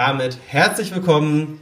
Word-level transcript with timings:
damit 0.00 0.38
herzlich 0.46 0.94
willkommen 0.94 1.60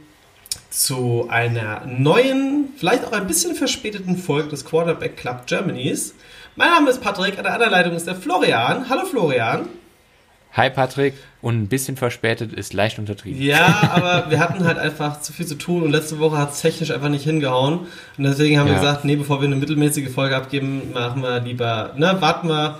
zu 0.69 1.27
einer 1.29 1.85
neuen, 1.85 2.69
vielleicht 2.77 3.03
auch 3.03 3.11
ein 3.11 3.27
bisschen 3.27 3.53
verspäteten 3.53 4.15
Folge 4.15 4.47
des 4.47 4.63
Quarterback 4.63 5.17
Club 5.17 5.45
Germanys. 5.45 6.15
Mein 6.55 6.69
Name 6.69 6.89
ist 6.89 7.01
Patrick, 7.01 7.37
an 7.37 7.43
der 7.43 7.55
anderen 7.55 7.73
Leitung 7.73 7.95
ist 7.95 8.07
der 8.07 8.15
Florian. 8.15 8.87
Hallo 8.87 9.03
Florian. 9.05 9.67
Hi 10.53 10.69
Patrick, 10.69 11.15
und 11.41 11.63
ein 11.63 11.67
bisschen 11.67 11.97
verspätet 11.97 12.53
ist 12.53 12.71
leicht 12.71 12.97
untertrieben. 12.97 13.41
Ja, 13.41 13.91
aber 13.91 14.31
wir 14.31 14.39
hatten 14.39 14.63
halt 14.63 14.77
einfach 14.77 15.19
zu 15.19 15.33
viel 15.33 15.45
zu 15.45 15.55
tun 15.55 15.83
und 15.83 15.91
letzte 15.91 16.19
Woche 16.19 16.37
hat 16.37 16.53
es 16.53 16.61
technisch 16.61 16.91
einfach 16.91 17.09
nicht 17.09 17.25
hingehauen. 17.25 17.87
Und 18.17 18.23
deswegen 18.23 18.57
haben 18.57 18.67
ja. 18.67 18.75
wir 18.75 18.79
gesagt, 18.79 19.03
nee, 19.03 19.17
bevor 19.17 19.41
wir 19.41 19.47
eine 19.47 19.57
mittelmäßige 19.57 20.07
Folge 20.09 20.37
abgeben, 20.37 20.93
machen 20.93 21.23
wir 21.23 21.41
lieber, 21.41 21.93
ne, 21.97 22.15
warten 22.21 22.47
wir, 22.47 22.79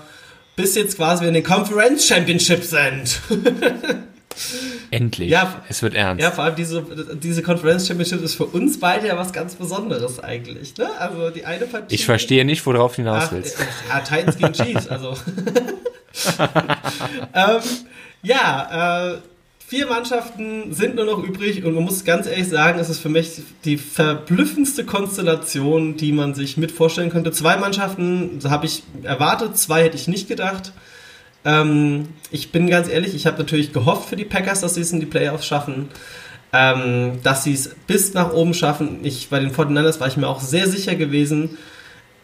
bis 0.56 0.74
jetzt 0.74 0.96
quasi 0.96 1.20
wir 1.20 1.28
in 1.28 1.34
den 1.34 1.44
Conference 1.44 2.06
Championship 2.06 2.64
sind. 2.64 3.20
Endlich. 4.90 5.30
Ja, 5.30 5.62
es 5.68 5.82
wird 5.82 5.94
ernst. 5.94 6.22
Ja, 6.22 6.30
vor 6.30 6.44
allem 6.44 6.56
diese, 6.56 6.84
diese 7.22 7.42
Conference 7.42 7.86
Championship 7.86 8.22
ist 8.22 8.34
für 8.34 8.46
uns 8.46 8.80
beide 8.80 9.06
ja 9.06 9.16
was 9.16 9.32
ganz 9.32 9.54
Besonderes 9.54 10.18
eigentlich. 10.18 10.76
Ne? 10.76 10.88
Also 10.98 11.30
die 11.30 11.44
eine 11.44 11.66
Partie. 11.66 11.94
Ich 11.94 12.04
verstehe 12.04 12.44
nicht, 12.44 12.64
worauf 12.66 12.96
du 12.96 13.02
hinaus 13.02 13.30
willst. 13.30 13.56
ja, 13.88 14.00
Titans 14.00 14.36
gegen 14.36 14.52
Chiefs, 14.52 14.88
also. 14.88 15.16
ähm, 17.34 17.60
ja, 18.22 19.12
äh, 19.12 19.18
vier 19.70 19.86
Mannschaften 19.86 20.74
sind 20.74 20.96
nur 20.96 21.04
noch 21.04 21.22
übrig 21.22 21.64
und 21.64 21.74
man 21.74 21.84
muss 21.84 22.04
ganz 22.04 22.26
ehrlich 22.26 22.48
sagen, 22.48 22.80
es 22.80 22.88
ist 22.88 22.98
für 22.98 23.08
mich 23.08 23.40
die 23.64 23.76
verblüffendste 23.76 24.84
Konstellation, 24.84 25.96
die 25.96 26.10
man 26.10 26.34
sich 26.34 26.56
mit 26.56 26.72
vorstellen 26.72 27.10
könnte. 27.10 27.30
Zwei 27.30 27.56
Mannschaften 27.56 28.40
habe 28.48 28.66
ich 28.66 28.82
erwartet, 29.04 29.56
zwei 29.56 29.84
hätte 29.84 29.96
ich 29.96 30.08
nicht 30.08 30.26
gedacht. 30.26 30.72
Ähm, 31.44 32.08
ich 32.30 32.52
bin 32.52 32.68
ganz 32.68 32.88
ehrlich, 32.88 33.14
ich 33.14 33.26
habe 33.26 33.38
natürlich 33.38 33.72
gehofft 33.72 34.08
für 34.08 34.16
die 34.16 34.24
Packers, 34.24 34.60
dass 34.60 34.74
sie 34.74 34.82
es 34.82 34.92
in 34.92 35.00
die 35.00 35.06
Playoffs 35.06 35.46
schaffen. 35.46 35.88
Ähm, 36.52 37.20
dass 37.22 37.44
sie 37.44 37.52
es 37.52 37.76
bis 37.86 38.12
nach 38.12 38.32
oben 38.32 38.54
schaffen. 38.54 39.00
Ich, 39.04 39.28
bei 39.28 39.38
den 39.38 39.52
49ers 39.52 40.00
war 40.00 40.08
ich 40.08 40.16
mir 40.16 40.26
auch 40.26 40.40
sehr 40.40 40.66
sicher 40.66 40.96
gewesen. 40.96 41.56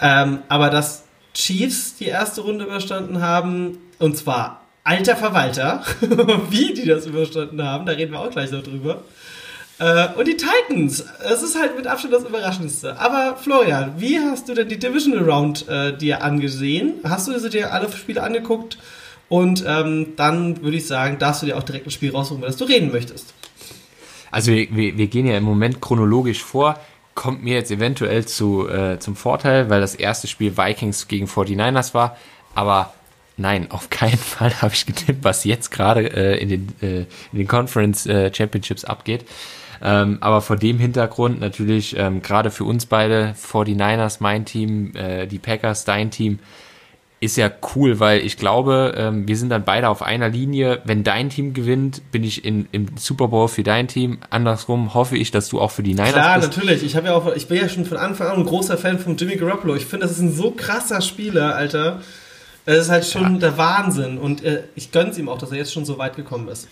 Ähm, 0.00 0.40
aber 0.48 0.68
dass 0.68 1.04
Chiefs 1.32 1.96
die 1.96 2.06
erste 2.06 2.40
Runde 2.40 2.64
überstanden 2.64 3.20
haben, 3.20 3.78
und 3.98 4.16
zwar 4.16 4.62
alter 4.82 5.16
Verwalter, 5.16 5.82
wie 6.50 6.74
die 6.74 6.86
das 6.86 7.06
überstanden 7.06 7.62
haben, 7.62 7.86
da 7.86 7.92
reden 7.92 8.12
wir 8.12 8.20
auch 8.20 8.30
gleich 8.30 8.50
noch 8.50 8.62
drüber. 8.62 9.02
Äh, 9.78 10.08
und 10.16 10.26
die 10.26 10.36
Titans, 10.36 11.04
es 11.30 11.42
ist 11.42 11.58
halt 11.58 11.76
mit 11.76 11.86
Abstand 11.86 12.14
das 12.14 12.24
Überraschendste. 12.24 12.98
Aber 12.98 13.36
Florian, 13.36 13.94
wie 13.98 14.18
hast 14.18 14.48
du 14.48 14.54
denn 14.54 14.68
die 14.68 14.78
Divisional 14.78 15.28
Round 15.28 15.68
äh, 15.68 15.96
dir 15.96 16.22
angesehen? 16.22 16.94
Hast 17.04 17.28
du 17.28 17.48
dir 17.48 17.72
alle 17.72 17.90
Spiele 17.92 18.22
angeguckt? 18.22 18.78
Und 19.28 19.64
ähm, 19.66 20.14
dann 20.16 20.62
würde 20.62 20.76
ich 20.76 20.86
sagen, 20.86 21.18
darfst 21.18 21.42
du 21.42 21.46
dir 21.46 21.56
auch 21.56 21.62
direkt 21.62 21.86
ein 21.86 21.90
Spiel 21.90 22.12
raussuchen, 22.12 22.38
über 22.38 22.46
das 22.46 22.56
du 22.56 22.64
reden 22.64 22.92
möchtest. 22.92 23.34
Also 24.30 24.52
wir, 24.52 24.68
wir, 24.70 24.96
wir 24.96 25.06
gehen 25.08 25.26
ja 25.26 25.36
im 25.36 25.44
Moment 25.44 25.80
chronologisch 25.80 26.42
vor 26.42 26.78
kommt 27.16 27.42
mir 27.42 27.54
jetzt 27.54 27.72
eventuell 27.72 28.26
zu, 28.26 28.68
äh, 28.68 29.00
zum 29.00 29.16
Vorteil, 29.16 29.68
weil 29.68 29.80
das 29.80 29.96
erste 29.96 30.28
Spiel 30.28 30.56
Vikings 30.56 31.08
gegen 31.08 31.26
49ers 31.26 31.94
war. 31.94 32.16
Aber 32.54 32.92
nein, 33.36 33.66
auf 33.72 33.90
keinen 33.90 34.18
Fall 34.18 34.62
habe 34.62 34.74
ich 34.74 34.86
getippt, 34.86 35.24
was 35.24 35.42
jetzt 35.42 35.72
gerade 35.72 36.06
äh, 36.14 36.40
in, 36.40 36.48
den, 36.48 36.68
äh, 36.80 37.00
in 37.32 37.38
den 37.38 37.48
Conference 37.48 38.06
äh, 38.06 38.32
Championships 38.32 38.84
abgeht. 38.84 39.24
Ähm, 39.82 40.18
aber 40.20 40.40
vor 40.40 40.56
dem 40.56 40.78
Hintergrund 40.78 41.40
natürlich 41.40 41.96
ähm, 41.98 42.22
gerade 42.22 42.50
für 42.50 42.64
uns 42.64 42.86
beide, 42.86 43.34
49ers 43.34 44.18
mein 44.20 44.44
Team, 44.44 44.94
äh, 44.94 45.26
die 45.26 45.38
Packers 45.38 45.84
dein 45.84 46.10
Team, 46.10 46.38
ist 47.18 47.36
ja 47.36 47.50
cool, 47.74 47.98
weil 47.98 48.20
ich 48.20 48.36
glaube, 48.36 48.94
ähm, 48.96 49.26
wir 49.26 49.36
sind 49.36 49.48
dann 49.48 49.64
beide 49.64 49.88
auf 49.88 50.02
einer 50.02 50.28
Linie. 50.28 50.82
Wenn 50.84 51.02
dein 51.02 51.30
Team 51.30 51.54
gewinnt, 51.54 52.02
bin 52.12 52.22
ich 52.22 52.44
in, 52.44 52.68
im 52.72 52.88
Super 52.96 53.28
Bowl 53.28 53.48
für 53.48 53.62
dein 53.62 53.88
Team. 53.88 54.18
Andersrum 54.28 54.92
hoffe 54.92 55.16
ich, 55.16 55.30
dass 55.30 55.48
du 55.48 55.58
auch 55.58 55.70
für 55.70 55.82
die 55.82 55.94
Niners 55.94 56.12
Klar, 56.12 56.38
bist. 56.38 56.52
Klar, 56.52 56.64
natürlich. 56.64 56.84
Ich 56.84 56.94
habe 56.94 57.06
ja 57.06 57.14
auch, 57.14 57.34
ich 57.34 57.48
bin 57.48 57.56
ja 57.56 57.68
schon 57.70 57.86
von 57.86 57.96
Anfang 57.96 58.28
an 58.28 58.36
ein 58.40 58.44
großer 58.44 58.76
Fan 58.76 58.98
von 58.98 59.16
Jimmy 59.16 59.36
Garoppolo. 59.36 59.76
Ich 59.76 59.86
finde, 59.86 60.06
das 60.06 60.16
ist 60.16 60.22
ein 60.22 60.34
so 60.34 60.50
krasser 60.50 61.00
Spieler, 61.00 61.56
Alter. 61.56 62.02
Es 62.66 62.84
ist 62.84 62.90
halt 62.90 63.06
schon 63.06 63.34
ja. 63.34 63.38
der 63.38 63.56
Wahnsinn. 63.56 64.18
Und 64.18 64.44
äh, 64.44 64.64
ich 64.74 64.92
gönn's 64.92 65.16
ihm 65.16 65.30
auch, 65.30 65.38
dass 65.38 65.52
er 65.52 65.56
jetzt 65.56 65.72
schon 65.72 65.86
so 65.86 65.96
weit 65.96 66.16
gekommen 66.16 66.48
ist. 66.48 66.68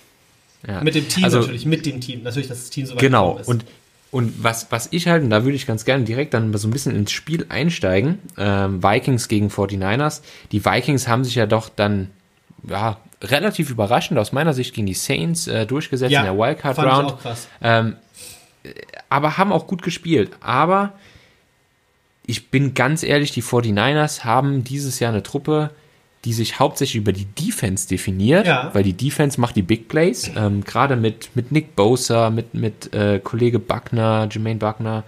Ja. 0.67 0.83
Mit 0.83 0.95
dem 0.95 1.09
Team 1.09 1.25
also, 1.25 1.41
natürlich, 1.41 1.65
mit 1.65 1.87
dem 1.87 2.03
Team. 2.03 2.23
Natürlich, 2.23 2.49
dass 2.49 2.61
das 2.61 2.71
Team 2.71 2.85
so 2.85 2.95
weit 2.95 3.01
genau. 3.01 3.37
gekommen 3.37 3.41
ist. 3.41 3.47
Genau. 3.47 3.61
Und 3.61 3.84
und 4.15 4.45
was, 4.45 4.69
was 4.71 4.87
ich 4.93 5.09
halt, 5.09 5.25
und 5.25 5.31
da 5.31 5.43
würde 5.43 5.57
ich 5.57 5.67
ganz 5.67 5.85
gerne 5.85 6.05
direkt 6.05 6.35
dann 6.35 6.57
so 6.57 6.69
ein 6.69 6.71
bisschen 6.71 6.95
ins 6.95 7.11
Spiel 7.11 7.47
einsteigen, 7.49 8.21
ähm, 8.39 8.81
Vikings 8.81 9.27
gegen 9.27 9.49
49ers. 9.49 10.23
Die 10.53 10.65
Vikings 10.65 11.09
haben 11.09 11.25
sich 11.25 11.35
ja 11.35 11.47
doch 11.47 11.69
dann, 11.69 12.11
ja, 12.63 12.99
relativ 13.21 13.71
überraschend 13.71 14.21
aus 14.21 14.31
meiner 14.31 14.55
Sicht 14.55 14.73
gegen 14.73 14.87
die 14.87 14.95
Saints 14.95 15.49
äh, 15.49 15.67
durchgesetzt 15.67 16.13
ja, 16.13 16.21
in 16.21 16.27
der 16.27 16.39
Wildcard 16.39 16.79
Round. 16.79 17.09
Ich 17.09 17.15
auch 17.15 17.21
krass. 17.23 17.49
Ähm, 17.61 17.97
aber 19.09 19.37
haben 19.37 19.51
auch 19.51 19.67
gut 19.67 19.83
gespielt. 19.83 20.31
Aber 20.39 20.93
ich 22.25 22.53
bin 22.53 22.75
ganz 22.75 23.03
ehrlich, 23.03 23.33
die 23.33 23.43
49ers 23.43 24.23
haben 24.23 24.63
dieses 24.63 25.01
Jahr 25.01 25.11
eine 25.11 25.25
Truppe, 25.25 25.71
die 26.25 26.33
sich 26.33 26.59
hauptsächlich 26.59 26.97
über 26.97 27.13
die 27.13 27.27
Defense 27.27 27.87
definiert, 27.87 28.47
ja. 28.47 28.71
weil 28.73 28.83
die 28.83 28.95
Defense 28.95 29.41
macht 29.41 29.57
die 29.57 29.63
Big 29.63 29.89
Plays, 29.89 30.31
ähm, 30.37 30.65
gerade 30.65 30.97
mit, 30.97 31.31
mit 31.35 31.53
Nick 31.53 31.77
Bosa, 31.77 32.31
mit, 32.31 32.55
mit 32.55 32.95
äh, 32.95 33.21
Kollege 33.23 33.59
Buckner, 33.59 34.29
Jermaine 34.31 34.59
Buckner, 34.59 35.05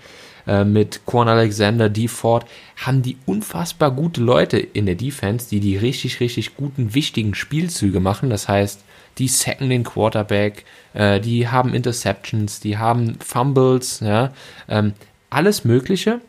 äh, 0.47 0.65
mit 0.65 1.07
Quan 1.07 1.29
Alexander, 1.29 1.89
D. 1.89 2.09
Ford, 2.09 2.47
haben 2.77 3.03
die 3.03 3.17
unfassbar 3.25 3.91
gute 3.91 4.21
Leute 4.21 4.59
in 4.59 4.87
der 4.87 4.95
Defense, 4.95 5.49
die 5.49 5.61
die 5.61 5.77
richtig, 5.77 6.21
richtig 6.21 6.55
guten, 6.57 6.95
wichtigen 6.95 7.35
Spielzüge 7.35 8.01
machen. 8.01 8.29
Das 8.29 8.47
heißt, 8.47 8.81
die 9.19 9.29
sacken 9.29 9.71
den 9.71 9.85
Quarterback, 9.85 10.65
äh, 10.93 11.21
die 11.21 11.49
haben 11.49 11.73
Interceptions, 11.73 12.61
die 12.61 12.77
haben 12.77 13.19
Fumbles, 13.25 14.01
ja, 14.01 14.33
ähm, 14.69 14.93
alles 15.31 15.65
Mögliche. 15.65 16.21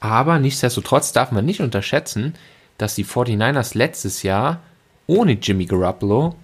Aber 0.00 0.38
nichtsdestotrotz 0.38 1.12
darf 1.12 1.32
man 1.32 1.44
nicht 1.44 1.60
unterschätzen, 1.60 2.34
dass 2.78 2.94
die 2.94 3.04
49ers 3.04 3.76
letztes 3.76 4.22
Jahr 4.22 4.60
ohne 5.06 5.32
Jimmy 5.32 5.66
Garoppolo 5.66 6.34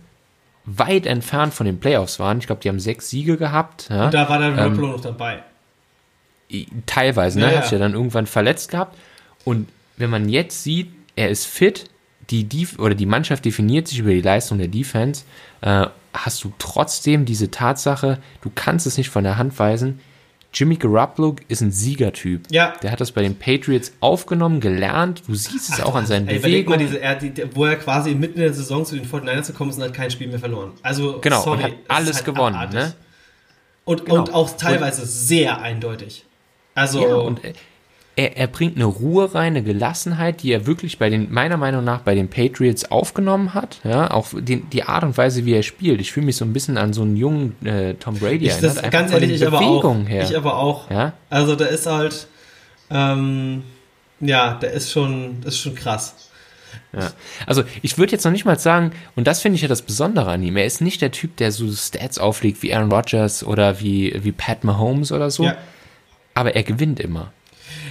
weit 0.64 1.06
entfernt 1.06 1.54
von 1.54 1.66
den 1.66 1.80
Playoffs 1.80 2.18
waren. 2.18 2.38
Ich 2.38 2.46
glaube, 2.46 2.60
die 2.62 2.68
haben 2.68 2.80
sechs 2.80 3.10
Siege 3.10 3.36
gehabt. 3.36 3.88
Ja. 3.91 4.06
Und 4.06 4.14
da 4.14 4.28
war 4.28 4.38
dann 4.38 4.56
Garoppolo 4.56 4.86
ähm, 4.86 4.92
noch 4.92 5.00
dabei. 5.00 5.42
Teilweise, 6.86 7.38
ne? 7.38 7.50
Ja, 7.50 7.58
Hat 7.58 7.64
sich 7.64 7.72
ja 7.72 7.78
dann 7.78 7.94
irgendwann 7.94 8.26
verletzt 8.26 8.70
gehabt. 8.70 8.96
Und 9.44 9.69
wenn 9.96 10.10
man 10.10 10.28
jetzt 10.28 10.62
sieht, 10.62 10.92
er 11.16 11.30
ist 11.30 11.46
fit, 11.46 11.84
die 12.30 12.44
Def 12.44 12.78
oder 12.78 12.94
die 12.94 13.06
Mannschaft 13.06 13.44
definiert 13.44 13.88
sich 13.88 13.98
über 14.00 14.10
die 14.10 14.20
Leistung 14.20 14.58
der 14.58 14.69
Defense, 14.69 15.24
äh, 15.62 15.86
hast 16.12 16.44
du 16.44 16.52
trotzdem 16.58 17.24
diese 17.24 17.50
Tatsache, 17.50 18.19
du 18.42 18.50
kannst 18.54 18.86
es 18.86 18.98
nicht 18.98 19.10
von 19.10 19.24
der 19.24 19.36
Hand 19.36 19.58
weisen, 19.58 20.00
Jimmy 20.53 20.77
Garoppolo 20.77 21.37
ist 21.49 21.61
ein 21.61 21.71
Siegertyp. 21.71 22.47
Ja. 22.50 22.75
Der 22.83 22.91
hat 22.91 23.00
das 23.00 23.12
bei 23.12 23.22
den 23.22 23.38
Patriots 23.38 23.93
aufgenommen, 24.00 24.61
gelernt. 24.61 25.22
Du 25.27 25.34
siehst 25.34 25.71
es 25.71 25.81
Ach, 25.81 25.87
auch 25.87 25.94
an 25.94 26.06
seinen 26.06 26.27
ey, 26.28 26.38
Bewegungen. 26.38 26.81
Mal 26.81 26.84
diese, 26.84 27.00
er, 27.00 27.15
die, 27.15 27.33
wo 27.55 27.65
er 27.65 27.77
quasi 27.77 28.15
mitten 28.15 28.34
in 28.34 28.44
der 28.44 28.53
Saison 28.53 28.84
zu 28.84 28.97
den 28.97 29.06
49ers 29.06 29.49
gekommen 29.49 29.71
ist 29.71 29.77
und 29.77 29.84
hat 29.84 29.94
kein 29.94 30.11
Spiel 30.11 30.28
mehr 30.28 30.41
verloren. 30.41 30.72
Also, 30.83 31.21
genau, 31.21 31.43
sorry, 31.43 31.56
und 31.59 31.62
hat 31.65 31.72
alles 31.88 32.16
halt 32.16 32.25
gewonnen. 32.25 32.71
Ne? 32.72 32.94
Und, 33.84 34.05
genau. 34.05 34.19
und 34.19 34.34
auch 34.34 34.56
teilweise 34.56 35.03
und, 35.03 35.09
sehr 35.09 35.61
eindeutig. 35.61 36.25
Also, 36.75 37.00
ja, 37.00 37.15
und 37.15 37.41
er, 38.20 38.36
er 38.36 38.47
bringt 38.48 38.76
eine 38.76 38.84
Ruhe 38.84 39.34
rein, 39.34 39.56
eine 39.56 39.62
Gelassenheit, 39.62 40.42
die 40.42 40.53
er 40.53 40.66
wirklich 40.66 40.98
bei 40.98 41.08
den, 41.08 41.32
meiner 41.32 41.56
Meinung 41.56 41.84
nach, 41.84 42.03
bei 42.03 42.14
den 42.14 42.28
Patriots 42.28 42.91
aufgenommen 42.91 43.54
hat. 43.54 43.81
Ja, 43.82 44.10
auch 44.10 44.28
die, 44.38 44.60
die 44.60 44.82
Art 44.82 45.04
und 45.04 45.16
Weise, 45.16 45.47
wie 45.47 45.54
er 45.54 45.62
spielt. 45.62 46.00
Ich 46.00 46.12
fühle 46.12 46.26
mich 46.26 46.36
so 46.36 46.44
ein 46.44 46.53
bisschen 46.53 46.76
an 46.76 46.92
so 46.92 47.03
einen 47.03 47.16
jungen 47.16 47.66
äh, 47.66 47.94
Tom 47.94 48.16
Brady 48.16 48.47
ich, 48.47 48.53
erinnert. 48.53 48.84
Das, 48.84 48.91
ganz 48.91 49.12
ehrlich, 49.12 49.31
ich 49.31 49.47
aber 49.47 49.60
auch. 49.60 49.94
Her. 50.06 50.25
Ich 50.25 50.36
aber 50.36 50.58
auch. 50.58 50.91
Ja? 50.91 51.14
Also 51.31 51.56
da 51.56 51.64
ist 51.64 51.86
halt, 51.86 52.26
ähm, 52.91 53.62
ja, 54.20 54.54
der 54.54 54.72
ist 54.72 54.91
schon, 54.91 55.42
ist 55.44 55.58
schon 55.58 55.75
krass. 55.75 56.14
Ja. 56.93 57.11
Also 57.46 57.64
ich 57.82 57.96
würde 57.99 58.12
jetzt 58.12 58.25
noch 58.25 58.32
nicht 58.32 58.44
mal 58.44 58.58
sagen, 58.58 58.93
und 59.17 59.26
das 59.26 59.40
finde 59.40 59.56
ich 59.56 59.62
ja 59.62 59.69
das 59.69 59.82
Besondere 59.82 60.31
an 60.31 60.43
ihm, 60.43 60.56
er 60.56 60.67
ist 60.67 60.81
nicht 60.81 61.00
der 61.00 61.11
Typ, 61.11 61.37
der 61.37 61.52
so 61.52 61.70
Stats 61.72 62.19
auflegt 62.19 62.62
wie 62.62 62.75
Aaron 62.75 62.93
Rodgers 62.93 63.44
oder 63.44 63.81
wie, 63.81 64.14
wie 64.22 64.32
Pat 64.32 64.62
Mahomes 64.64 65.11
oder 65.11 65.31
so, 65.31 65.44
ja. 65.44 65.56
aber 66.34 66.55
er 66.55 66.62
gewinnt 66.62 67.00
immer. 67.00 67.32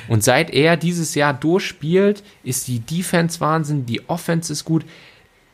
Und 0.09 0.23
seit 0.23 0.49
er 0.49 0.75
dieses 0.75 1.15
Jahr 1.15 1.33
durchspielt, 1.33 2.23
ist 2.43 2.67
die 2.67 2.79
Defense 2.79 3.39
Wahnsinn, 3.39 3.85
die 3.85 4.09
Offense 4.09 4.51
ist 4.51 4.65
gut. 4.65 4.83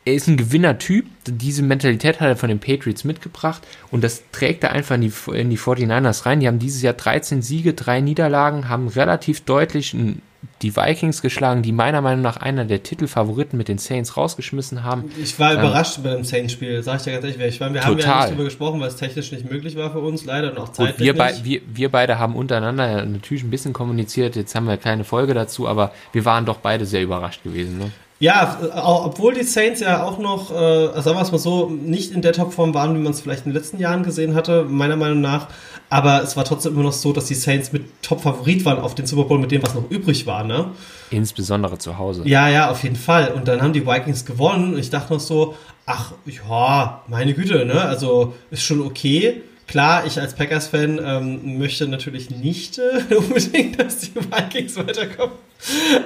Er 0.04 0.14
ist 0.14 0.28
ein 0.28 0.36
Gewinnertyp. 0.36 1.06
Diese 1.26 1.62
Mentalität 1.62 2.20
hat 2.20 2.28
er 2.28 2.36
von 2.36 2.48
den 2.48 2.60
Patriots 2.60 3.04
mitgebracht 3.04 3.66
und 3.90 4.02
das 4.02 4.22
trägt 4.32 4.64
er 4.64 4.72
einfach 4.72 4.94
in 4.94 5.02
die, 5.02 5.12
in 5.32 5.50
die 5.50 5.58
49ers 5.58 6.26
rein. 6.26 6.40
Die 6.40 6.46
haben 6.46 6.58
dieses 6.58 6.80
Jahr 6.82 6.94
13 6.94 7.42
Siege, 7.42 7.74
drei 7.74 8.00
Niederlagen, 8.00 8.68
haben 8.68 8.88
relativ 8.88 9.42
deutlich 9.42 9.92
ein 9.94 10.22
die 10.62 10.76
Vikings 10.76 11.22
geschlagen, 11.22 11.62
die 11.62 11.72
meiner 11.72 12.00
Meinung 12.00 12.22
nach 12.22 12.36
einer 12.36 12.64
der 12.64 12.82
Titelfavoriten 12.82 13.56
mit 13.56 13.68
den 13.68 13.78
Saints 13.78 14.16
rausgeschmissen 14.16 14.84
haben. 14.84 15.10
Ich 15.22 15.38
war 15.38 15.52
ähm, 15.52 15.58
überrascht 15.58 16.02
bei 16.02 16.10
dem 16.10 16.24
Saints-Spiel, 16.24 16.82
sag 16.82 16.96
ich 16.98 17.02
dir 17.02 17.12
ganz 17.12 17.24
ehrlich. 17.24 17.54
Ich 17.54 17.60
meine, 17.60 17.74
wir 17.74 17.80
total. 17.80 17.90
haben 17.90 17.98
ja 17.98 18.16
nicht 18.16 18.28
darüber 18.30 18.44
gesprochen, 18.44 18.80
weil 18.80 18.88
es 18.88 18.96
technisch 18.96 19.32
nicht 19.32 19.50
möglich 19.50 19.76
war 19.76 19.92
für 19.92 20.00
uns, 20.00 20.24
leider 20.24 20.52
und 20.52 20.58
auch 20.58 20.70
zeitlich 20.70 20.98
wir, 20.98 21.16
bei, 21.16 21.34
wir, 21.42 21.60
wir, 21.66 21.90
beide 21.90 22.18
haben 22.18 22.34
untereinander 22.34 23.04
natürlich 23.04 23.44
ein 23.44 23.50
bisschen 23.50 23.72
kommuniziert, 23.72 24.36
jetzt 24.36 24.54
haben 24.54 24.66
wir 24.66 24.76
keine 24.76 25.04
Folge 25.04 25.34
dazu, 25.34 25.68
aber 25.68 25.92
wir 26.12 26.24
waren 26.24 26.46
doch 26.46 26.58
beide 26.58 26.86
sehr 26.86 27.02
überrascht 27.02 27.42
gewesen. 27.42 27.78
Ne? 27.78 27.92
Ja, 28.18 28.58
obwohl 28.82 29.34
die 29.34 29.42
Saints 29.42 29.80
ja 29.80 30.02
auch 30.02 30.18
noch, 30.18 30.50
äh, 30.50 31.02
sagen 31.02 31.18
wir 31.18 31.20
es 31.20 31.32
mal 31.32 31.38
so, 31.38 31.68
nicht 31.68 32.12
in 32.12 32.22
der 32.22 32.32
Topform 32.32 32.72
waren, 32.72 32.94
wie 32.94 33.02
man 33.02 33.12
es 33.12 33.20
vielleicht 33.20 33.44
in 33.44 33.52
den 33.52 33.58
letzten 33.60 33.78
Jahren 33.78 34.04
gesehen 34.04 34.34
hatte, 34.34 34.64
meiner 34.64 34.96
Meinung 34.96 35.20
nach. 35.20 35.48
Aber 35.90 36.22
es 36.22 36.34
war 36.34 36.44
trotzdem 36.44 36.72
immer 36.72 36.84
noch 36.84 36.92
so, 36.92 37.12
dass 37.12 37.26
die 37.26 37.34
Saints 37.34 37.72
mit 37.72 38.02
Top-Favorit 38.02 38.64
waren 38.64 38.78
auf 38.78 38.94
den 38.94 39.06
Super 39.06 39.24
Bowl 39.24 39.38
mit 39.38 39.52
dem, 39.52 39.62
was 39.62 39.74
noch 39.74 39.90
übrig 39.90 40.26
war, 40.26 40.44
ne? 40.44 40.70
Insbesondere 41.10 41.78
zu 41.78 41.98
Hause. 41.98 42.22
Ja, 42.24 42.48
ja, 42.48 42.70
auf 42.70 42.82
jeden 42.82 42.96
Fall. 42.96 43.32
Und 43.32 43.48
dann 43.48 43.60
haben 43.60 43.74
die 43.74 43.86
Vikings 43.86 44.24
gewonnen 44.24 44.72
und 44.72 44.80
ich 44.80 44.88
dachte 44.90 45.12
noch 45.12 45.20
so, 45.20 45.54
ach, 45.84 46.12
ja, 46.24 47.02
meine 47.08 47.34
Güte, 47.34 47.66
ne? 47.66 47.82
Also 47.82 48.34
ist 48.50 48.62
schon 48.62 48.80
okay. 48.80 49.42
Klar, 49.66 50.06
ich 50.06 50.20
als 50.20 50.34
Packers-Fan 50.34 51.00
ähm, 51.04 51.58
möchte 51.58 51.88
natürlich 51.88 52.30
nicht 52.30 52.78
äh, 52.78 53.14
unbedingt, 53.14 53.80
dass 53.80 53.98
die 53.98 54.14
Vikings 54.14 54.76
weiterkommen. 54.76 55.34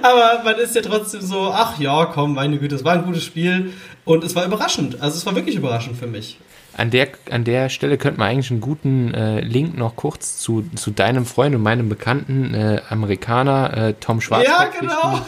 Aber 0.03 0.43
man 0.45 0.57
ist 0.57 0.75
ja 0.75 0.81
trotzdem 0.83 1.21
so, 1.21 1.51
ach 1.53 1.79
ja, 1.79 2.07
komm, 2.07 2.35
meine 2.35 2.59
Güte, 2.59 2.75
es 2.77 2.85
war 2.85 2.95
ein 2.95 3.05
gutes 3.05 3.25
Spiel 3.25 3.75
und 4.05 4.25
es 4.25 4.35
war 4.35 4.47
überraschend. 4.47 5.03
Also 5.03 5.19
es 5.19 5.27
war 5.27 5.35
wirklich 5.35 5.57
überraschend 5.57 5.99
für 5.99 6.07
mich. 6.07 6.39
An 6.77 6.91
der, 6.91 7.09
an 7.31 7.45
der 7.45 7.69
Stelle 7.69 7.99
könnte 7.99 8.21
man 8.21 8.29
eigentlich 8.29 8.51
einen 8.51 8.61
guten 8.61 9.13
äh, 9.13 9.41
Link 9.41 9.77
noch 9.77 9.97
kurz 9.97 10.39
zu, 10.39 10.65
zu 10.77 10.91
deinem 10.91 11.27
Freund 11.27 11.55
und 11.55 11.63
meinem 11.63 11.89
bekannten 11.89 12.55
äh, 12.55 12.81
Amerikaner 12.89 13.77
äh, 13.77 13.95
Tom 13.95 14.21
Schwarz. 14.21 14.47
Ja, 14.47 14.71
genau. 14.81 15.21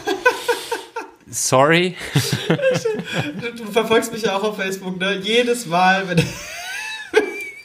Sorry. 1.29 1.95
du, 3.41 3.51
du 3.63 3.71
verfolgst 3.71 4.13
mich 4.13 4.23
ja 4.23 4.37
auch 4.37 4.43
auf 4.43 4.55
Facebook, 4.57 4.99
ne? 4.99 5.19
Jedes 5.21 5.65
Mal, 5.65 6.07
wenn 6.07 6.23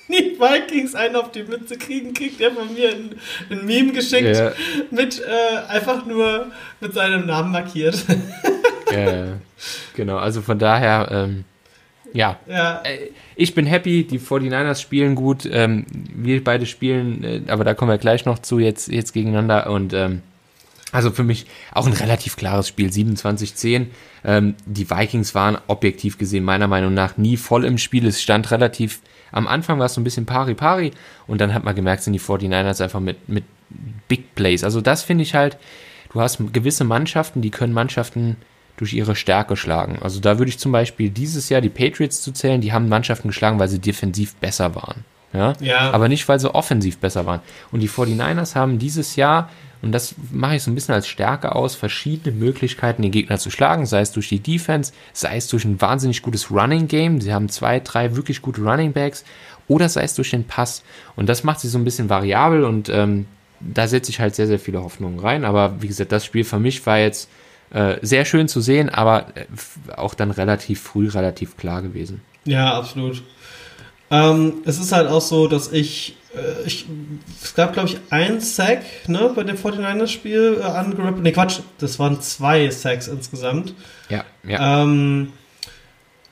die 0.08 0.38
Vikings 0.38 0.94
einen 0.94 1.16
auf 1.16 1.30
die 1.32 1.42
Mütze 1.42 1.76
kriegen, 1.76 2.14
kriegt 2.14 2.40
er 2.40 2.52
von 2.52 2.72
mir 2.72 2.90
ein, 2.90 3.16
ein 3.50 3.66
Meme 3.66 3.92
geschickt 3.92 4.36
ja. 4.36 4.52
mit 4.90 5.20
äh, 5.20 5.68
einfach 5.68 6.06
nur 6.06 6.46
mit 6.80 6.94
seinem 6.94 7.26
Namen 7.26 7.52
markiert. 7.52 8.04
ja, 8.92 9.38
genau, 9.94 10.16
also 10.16 10.42
von 10.42 10.58
daher, 10.58 11.08
ähm, 11.10 11.44
ja. 12.12 12.38
ja. 12.46 12.82
Äh, 12.82 13.10
ich 13.36 13.54
bin 13.54 13.66
happy, 13.66 14.04
die 14.04 14.18
49ers 14.18 14.80
spielen 14.80 15.14
gut, 15.14 15.48
ähm, 15.50 15.84
wir 15.90 16.42
beide 16.42 16.66
spielen, 16.66 17.24
äh, 17.24 17.40
aber 17.48 17.64
da 17.64 17.74
kommen 17.74 17.90
wir 17.90 17.98
gleich 17.98 18.24
noch 18.24 18.38
zu, 18.38 18.58
jetzt, 18.58 18.88
jetzt 18.88 19.12
gegeneinander 19.12 19.70
und 19.70 19.92
ähm, 19.92 20.22
also 20.90 21.10
für 21.10 21.24
mich 21.24 21.46
auch 21.72 21.86
ein 21.86 21.92
relativ 21.92 22.36
klares 22.36 22.68
Spiel, 22.68 22.88
27-10. 22.88 23.86
Ähm, 24.24 24.54
die 24.64 24.88
Vikings 24.88 25.34
waren 25.34 25.58
objektiv 25.66 26.16
gesehen 26.16 26.44
meiner 26.44 26.66
Meinung 26.66 26.94
nach 26.94 27.18
nie 27.18 27.36
voll 27.36 27.64
im 27.64 27.76
Spiel. 27.76 28.06
Es 28.06 28.22
stand 28.22 28.50
relativ 28.50 29.00
am 29.32 29.46
Anfang 29.46 29.78
war 29.78 29.86
es 29.86 29.94
so 29.94 30.00
ein 30.00 30.04
bisschen 30.04 30.26
pari-pari 30.26 30.92
und 31.26 31.40
dann 31.40 31.54
hat 31.54 31.64
man 31.64 31.74
gemerkt, 31.74 32.02
sind 32.02 32.12
die 32.12 32.20
49ers 32.20 32.82
einfach 32.82 33.00
mit, 33.00 33.28
mit 33.28 33.44
Big 34.08 34.34
Plays. 34.34 34.64
Also 34.64 34.80
das 34.80 35.02
finde 35.02 35.22
ich 35.22 35.34
halt, 35.34 35.58
du 36.12 36.20
hast 36.20 36.38
gewisse 36.52 36.84
Mannschaften, 36.84 37.42
die 37.42 37.50
können 37.50 37.72
Mannschaften 37.72 38.36
durch 38.76 38.94
ihre 38.94 39.16
Stärke 39.16 39.56
schlagen. 39.56 39.98
Also 40.00 40.20
da 40.20 40.38
würde 40.38 40.48
ich 40.48 40.58
zum 40.58 40.72
Beispiel 40.72 41.10
dieses 41.10 41.48
Jahr 41.48 41.60
die 41.60 41.68
Patriots 41.68 42.22
zu 42.22 42.32
zählen, 42.32 42.60
die 42.60 42.72
haben 42.72 42.88
Mannschaften 42.88 43.28
geschlagen, 43.28 43.58
weil 43.58 43.68
sie 43.68 43.80
defensiv 43.80 44.36
besser 44.36 44.74
waren. 44.74 45.04
Ja? 45.32 45.52
ja. 45.60 45.90
Aber 45.90 46.08
nicht, 46.08 46.26
weil 46.28 46.40
sie 46.40 46.54
offensiv 46.54 46.98
besser 46.98 47.26
waren. 47.26 47.40
Und 47.70 47.80
die 47.80 47.88
49ers 47.88 48.54
haben 48.54 48.78
dieses 48.78 49.16
Jahr 49.16 49.50
und 49.80 49.92
das 49.92 50.14
mache 50.32 50.56
ich 50.56 50.62
so 50.62 50.70
ein 50.70 50.74
bisschen 50.74 50.94
als 50.94 51.06
Stärke 51.06 51.54
aus, 51.54 51.74
verschiedene 51.74 52.34
Möglichkeiten, 52.34 53.02
den 53.02 53.12
Gegner 53.12 53.38
zu 53.38 53.50
schlagen, 53.50 53.86
sei 53.86 54.00
es 54.00 54.12
durch 54.12 54.28
die 54.28 54.40
Defense, 54.40 54.92
sei 55.12 55.36
es 55.36 55.48
durch 55.48 55.64
ein 55.64 55.80
wahnsinnig 55.80 56.22
gutes 56.22 56.50
Running 56.50 56.88
Game. 56.88 57.20
Sie 57.20 57.32
haben 57.32 57.48
zwei, 57.48 57.80
drei 57.80 58.16
wirklich 58.16 58.42
gute 58.42 58.62
Running 58.62 58.92
Backs 58.92 59.24
oder 59.68 59.88
sei 59.88 60.02
es 60.02 60.14
durch 60.14 60.30
den 60.30 60.44
Pass. 60.44 60.82
Und 61.14 61.28
das 61.28 61.44
macht 61.44 61.60
sie 61.60 61.68
so 61.68 61.78
ein 61.78 61.84
bisschen 61.84 62.08
variabel 62.08 62.64
und 62.64 62.88
ähm, 62.88 63.26
da 63.60 63.86
setze 63.86 64.10
ich 64.10 64.20
halt 64.20 64.34
sehr, 64.34 64.46
sehr 64.46 64.58
viele 64.58 64.82
Hoffnungen 64.82 65.20
rein. 65.20 65.44
Aber 65.44 65.80
wie 65.80 65.88
gesagt, 65.88 66.12
das 66.12 66.24
Spiel 66.24 66.44
für 66.44 66.58
mich 66.58 66.84
war 66.86 66.98
jetzt 66.98 67.28
äh, 67.70 67.96
sehr 68.02 68.24
schön 68.24 68.48
zu 68.48 68.60
sehen, 68.60 68.88
aber 68.88 69.26
äh, 69.34 69.44
auch 69.96 70.14
dann 70.14 70.30
relativ 70.30 70.80
früh, 70.80 71.08
relativ 71.08 71.56
klar 71.56 71.82
gewesen. 71.82 72.22
Ja, 72.44 72.74
absolut. 72.74 73.22
Ähm, 74.10 74.54
es 74.64 74.78
ist 74.78 74.92
halt 74.92 75.08
auch 75.08 75.20
so, 75.20 75.48
dass 75.48 75.70
ich 75.70 76.16
ich, 76.64 76.86
es 77.42 77.54
gab, 77.54 77.72
glaube 77.72 77.88
ich, 77.88 77.98
ein 78.10 78.40
Sack 78.40 78.82
ne, 79.06 79.30
bei 79.34 79.44
dem 79.44 79.56
49ers-Spiel 79.56 80.58
äh, 80.60 80.64
angerappelt. 80.64 81.22
Ne, 81.22 81.32
Quatsch, 81.32 81.60
das 81.78 81.98
waren 81.98 82.20
zwei 82.20 82.70
Sacks 82.70 83.08
insgesamt. 83.08 83.74
Ja, 84.08 84.24
ja. 84.44 84.82
Ähm, 84.82 85.32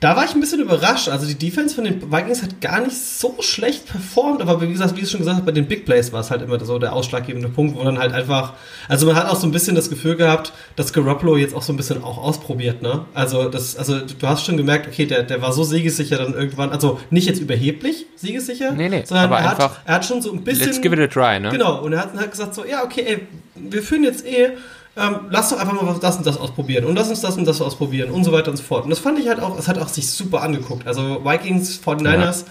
da 0.01 0.15
war 0.15 0.25
ich 0.25 0.35
ein 0.35 0.41
bisschen 0.41 0.61
überrascht. 0.61 1.09
Also 1.09 1.27
die 1.27 1.37
Defense 1.37 1.75
von 1.75 1.85
den 1.85 2.13
Vikings 2.13 2.43
hat 2.43 2.61
gar 2.61 2.81
nicht 2.81 2.97
so 2.97 3.37
schlecht 3.41 3.87
performt, 3.87 4.43
aber 4.43 4.61
wie 4.61 4.69
gesagt, 4.69 4.95
wie 4.97 5.01
ich 5.01 5.11
schon 5.11 5.21
gesagt 5.21 5.37
habe, 5.37 5.47
bei 5.47 5.53
den 5.53 5.67
Big 5.67 5.87
Plays 5.87 6.13
war 6.13 6.21
es 6.21 6.31
halt 6.31 6.43
immer 6.43 6.63
so 6.63 6.79
der 6.79 6.93
ausschlaggebende 6.93 7.49
Punkt, 7.49 7.77
wo 7.77 7.83
dann 7.83 7.99
halt 7.99 8.13
einfach, 8.13 8.53
also 8.89 9.07
man 9.07 9.17
hat 9.17 9.27
auch 9.29 9.37
so 9.37 9.47
ein 9.47 9.53
bisschen 9.53 9.75
das 9.75 9.89
Gefühl 9.89 10.17
gehabt, 10.17 10.53
dass 10.77 10.93
Garoppolo 10.93 11.39
jetzt 11.39 11.55
auch 11.55 11.63
so 11.63 11.73
ein 11.73 11.79
bisschen 11.79 12.05
auch 12.05 12.19
ausprobiert, 12.19 12.83
ne? 12.83 13.07
Also 13.15 13.49
das, 13.49 13.77
also 13.77 14.01
du 14.01 14.27
hast 14.27 14.45
schon 14.45 14.59
gemerkt, 14.59 14.87
okay, 14.87 15.07
der, 15.07 15.23
der 15.23 15.41
war 15.41 15.55
so 15.55 15.65
siegessicher 15.65 16.19
dann 16.19 16.35
irgendwann, 16.35 16.71
also 16.71 17.01
nicht 17.09 17.27
jetzt 17.27 17.41
überheblich 17.41 18.05
siegessicher, 18.17 18.73
nee, 18.73 18.91
nee, 18.91 19.03
sondern 19.07 19.27
aber 19.27 19.39
er, 19.39 19.51
einfach, 19.51 19.79
hat, 19.79 19.83
er 19.87 19.95
hat 19.95 20.05
schon 20.05 20.21
so 20.21 20.31
ein 20.31 20.45
bisschen. 20.45 20.67
Let's 20.67 20.81
give 20.83 20.95
it 20.95 21.01
a 21.01 21.07
try, 21.07 21.41
ne? 21.41 21.49
Genau, 21.51 21.83
und 21.83 21.95
er 21.95 22.01
hat, 22.01 22.15
hat 22.15 22.31
gesagt 22.31 22.55
so, 22.55 22.67
ja, 22.67 22.85
okay, 22.85 23.05
ey, 23.07 23.27
wir 23.55 23.83
führen 23.83 24.05
jetzt 24.05 24.27
eh 24.27 24.51
ähm, 24.97 25.27
lass 25.31 25.51
doch 25.51 25.59
einfach 25.59 25.81
mal 25.81 25.99
das 26.01 26.17
und 26.17 26.27
das 26.27 26.39
ausprobieren 26.39 26.85
und 26.85 26.95
lass 26.95 27.09
uns 27.09 27.21
das 27.21 27.37
und 27.37 27.47
das 27.47 27.61
ausprobieren 27.61 28.11
und 28.11 28.25
so 28.25 28.33
weiter 28.33 28.51
und 28.51 28.57
so 28.57 28.63
fort. 28.63 28.85
Und 28.85 28.91
das 28.91 28.99
fand 28.99 29.19
ich 29.19 29.29
halt 29.29 29.41
auch, 29.41 29.59
es 29.59 29.69
hat 29.69 29.79
auch 29.79 29.89
sich 29.89 30.11
super 30.11 30.43
angeguckt. 30.43 30.87
Also 30.87 31.25
Vikings, 31.25 31.81
49ers, 31.85 32.45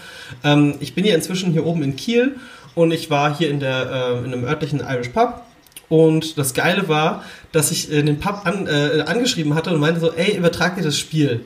ja. 0.44 0.52
ähm, 0.52 0.74
ich 0.80 0.94
bin 0.94 1.04
ja 1.04 1.14
inzwischen 1.14 1.52
hier 1.52 1.66
oben 1.66 1.82
in 1.82 1.96
Kiel 1.96 2.36
und 2.74 2.92
ich 2.92 3.10
war 3.10 3.36
hier 3.36 3.50
in, 3.50 3.58
der, 3.58 3.90
äh, 3.90 4.18
in 4.18 4.32
einem 4.32 4.44
örtlichen 4.44 4.80
Irish 4.80 5.08
Pub 5.08 5.42
und 5.88 6.38
das 6.38 6.54
Geile 6.54 6.88
war, 6.88 7.24
dass 7.52 7.70
ich 7.70 7.90
äh, 7.92 8.02
den 8.02 8.18
Pub 8.18 8.42
an, 8.44 8.66
äh, 8.66 9.02
angeschrieben 9.06 9.54
hatte 9.54 9.70
und 9.70 9.80
meinte 9.80 10.00
so, 10.00 10.12
ey, 10.12 10.36
übertrag 10.36 10.76
dir 10.76 10.82
das 10.82 10.98
Spiel. 10.98 11.44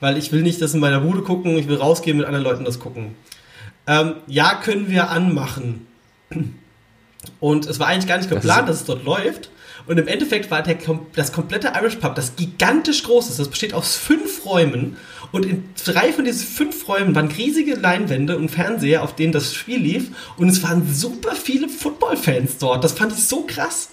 Weil 0.00 0.16
ich 0.16 0.30
will 0.30 0.42
nicht 0.42 0.62
das 0.62 0.74
in 0.74 0.80
meiner 0.80 1.00
Bude 1.00 1.22
gucken, 1.22 1.56
ich 1.58 1.68
will 1.68 1.76
rausgehen 1.76 2.16
mit 2.16 2.26
anderen 2.26 2.44
Leuten 2.44 2.64
das 2.64 2.78
gucken. 2.78 3.16
Ähm, 3.88 4.14
ja, 4.26 4.54
können 4.54 4.88
wir 4.88 5.10
anmachen. 5.10 5.86
Und 7.40 7.66
es 7.66 7.80
war 7.80 7.88
eigentlich 7.88 8.06
gar 8.06 8.18
nicht 8.18 8.30
geplant, 8.30 8.68
das 8.68 8.76
dass 8.78 8.80
es 8.80 8.84
dort 8.84 9.04
läuft. 9.04 9.50
Und 9.88 9.98
im 9.98 10.06
Endeffekt 10.06 10.50
war 10.50 10.62
der, 10.62 10.76
das 11.14 11.32
komplette 11.32 11.72
Irish 11.74 11.96
Pub, 11.96 12.14
das 12.14 12.36
gigantisch 12.36 13.02
groß 13.04 13.30
ist, 13.30 13.38
das 13.38 13.48
besteht 13.48 13.72
aus 13.72 13.96
fünf 13.96 14.44
Räumen. 14.44 14.98
Und 15.32 15.46
in 15.46 15.64
drei 15.82 16.12
von 16.12 16.26
diesen 16.26 16.46
fünf 16.46 16.86
Räumen 16.88 17.14
waren 17.14 17.28
riesige 17.28 17.74
Leinwände 17.74 18.36
und 18.36 18.50
Fernseher, 18.50 19.02
auf 19.02 19.14
denen 19.14 19.32
das 19.32 19.54
Spiel 19.54 19.78
lief. 19.78 20.10
Und 20.36 20.48
es 20.48 20.62
waren 20.62 20.86
super 20.92 21.34
viele 21.34 21.68
Football-Fans 21.68 22.58
dort. 22.58 22.84
Das 22.84 22.92
fand 22.92 23.12
ich 23.12 23.26
so 23.26 23.44
krass. 23.46 23.88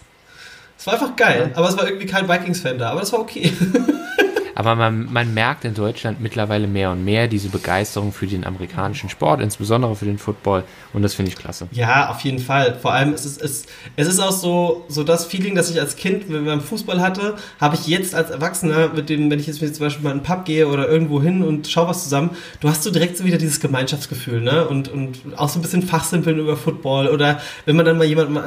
Es 0.77 0.85
war 0.85 0.95
einfach 0.95 1.15
geil. 1.15 1.51
Aber 1.55 1.69
es 1.69 1.77
war 1.77 1.87
irgendwie 1.87 2.07
kein 2.07 2.27
Vikings-Fan 2.27 2.77
da. 2.77 2.91
Aber 2.91 2.99
das 2.99 3.13
war 3.13 3.19
okay. 3.19 3.51
Aber 4.55 4.75
man, 4.75 5.11
man 5.11 5.33
merkt 5.33 5.65
in 5.65 5.73
Deutschland 5.73 6.21
mittlerweile 6.21 6.65
mehr 6.65 6.91
und 6.91 7.03
mehr 7.03 7.27
diese 7.27 7.49
Begeisterung 7.49 8.13
für 8.13 8.25
den 8.25 8.45
amerikanischen 8.45 9.09
Sport, 9.09 9.41
insbesondere 9.41 9.95
für 9.95 10.05
den 10.05 10.17
Football. 10.17 10.63
Und 10.93 11.01
das 11.01 11.13
finde 11.13 11.29
ich 11.29 11.37
klasse. 11.37 11.67
Ja, 11.71 12.09
auf 12.09 12.21
jeden 12.21 12.39
Fall. 12.39 12.77
Vor 12.81 12.93
allem 12.93 13.13
ist 13.13 13.25
es, 13.25 13.37
es, 13.37 13.65
es 13.97 14.07
ist 14.07 14.19
auch 14.19 14.31
so, 14.31 14.85
so 14.87 15.03
das 15.03 15.25
Feeling, 15.25 15.55
das 15.55 15.69
ich 15.69 15.79
als 15.79 15.97
Kind 15.97 16.29
beim 16.29 16.61
Fußball 16.61 17.01
hatte, 17.01 17.35
habe 17.59 17.75
ich 17.75 17.87
jetzt 17.87 18.15
als 18.15 18.31
Erwachsener, 18.31 18.89
mit 18.95 19.09
dem, 19.09 19.29
wenn 19.29 19.39
ich 19.39 19.47
jetzt 19.47 19.59
zum 19.59 19.85
Beispiel 19.85 20.03
mal 20.03 20.11
in 20.11 20.19
einen 20.19 20.23
Pub 20.23 20.45
gehe 20.45 20.67
oder 20.67 20.87
irgendwo 20.87 21.21
hin 21.21 21.43
und 21.43 21.67
schaue 21.67 21.89
was 21.89 22.03
zusammen, 22.03 22.31
du 22.61 22.69
hast 22.69 22.83
so 22.83 22.91
direkt 22.91 23.17
so 23.17 23.25
wieder 23.25 23.37
dieses 23.37 23.59
Gemeinschaftsgefühl, 23.59 24.39
ne? 24.39 24.67
Und, 24.67 24.87
und 24.87 25.19
auch 25.35 25.49
so 25.49 25.59
ein 25.59 25.61
bisschen 25.61 25.81
Fachsimpeln 25.81 26.39
über 26.39 26.55
Football 26.55 27.07
oder 27.07 27.41
wenn 27.65 27.75
man 27.75 27.85
dann 27.85 27.97
mal 27.97 28.05
jemanden, 28.05 28.39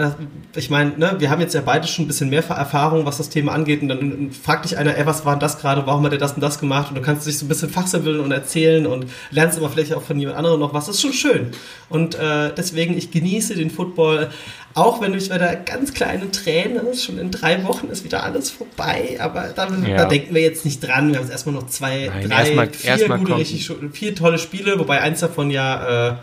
ich 0.56 0.70
meine, 0.70 0.96
ne, 0.96 1.16
wir 1.18 1.28
haben 1.28 1.40
jetzt 1.40 1.54
ja 1.54 1.60
beide 1.60 1.86
schon 1.86 2.06
ein 2.06 2.08
bisschen 2.08 2.30
mehr 2.30 2.42
Erfahrung, 2.48 3.04
was 3.04 3.18
das 3.18 3.28
Thema 3.28 3.52
angeht 3.52 3.82
und 3.82 3.88
dann 3.88 4.30
fragt 4.32 4.64
dich 4.64 4.78
einer, 4.78 4.96
ey, 4.96 5.04
was 5.04 5.26
war 5.26 5.38
das 5.38 5.58
gerade, 5.58 5.86
warum 5.86 5.97
warum 5.98 6.06
hat 6.06 6.12
er 6.12 6.18
das 6.18 6.32
und 6.34 6.40
das 6.40 6.60
gemacht 6.60 6.90
und 6.90 6.94
du 6.94 7.02
kannst 7.02 7.26
dich 7.26 7.38
so 7.38 7.44
ein 7.44 7.48
bisschen 7.48 7.70
fachsimpeln 7.70 8.20
und 8.20 8.30
erzählen 8.30 8.86
und 8.86 9.06
lernst 9.30 9.58
immer 9.58 9.68
vielleicht 9.68 9.92
auch 9.94 10.02
von 10.02 10.18
jemand 10.18 10.38
anderem 10.38 10.60
noch 10.60 10.72
was. 10.72 10.86
Das 10.86 10.94
ist 10.94 11.02
schon 11.02 11.12
schön. 11.12 11.50
Und 11.88 12.14
äh, 12.14 12.52
deswegen, 12.56 12.96
ich 12.96 13.10
genieße 13.10 13.56
den 13.56 13.70
Football, 13.70 14.30
auch 14.74 15.00
wenn 15.00 15.12
ich 15.14 15.24
wieder 15.24 15.56
ganz 15.56 15.92
kleine 15.92 16.30
Tränen, 16.30 16.94
schon 16.94 17.18
in 17.18 17.32
drei 17.32 17.64
Wochen 17.64 17.88
ist 17.88 18.04
wieder 18.04 18.22
alles 18.22 18.50
vorbei, 18.50 19.18
aber 19.18 19.48
da, 19.54 19.68
ja. 19.68 19.96
da 19.96 20.04
denken 20.04 20.34
wir 20.34 20.42
jetzt 20.42 20.64
nicht 20.64 20.80
dran. 20.80 21.08
Wir 21.08 21.16
haben 21.16 21.24
jetzt 21.24 21.32
erstmal 21.32 21.56
noch 21.56 21.66
zwei, 21.66 22.06
Nein, 22.06 22.28
drei, 22.28 22.36
erstmal, 22.36 22.70
vier 22.70 22.90
erstmal 22.90 23.18
gute, 23.18 23.36
richtig, 23.36 23.70
vier 23.92 24.14
tolle 24.14 24.38
Spiele, 24.38 24.78
wobei 24.78 25.00
eins 25.00 25.20
davon 25.20 25.50
ja 25.50 26.10
äh, 26.10 26.16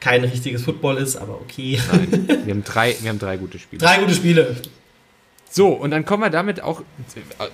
kein 0.00 0.24
richtiges 0.24 0.62
Football 0.62 0.96
ist, 0.96 1.16
aber 1.16 1.34
okay. 1.34 1.78
Nein, 1.92 2.28
wir 2.44 2.54
haben 2.54 2.64
drei, 2.64 2.96
wir 3.00 3.10
haben 3.10 3.18
drei 3.18 3.36
gute 3.36 3.58
Spiele. 3.58 3.80
Drei 3.80 3.98
gute 3.98 4.14
Spiele. 4.14 4.56
So, 5.54 5.68
und 5.68 5.90
dann 5.90 6.06
kommen 6.06 6.22
wir 6.22 6.30
damit 6.30 6.62
auch 6.62 6.80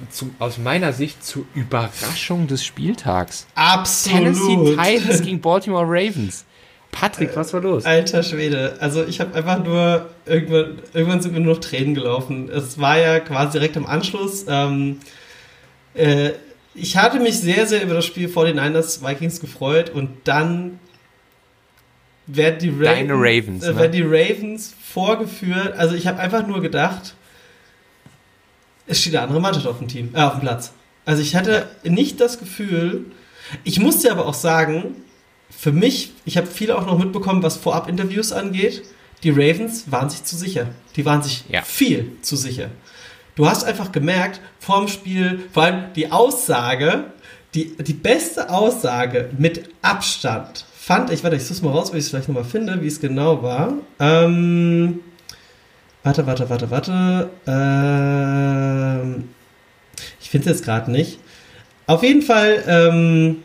zu, 0.09 0.31
aus 0.39 0.57
meiner 0.59 0.93
Sicht 0.93 1.25
zur 1.25 1.45
Überraschung 1.57 2.47
des 2.47 2.65
Spieltags. 2.65 3.49
Absolut. 3.57 4.37
Tennessee 4.37 4.77
Titans 4.77 5.23
gegen 5.23 5.41
Baltimore 5.41 5.85
Ravens. 5.85 6.45
Patrick, 6.93 7.35
was 7.35 7.53
war 7.53 7.61
los? 7.61 7.85
Alter 7.85 8.23
Schwede. 8.23 8.77
Also 8.79 9.05
ich 9.05 9.19
habe 9.19 9.35
einfach 9.35 9.65
nur, 9.65 10.11
irgendwann, 10.27 10.79
irgendwann 10.95 11.21
sind 11.21 11.35
mir 11.35 11.41
nur 11.41 11.55
noch 11.55 11.61
Tränen 11.61 11.97
gelaufen. 11.97 12.49
Es 12.49 12.79
war 12.79 12.99
ja 12.99 13.19
quasi 13.19 13.59
direkt 13.59 13.75
im 13.75 13.85
Anschluss. 13.87 14.47
Ähm, 14.49 15.01
äh, 15.95 16.31
ich 16.75 16.97
hatte 16.97 17.19
mich 17.19 17.41
sehr, 17.41 17.67
sehr 17.67 17.83
über 17.83 17.95
das 17.95 18.07
Spiel 18.07 18.29
vor 18.29 18.45
den 18.45 18.57
Niners 18.57 19.05
Vikings 19.05 19.41
gefreut 19.41 19.91
und 19.91 20.11
dann 20.23 20.79
werden 22.29 22.61
die 22.61 22.69
Ravens, 22.69 23.11
Ravens, 23.11 23.65
äh, 23.65 23.73
ne? 23.73 23.77
werden 23.77 23.93
die 23.93 24.03
Ravens 24.03 24.75
vorgeführt. 24.85 25.77
Also 25.77 25.97
ich 25.97 26.07
habe 26.07 26.21
einfach 26.21 26.47
nur 26.47 26.63
gedacht, 26.63 27.17
es 28.89 29.01
steht 29.01 29.15
eine 29.15 29.23
andere 29.25 29.41
Mannschaft 29.41 29.67
auf 29.67 29.79
dem 29.79 29.89
Team, 29.89 30.11
äh, 30.15 30.21
auf 30.23 30.33
dem 30.35 30.41
Platz. 30.41 30.73
Also 31.05 31.23
ich 31.23 31.37
hatte 31.37 31.69
nicht 31.85 32.21
das 32.21 32.39
Gefühl, 32.39 33.07
ich 33.65 33.81
musste 33.81 34.11
aber 34.13 34.27
auch 34.27 34.35
sagen, 34.35 34.97
für 35.51 35.73
mich, 35.73 36.13
ich 36.25 36.37
habe 36.37 36.47
viel 36.47 36.71
auch 36.73 36.85
noch 36.87 36.99
mitbekommen, 36.99 37.43
was 37.43 37.57
Vorab-Interviews 37.57 38.33
angeht, 38.33 38.83
die 39.23 39.31
Ravens 39.31 39.91
waren 39.91 40.11
sich 40.11 40.23
zu 40.25 40.37
sicher. 40.37 40.67
Die 40.97 41.05
waren 41.07 41.23
sich 41.23 41.45
Ja. 41.49 41.63
viel 41.63 42.13
zu 42.23 42.37
sicher. 42.37 42.69
Du 43.37 43.49
hast 43.49 43.65
einfach 43.65 43.91
gemerkt, 43.93 44.41
vorm 44.59 44.89
Spiel, 44.89 45.41
vor 45.53 45.63
allem 45.65 45.85
die 45.97 46.13
Aussage, 46.13 47.05
die, 47.55 47.75
die 47.79 47.95
beste 47.95 48.51
Aussage 48.51 49.31
mit 49.39 49.71
Abstand 49.81 50.67
fand 50.79 51.11
ich, 51.11 51.23
warte, 51.23 51.37
ich 51.37 51.45
suche 51.45 51.65
mal 51.65 51.73
raus, 51.73 51.91
weil 51.91 51.99
ich 51.99 52.05
es 52.05 52.11
vielleicht 52.11 52.29
nochmal 52.29 52.45
finde, 52.45 52.81
wie 52.83 52.87
es 52.87 53.01
genau 53.01 53.43
war. 53.43 53.75
Ähm, 54.01 55.01
warte, 56.09 56.27
warte, 56.27 56.49
warte, 56.49 56.71
warte. 56.71 57.31
Ähm, 57.47 59.29
ich 60.21 60.31
finde 60.31 60.49
es 60.49 60.57
jetzt 60.57 60.65
gerade 60.65 60.91
nicht. 60.91 61.19
Auf 61.87 62.03
jeden 62.03 62.23
Fall, 62.23 62.65
ähm, 62.67 63.43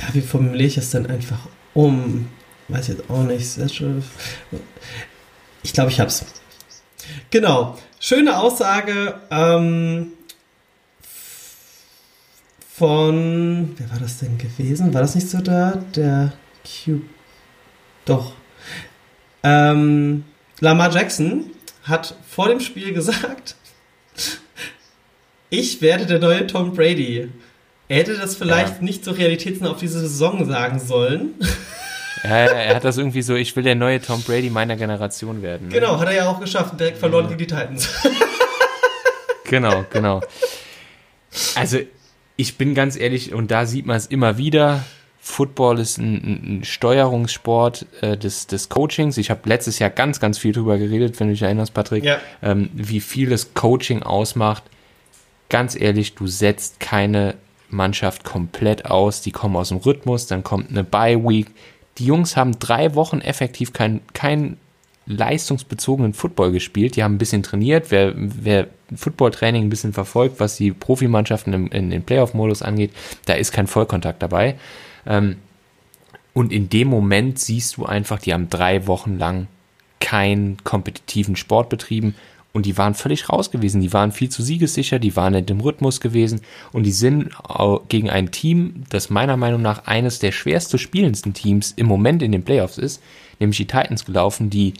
ja, 0.00 0.06
wie 0.14 0.20
formuliere 0.20 0.66
ich 0.66 0.76
es 0.78 0.90
denn 0.90 1.06
einfach 1.06 1.38
um? 1.74 2.28
Weiß 2.68 2.88
jetzt 2.88 3.08
auch 3.08 3.22
nicht. 3.22 3.56
Ich 5.62 5.72
glaube, 5.72 5.90
ich 5.90 6.00
hab's. 6.00 6.26
Genau. 7.30 7.78
Schöne 8.00 8.36
Aussage 8.36 9.14
ähm, 9.30 10.12
von. 12.74 13.74
Wer 13.76 13.90
war 13.90 14.00
das 14.00 14.18
denn 14.18 14.38
gewesen? 14.38 14.92
War 14.92 15.02
das 15.02 15.14
nicht 15.14 15.30
so 15.30 15.38
da? 15.38 15.80
Der 15.94 16.32
Q. 16.64 17.00
Doch. 18.04 18.32
Ähm, 19.44 20.24
Lamar 20.60 20.90
Jackson 20.92 21.50
hat 21.84 22.14
vor 22.28 22.48
dem 22.48 22.60
Spiel 22.60 22.92
gesagt, 22.92 23.54
ich 25.50 25.80
werde 25.82 26.06
der 26.06 26.18
neue 26.18 26.46
Tom 26.46 26.74
Brady. 26.74 27.30
Er 27.88 27.96
hätte 27.98 28.16
das 28.16 28.34
vielleicht 28.36 28.76
Ja. 28.78 28.82
nicht 28.82 29.04
so 29.04 29.12
realitätsnah 29.12 29.70
auf 29.70 29.78
diese 29.78 30.00
Saison 30.00 30.44
sagen 30.48 30.80
sollen. 30.80 31.34
Ja, 32.24 32.30
er 32.30 32.74
hat 32.76 32.84
das 32.84 32.96
irgendwie 32.98 33.22
so, 33.22 33.34
ich 33.36 33.54
will 33.54 33.62
der 33.62 33.76
neue 33.76 34.00
Tom 34.00 34.22
Brady 34.22 34.50
meiner 34.50 34.74
Generation 34.76 35.42
werden. 35.42 35.68
Ne? 35.68 35.74
Genau, 35.74 36.00
hat 36.00 36.08
er 36.08 36.14
ja 36.14 36.28
auch 36.28 36.40
geschafft. 36.40 36.80
Direkt 36.80 36.98
verloren 36.98 37.26
gegen 37.28 37.38
die 37.38 37.46
Titans. 37.46 37.88
Genau, 39.44 39.84
genau. 39.92 40.20
Also, 41.54 41.78
ich 42.36 42.58
bin 42.58 42.74
ganz 42.74 42.96
ehrlich, 42.96 43.32
und 43.32 43.52
da 43.52 43.64
sieht 43.66 43.86
man 43.86 43.96
es 43.96 44.06
immer 44.06 44.38
wieder. 44.38 44.82
Football 45.28 45.80
ist 45.80 45.98
ein, 45.98 46.60
ein- 46.60 46.64
Steuerungssport 46.64 47.84
äh, 48.00 48.16
des, 48.16 48.46
des 48.46 48.68
Coachings. 48.68 49.18
Ich 49.18 49.28
habe 49.28 49.40
letztes 49.48 49.80
Jahr 49.80 49.90
ganz, 49.90 50.20
ganz 50.20 50.38
viel 50.38 50.52
drüber 50.52 50.78
geredet, 50.78 51.18
wenn 51.18 51.26
du 51.26 51.32
dich 51.32 51.42
erinnerst, 51.42 51.74
Patrick, 51.74 52.04
Ja. 52.04 52.18
ähm, 52.42 52.70
wie 52.74 53.00
viel 53.00 53.28
das 53.30 53.52
Coaching 53.52 54.04
ausmacht. 54.04 54.62
Ganz 55.48 55.74
ehrlich, 55.74 56.14
du 56.14 56.28
setzt 56.28 56.78
keine 56.78 57.34
Mannschaft 57.70 58.22
komplett 58.22 58.86
aus. 58.86 59.20
Die 59.20 59.32
kommen 59.32 59.56
aus 59.56 59.70
dem 59.70 59.78
Rhythmus, 59.78 60.28
dann 60.28 60.44
kommt 60.44 60.70
eine 60.70 60.84
Bye-Week. 60.84 61.48
Die 61.98 62.06
Jungs 62.06 62.36
haben 62.36 62.58
drei 62.60 62.94
Wochen 62.94 63.20
effektiv 63.20 63.72
kein, 63.72 64.02
kein 64.12 64.58
leistungsbezogenen 65.06 66.14
Football 66.14 66.52
gespielt. 66.52 66.94
Die 66.94 67.02
haben 67.02 67.16
ein 67.16 67.18
bisschen 67.18 67.42
trainiert. 67.42 67.90
Wer, 67.90 68.12
wer 68.16 68.68
Footballtraining 68.94 69.64
ein 69.64 69.70
bisschen 69.70 69.92
verfolgt, 69.92 70.38
was 70.38 70.56
die 70.56 70.70
Profimannschaften 70.72 71.52
im, 71.52 71.66
in 71.68 71.90
den 71.90 72.04
Playoff-Modus 72.04 72.62
angeht, 72.62 72.92
da 73.24 73.32
ist 73.34 73.50
kein 73.52 73.66
Vollkontakt 73.66 74.22
dabei. 74.22 74.54
Ähm, 75.06 75.36
und 76.32 76.52
in 76.52 76.68
dem 76.68 76.88
Moment 76.88 77.38
siehst 77.38 77.76
du 77.76 77.86
einfach, 77.86 78.18
die 78.18 78.34
haben 78.34 78.50
drei 78.50 78.86
Wochen 78.86 79.18
lang 79.18 79.46
keinen 80.00 80.62
kompetitiven 80.64 81.36
Sport 81.36 81.70
betrieben 81.70 82.14
und 82.52 82.66
die 82.66 82.76
waren 82.78 82.94
völlig 82.94 83.28
raus 83.28 83.50
gewesen. 83.50 83.80
Die 83.80 83.92
waren 83.92 84.12
viel 84.12 84.28
zu 84.28 84.42
siegessicher, 84.42 84.98
die 84.98 85.16
waren 85.16 85.34
in 85.34 85.46
dem 85.46 85.60
Rhythmus 85.60 86.00
gewesen 86.00 86.40
und 86.72 86.84
die 86.84 86.92
sind 86.92 87.30
gegen 87.88 88.10
ein 88.10 88.30
Team, 88.30 88.84
das 88.90 89.10
meiner 89.10 89.36
Meinung 89.36 89.62
nach 89.62 89.86
eines 89.86 90.18
der 90.18 90.32
schwerst 90.32 90.70
zu 90.70 90.78
spielendsten 90.78 91.34
Teams 91.34 91.72
im 91.76 91.86
Moment 91.86 92.22
in 92.22 92.32
den 92.32 92.44
Playoffs 92.44 92.78
ist, 92.78 93.02
nämlich 93.40 93.58
die 93.58 93.66
Titans 93.66 94.04
gelaufen, 94.04 94.50
die 94.50 94.74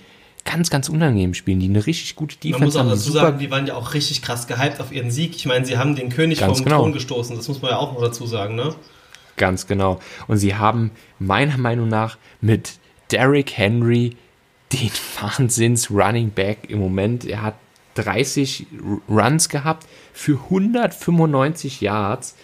ganz, 0.46 0.70
ganz 0.70 0.88
unangenehm 0.88 1.34
spielen, 1.34 1.60
die 1.60 1.68
eine 1.68 1.86
richtig 1.86 2.16
gute 2.16 2.36
Man 2.36 2.52
Defense 2.52 2.64
muss 2.64 2.76
auch 2.76 2.80
haben, 2.80 2.88
die 2.88 2.94
dazu 2.94 3.12
sagen, 3.12 3.38
die 3.38 3.50
waren 3.50 3.66
ja 3.66 3.74
auch 3.74 3.94
richtig 3.94 4.22
krass 4.22 4.46
gehypt 4.46 4.80
auf 4.80 4.92
ihren 4.92 5.10
Sieg. 5.10 5.36
Ich 5.36 5.44
meine, 5.44 5.66
sie 5.66 5.76
haben 5.76 5.96
den 5.96 6.08
König 6.08 6.40
vom 6.40 6.54
genau. 6.54 6.80
Thron 6.80 6.92
gestoßen. 6.92 7.36
Das 7.36 7.48
muss 7.48 7.60
man 7.60 7.72
ja 7.72 7.78
auch 7.78 7.92
noch 7.92 8.00
dazu 8.00 8.26
sagen, 8.26 8.54
ne? 8.54 8.74
Ganz 9.36 9.66
genau. 9.66 10.00
Und 10.26 10.38
sie 10.38 10.54
haben 10.54 10.90
meiner 11.18 11.58
Meinung 11.58 11.88
nach 11.88 12.18
mit 12.40 12.78
Derrick 13.10 13.56
Henry 13.56 14.16
den 14.72 14.90
Wahnsinns 15.20 15.90
Running 15.90 16.30
Back 16.30 16.68
im 16.68 16.78
Moment. 16.78 17.24
Er 17.24 17.42
hat 17.42 17.54
30 17.94 18.66
Runs 19.08 19.48
gehabt 19.48 19.86
für 20.12 20.38
195 20.44 21.80
Yards. 21.80 22.36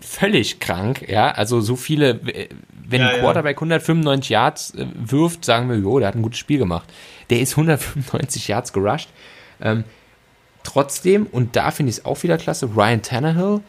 Völlig 0.00 0.60
krank, 0.60 1.06
ja. 1.08 1.30
Also 1.32 1.60
so 1.60 1.76
viele, 1.76 2.10
äh, 2.10 2.48
wenn 2.88 3.00
Ja, 3.00 3.08
ein 3.08 3.16
ja. 3.16 3.20
Quarterback 3.20 3.56
195 3.56 4.30
Yards 4.30 4.74
äh, 4.74 4.86
wirft, 4.94 5.44
sagen 5.44 5.68
wir, 5.68 5.76
jo, 5.76 5.98
der 5.98 6.08
hat 6.08 6.14
ein 6.14 6.22
gutes 6.22 6.38
Spiel 6.38 6.58
gemacht. 6.58 6.88
Der 7.30 7.40
ist 7.40 7.52
195 7.52 8.48
Yards 8.48 8.72
gerusht. 8.72 9.08
Ähm, 9.60 9.84
trotzdem, 10.62 11.26
und 11.26 11.56
da 11.56 11.70
finde 11.72 11.90
ich 11.90 11.98
es 11.98 12.04
auch 12.04 12.22
wieder 12.22 12.38
klasse, 12.38 12.70
Ryan 12.76 13.02
Tannehill, 13.02 13.60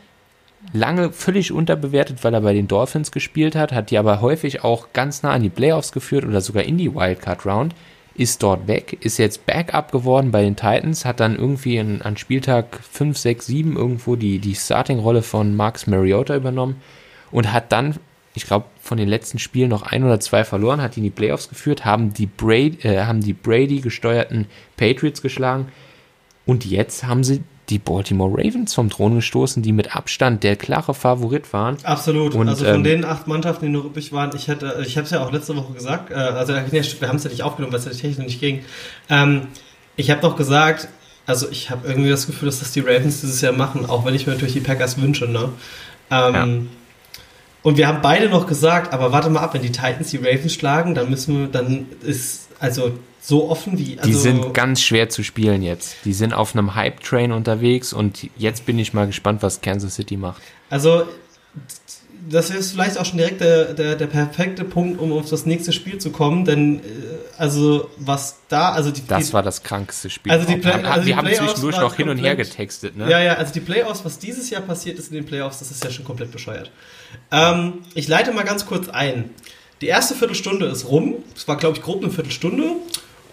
lange 0.73 1.11
völlig 1.11 1.51
unterbewertet, 1.51 2.23
weil 2.23 2.33
er 2.33 2.41
bei 2.41 2.53
den 2.53 2.67
Dolphins 2.67 3.11
gespielt 3.11 3.55
hat, 3.55 3.71
hat 3.71 3.91
die 3.91 3.97
aber 3.97 4.21
häufig 4.21 4.63
auch 4.63 4.87
ganz 4.93 5.23
nah 5.23 5.31
an 5.31 5.43
die 5.43 5.49
Playoffs 5.49 5.91
geführt 5.91 6.25
oder 6.25 6.41
sogar 6.41 6.63
in 6.63 6.77
die 6.77 6.93
Wildcard 6.93 7.45
Round, 7.45 7.75
ist 8.15 8.43
dort 8.43 8.67
weg, 8.67 8.97
ist 8.99 9.17
jetzt 9.17 9.45
Backup 9.45 9.91
geworden 9.91 10.31
bei 10.31 10.41
den 10.41 10.57
Titans, 10.57 11.05
hat 11.05 11.21
dann 11.21 11.37
irgendwie 11.37 11.79
an, 11.79 12.01
an 12.01 12.17
Spieltag 12.17 12.79
5, 12.91 13.17
6, 13.17 13.45
7 13.45 13.77
irgendwo 13.77 14.15
die, 14.15 14.39
die 14.39 14.55
Starting-Rolle 14.55 15.21
von 15.21 15.55
Marcus 15.55 15.87
Mariota 15.87 16.35
übernommen 16.35 16.81
und 17.31 17.53
hat 17.53 17.71
dann, 17.71 17.95
ich 18.33 18.45
glaube, 18.45 18.65
von 18.81 18.97
den 18.97 19.07
letzten 19.07 19.39
Spielen 19.39 19.69
noch 19.69 19.83
ein 19.83 20.03
oder 20.03 20.19
zwei 20.19 20.43
verloren, 20.43 20.81
hat 20.81 20.95
die 20.95 20.99
in 20.99 21.05
die 21.05 21.11
Playoffs 21.11 21.47
geführt, 21.47 21.85
haben 21.85 22.13
die, 22.13 22.25
Brady, 22.25 22.85
äh, 22.85 23.05
haben 23.05 23.21
die 23.21 23.33
Brady 23.33 23.79
gesteuerten 23.79 24.47
Patriots 24.75 25.21
geschlagen 25.21 25.69
und 26.45 26.65
jetzt 26.65 27.05
haben 27.05 27.23
sie 27.23 27.43
die 27.69 27.79
Baltimore 27.79 28.31
Ravens 28.31 28.73
vom 28.73 28.89
Thron 28.89 29.15
gestoßen, 29.15 29.61
die 29.63 29.71
mit 29.71 29.95
Abstand 29.95 30.43
der 30.43 30.55
klare 30.55 30.93
Favorit 30.93 31.53
waren. 31.53 31.77
Absolut. 31.83 32.35
Und, 32.35 32.49
also 32.49 32.65
von 32.65 32.75
ähm, 32.75 32.83
den 32.83 33.05
acht 33.05 33.27
Mannschaften, 33.27 33.65
die 33.65 33.71
noch 33.71 33.85
übrig 33.85 34.11
waren, 34.11 34.31
ich 34.35 34.47
hätte, 34.47 34.83
ich 34.85 34.97
habe 34.97 35.05
es 35.05 35.11
ja 35.11 35.23
auch 35.23 35.31
letzte 35.31 35.55
Woche 35.55 35.73
gesagt, 35.73 36.11
äh, 36.11 36.15
also 36.15 36.53
wir 36.53 36.61
haben 36.61 37.15
es 37.17 37.23
ja 37.23 37.29
nicht 37.29 37.43
aufgenommen, 37.43 37.71
weil 37.71 37.79
es 37.79 37.85
ja 37.85 37.91
technisch 37.91 38.17
nicht 38.17 38.39
ging. 38.39 38.63
Ähm, 39.09 39.47
ich 39.95 40.09
habe 40.09 40.21
noch 40.21 40.35
gesagt, 40.35 40.87
also 41.25 41.47
ich 41.49 41.69
habe 41.69 41.87
irgendwie 41.87 42.09
das 42.09 42.25
Gefühl, 42.25 42.47
dass 42.47 42.59
das 42.59 42.71
die 42.71 42.79
Ravens 42.79 43.21
dieses 43.21 43.41
Jahr 43.41 43.53
machen, 43.53 43.85
auch 43.85 44.05
wenn 44.05 44.15
ich 44.15 44.25
mir 44.25 44.33
natürlich 44.33 44.53
die 44.53 44.61
Packers 44.61 44.99
wünsche, 44.99 45.27
ne? 45.27 45.49
Ähm, 46.09 46.69
Und 47.61 47.77
wir 47.77 47.87
haben 47.87 47.99
beide 48.01 48.29
noch 48.29 48.47
gesagt, 48.47 48.93
aber 48.93 49.11
warte 49.11 49.29
mal 49.29 49.41
ab, 49.41 49.53
wenn 49.53 49.61
die 49.61 49.71
Titans 49.71 50.09
die 50.11 50.17
Ravens 50.17 50.53
schlagen, 50.53 50.95
dann 50.95 51.09
müssen 51.09 51.37
wir, 51.37 51.47
dann 51.47 51.87
ist 52.01 52.48
also 52.59 52.91
so 53.21 53.49
offen 53.49 53.77
wie. 53.77 53.97
Also, 53.97 54.09
Die 54.09 54.15
sind 54.15 54.53
ganz 54.53 54.81
schwer 54.81 55.09
zu 55.09 55.23
spielen 55.23 55.61
jetzt. 55.61 55.95
Die 56.05 56.13
sind 56.13 56.33
auf 56.33 56.55
einem 56.55 56.75
Hype-Train 56.75 57.31
unterwegs 57.31 57.93
und 57.93 58.27
jetzt 58.37 58.65
bin 58.65 58.79
ich 58.79 58.93
mal 58.93 59.07
gespannt, 59.07 59.41
was 59.43 59.61
Kansas 59.61 59.95
City 59.95 60.17
macht. 60.17 60.41
Also, 60.69 61.03
das 62.29 62.49
ist 62.49 62.73
vielleicht 62.73 62.97
auch 62.97 63.05
schon 63.05 63.17
direkt 63.17 63.41
der, 63.41 63.73
der, 63.73 63.95
der 63.95 64.07
perfekte 64.07 64.63
Punkt, 64.65 64.99
um 64.99 65.11
auf 65.13 65.29
das 65.29 65.45
nächste 65.45 65.71
Spiel 65.71 65.97
zu 65.99 66.11
kommen, 66.11 66.43
denn 66.45 66.79
äh, 66.79 66.81
also 67.37 67.89
was 67.97 68.39
da, 68.49 68.71
also 68.73 68.91
die, 68.91 69.05
Das 69.07 69.27
die 69.27 69.33
war 69.33 69.41
das 69.41 69.63
krankste 69.63 70.09
Spiel. 70.09 70.31
Also 70.31 70.45
die. 70.45 70.57
Play- 70.57 70.65
wir 70.65 70.73
haben, 70.73 70.85
also 70.85 71.05
die 71.05 71.15
haben 71.15 71.25
Playoffs 71.25 71.53
zwischendurch 71.53 71.79
noch 71.79 71.95
hin 71.95 72.09
und 72.09 72.17
her 72.17 72.35
getextet, 72.35 72.97
ne? 72.97 73.09
Ja, 73.09 73.21
ja, 73.21 73.33
also 73.35 73.53
die 73.53 73.61
Playoffs, 73.61 74.03
was 74.03 74.19
dieses 74.19 74.49
Jahr 74.49 74.61
passiert 74.61 74.99
ist 74.99 75.07
in 75.09 75.15
den 75.15 75.25
Playoffs, 75.25 75.59
das 75.59 75.71
ist 75.71 75.83
ja 75.83 75.89
schon 75.89 76.03
komplett 76.05 76.31
bescheuert. 76.31 76.71
Ähm, 77.31 77.79
ich 77.95 78.07
leite 78.07 78.31
mal 78.33 78.43
ganz 78.43 78.65
kurz 78.65 78.89
ein. 78.89 79.29
Die 79.81 79.87
erste 79.87 80.13
Viertelstunde 80.13 80.65
ist 80.65 80.89
rum. 80.89 81.15
Es 81.35 81.47
war, 81.47 81.57
glaube 81.57 81.77
ich, 81.77 81.83
grob 81.83 82.01
eine 82.01 82.11
Viertelstunde. 82.11 82.71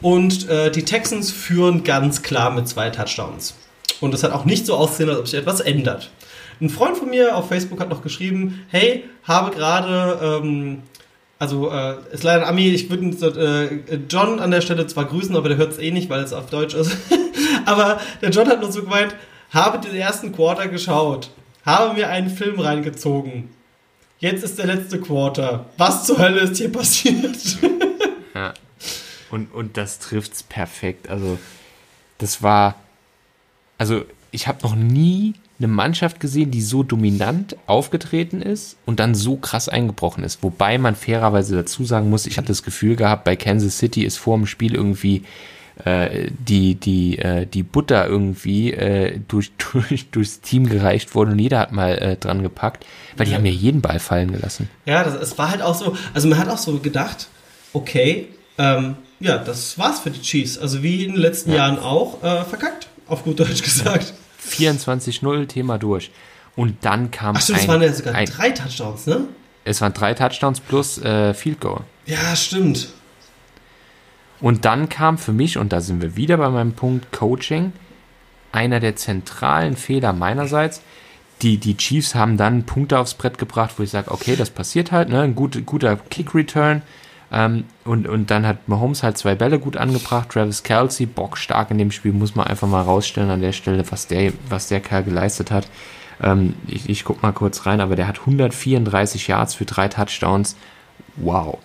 Und 0.01 0.49
äh, 0.49 0.71
die 0.71 0.85
Texans 0.85 1.31
führen 1.31 1.83
ganz 1.83 2.23
klar 2.23 2.51
mit 2.51 2.69
zwei 2.69 2.91
Touchdowns. 2.91 3.55
Und 4.01 4.15
es 4.15 4.23
hat 4.23 4.33
auch 4.33 4.45
nicht 4.45 4.67
so 4.67 4.75
aussehen, 4.75 5.09
als 5.09 5.19
ob 5.19 5.29
sich 5.29 5.39
etwas 5.39 5.61
ändert. 5.61 6.11
Ein 6.61 6.71
Freund 6.71 6.97
von 6.97 7.11
mir 7.11 7.37
auf 7.37 7.49
Facebook 7.49 7.81
hat 7.81 7.89
noch 7.89 8.03
geschrieben, 8.03 8.65
hey, 8.69 9.05
habe 9.25 9.51
gerade, 9.55 10.43
ähm, 10.43 10.83
also 11.39 11.71
äh, 11.71 11.97
ist 12.13 12.23
leider 12.23 12.43
ein 12.43 12.49
Ami, 12.49 12.69
ich 12.69 12.89
würde 12.89 13.83
äh, 13.91 13.99
John 14.09 14.39
an 14.39 14.51
der 14.51 14.61
Stelle 14.61 14.87
zwar 14.87 15.07
grüßen, 15.07 15.35
aber 15.37 15.49
der 15.49 15.59
hört 15.59 15.73
es 15.73 15.79
eh 15.79 15.91
nicht, 15.91 16.09
weil 16.09 16.23
es 16.23 16.33
auf 16.33 16.49
Deutsch 16.49 16.75
ist. 16.75 16.97
aber 17.67 18.01
der 18.23 18.31
John 18.31 18.49
hat 18.49 18.61
nur 18.61 18.73
so 18.73 18.83
gemeint, 18.83 19.15
habe 19.51 19.87
den 19.87 19.97
ersten 19.97 20.33
Quarter 20.33 20.69
geschaut, 20.69 21.31
habe 21.65 21.95
mir 21.95 22.09
einen 22.09 22.31
Film 22.31 22.61
reingezogen. 22.61 23.51
Jetzt 24.19 24.45
ist 24.45 24.59
der 24.59 24.67
letzte 24.67 25.01
Quarter. 25.01 25.67
Was 25.77 26.05
zur 26.05 26.19
Hölle 26.19 26.41
ist 26.41 26.57
hier 26.57 26.73
passiert? 26.73 27.37
Ja. 28.35 28.53
Und, 29.31 29.51
und 29.55 29.79
das 29.79 29.99
trifft's 29.99 30.43
perfekt. 30.43 31.09
Also, 31.09 31.39
das 32.19 32.43
war. 32.43 32.75
Also, 33.79 34.05
ich 34.31 34.47
habe 34.47 34.59
noch 34.63 34.77
nie 34.77 35.33
eine 35.59 35.69
Mannschaft 35.69 36.21
gesehen, 36.21 36.51
die 36.51 36.61
so 36.61 36.83
dominant 36.83 37.57
aufgetreten 37.67 38.43
ist 38.43 38.77
und 38.85 39.01
dann 39.01 39.15
so 39.15 39.37
krass 39.37 39.71
eingebrochen 39.71 40.23
ist. 40.23 40.43
Wobei 40.43 40.77
man 40.77 40.97
fairerweise 40.97 41.57
dazu 41.57 41.87
sagen 41.87 42.11
muss, 42.11 42.27
ich 42.27 42.37
habe 42.37 42.47
das 42.47 42.63
Gefühl 42.63 42.95
gehabt, 42.95 43.25
bei 43.25 43.37
Kansas 43.37 43.79
City 43.79 44.05
ist 44.05 44.19
vor 44.19 44.37
dem 44.37 44.47
Spiel 44.47 44.75
irgendwie 44.75 45.25
äh, 45.85 46.29
die, 46.39 46.75
die, 46.75 47.19
äh, 47.19 47.47
die 47.47 47.63
Butter 47.63 48.07
irgendwie 48.07 48.73
äh, 48.73 49.21
durch, 49.29 49.53
durch, 49.73 50.11
durchs 50.11 50.41
Team 50.41 50.69
gereicht 50.69 51.15
wurde 51.15 51.33
und 51.33 51.39
jeder 51.39 51.59
hat 51.59 51.73
mal 51.73 51.99
äh, 51.99 52.17
dran 52.17 52.43
gepackt, 52.43 52.87
weil 53.17 53.27
die 53.27 53.33
Ja. 53.33 53.39
haben 53.39 53.47
ja 53.47 53.53
jeden 53.53 53.83
Ball 53.83 53.99
fallen 53.99 54.33
gelassen. 54.33 54.69
Ja, 54.87 55.05
das, 55.05 55.15
es 55.15 55.37
war 55.39 55.51
halt 55.51 55.63
auch 55.63 55.75
so, 55.75 55.97
also 56.15 56.29
man 56.29 56.39
hat 56.39 56.49
auch 56.49 56.59
so 56.59 56.79
gedacht, 56.79 57.29
okay, 57.73 58.29
ähm, 58.59 58.97
ja, 59.21 59.39
das 59.39 59.79
war's 59.79 60.01
für 60.01 60.11
die 60.11 60.21
Chiefs. 60.23 60.57
Also 60.59 60.83
wie 60.83 61.05
in 61.05 61.13
den 61.13 61.21
letzten 61.21 61.51
Ja. 61.51 61.57
Jahren 61.59 61.79
auch, 61.79 62.23
äh, 62.23 62.45
verkackt, 62.45 62.89
auf 63.07 63.25
gut 63.25 63.39
Deutsch 63.41 63.63
gesagt. 63.63 64.15
24-0, 64.49 65.47
Thema 65.47 65.79
durch. 65.79 66.11
Und 66.55 66.77
dann 66.85 67.11
kam 67.11 67.37
Ach 67.37 67.43
stimmt, 67.43 67.59
es 67.59 67.65
ein, 67.65 67.69
waren 67.69 67.83
ja 67.83 67.93
sogar 67.93 68.15
ein, 68.15 68.27
drei 68.27 68.51
Touchdowns, 68.51 69.07
ne? 69.07 69.27
es 69.65 69.81
waren 69.81 69.93
drei 69.93 70.15
Touchdowns 70.15 70.61
plus 70.61 70.99
äh, 70.99 71.35
Field 71.35 71.61
Goal. 71.61 71.81
Ja, 72.07 72.35
stimmt. 72.37 72.89
Und 74.41 74.65
dann 74.65 74.89
kam 74.89 75.19
für 75.19 75.33
mich, 75.33 75.59
und 75.59 75.73
da 75.73 75.81
sind 75.81 76.03
wir 76.03 76.17
wieder 76.17 76.37
bei 76.37 76.51
meinem 76.51 76.73
Punkt 76.73 77.13
Coaching, 77.13 77.73
einer 78.53 78.81
der 78.81 78.97
zentralen 78.97 79.77
Fehler 79.77 80.13
meinerseits. 80.13 80.83
Die, 81.43 81.59
die 81.59 81.77
Chiefs 81.77 82.15
haben 82.15 82.37
dann 82.37 82.65
Punkte 82.65 82.99
aufs 82.99 83.15
Brett 83.15 83.39
gebracht, 83.39 83.75
wo 83.77 83.83
ich 83.83 83.91
sage, 83.91 84.11
okay, 84.11 84.37
das 84.37 84.51
passiert 84.51 84.93
halt, 84.93 85.11
ne? 85.11 85.21
ein 85.21 85.35
gut, 85.35 85.67
guter 85.67 85.97
Kick-Return. 85.97 86.83
Ähm, 87.33 87.65
und, 87.85 88.07
und 88.09 88.31
dann 88.31 88.47
hat 88.47 88.69
Mahomes 88.69 89.03
halt 89.03 89.19
zwei 89.19 89.35
Bälle 89.35 89.59
gut 89.59 89.77
angebracht. 89.77 90.31
Travis 90.31 90.63
Kelsey, 90.63 91.07
bockstark 91.07 91.71
in 91.71 91.79
dem 91.79 91.91
Spiel, 91.91 92.13
muss 92.13 92.35
man 92.35 92.47
einfach 92.47 92.69
mal 92.69 92.83
rausstellen 92.83 93.31
an 93.31 93.41
der 93.41 93.53
Stelle, 93.53 93.85
was 93.91 94.07
der, 94.07 94.33
was 94.49 94.69
der 94.69 94.81
Kerl 94.81 95.03
geleistet 95.03 95.51
hat. 95.51 95.69
Ähm, 96.23 96.55
ich, 96.67 96.89
ich 96.89 97.05
guck 97.05 97.23
mal 97.23 97.33
kurz 97.33 97.67
rein, 97.67 97.81
aber 97.81 97.97
der 97.97 98.07
hat 98.07 98.21
134 98.21 99.29
Yards 99.29 99.55
für 99.55 99.65
drei 99.65 99.89
Touchdowns. 99.89 100.57
Wow. 101.17 101.59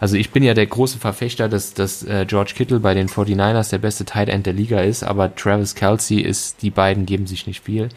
Also 0.00 0.16
ich 0.16 0.30
bin 0.30 0.42
ja 0.42 0.54
der 0.54 0.66
große 0.66 0.98
Verfechter, 0.98 1.48
dass, 1.48 1.74
dass 1.74 2.02
äh, 2.02 2.24
George 2.26 2.52
Kittle 2.56 2.80
bei 2.80 2.94
den 2.94 3.08
49ers 3.08 3.70
der 3.70 3.78
beste 3.78 4.04
Tight 4.04 4.28
End 4.28 4.44
der 4.46 4.52
Liga 4.52 4.80
ist, 4.80 5.02
aber 5.02 5.34
Travis 5.34 5.74
Kelsey 5.74 6.20
ist, 6.20 6.62
die 6.62 6.70
beiden 6.70 7.06
geben 7.06 7.26
sich 7.26 7.46
nicht 7.46 7.62
viel. 7.64 7.88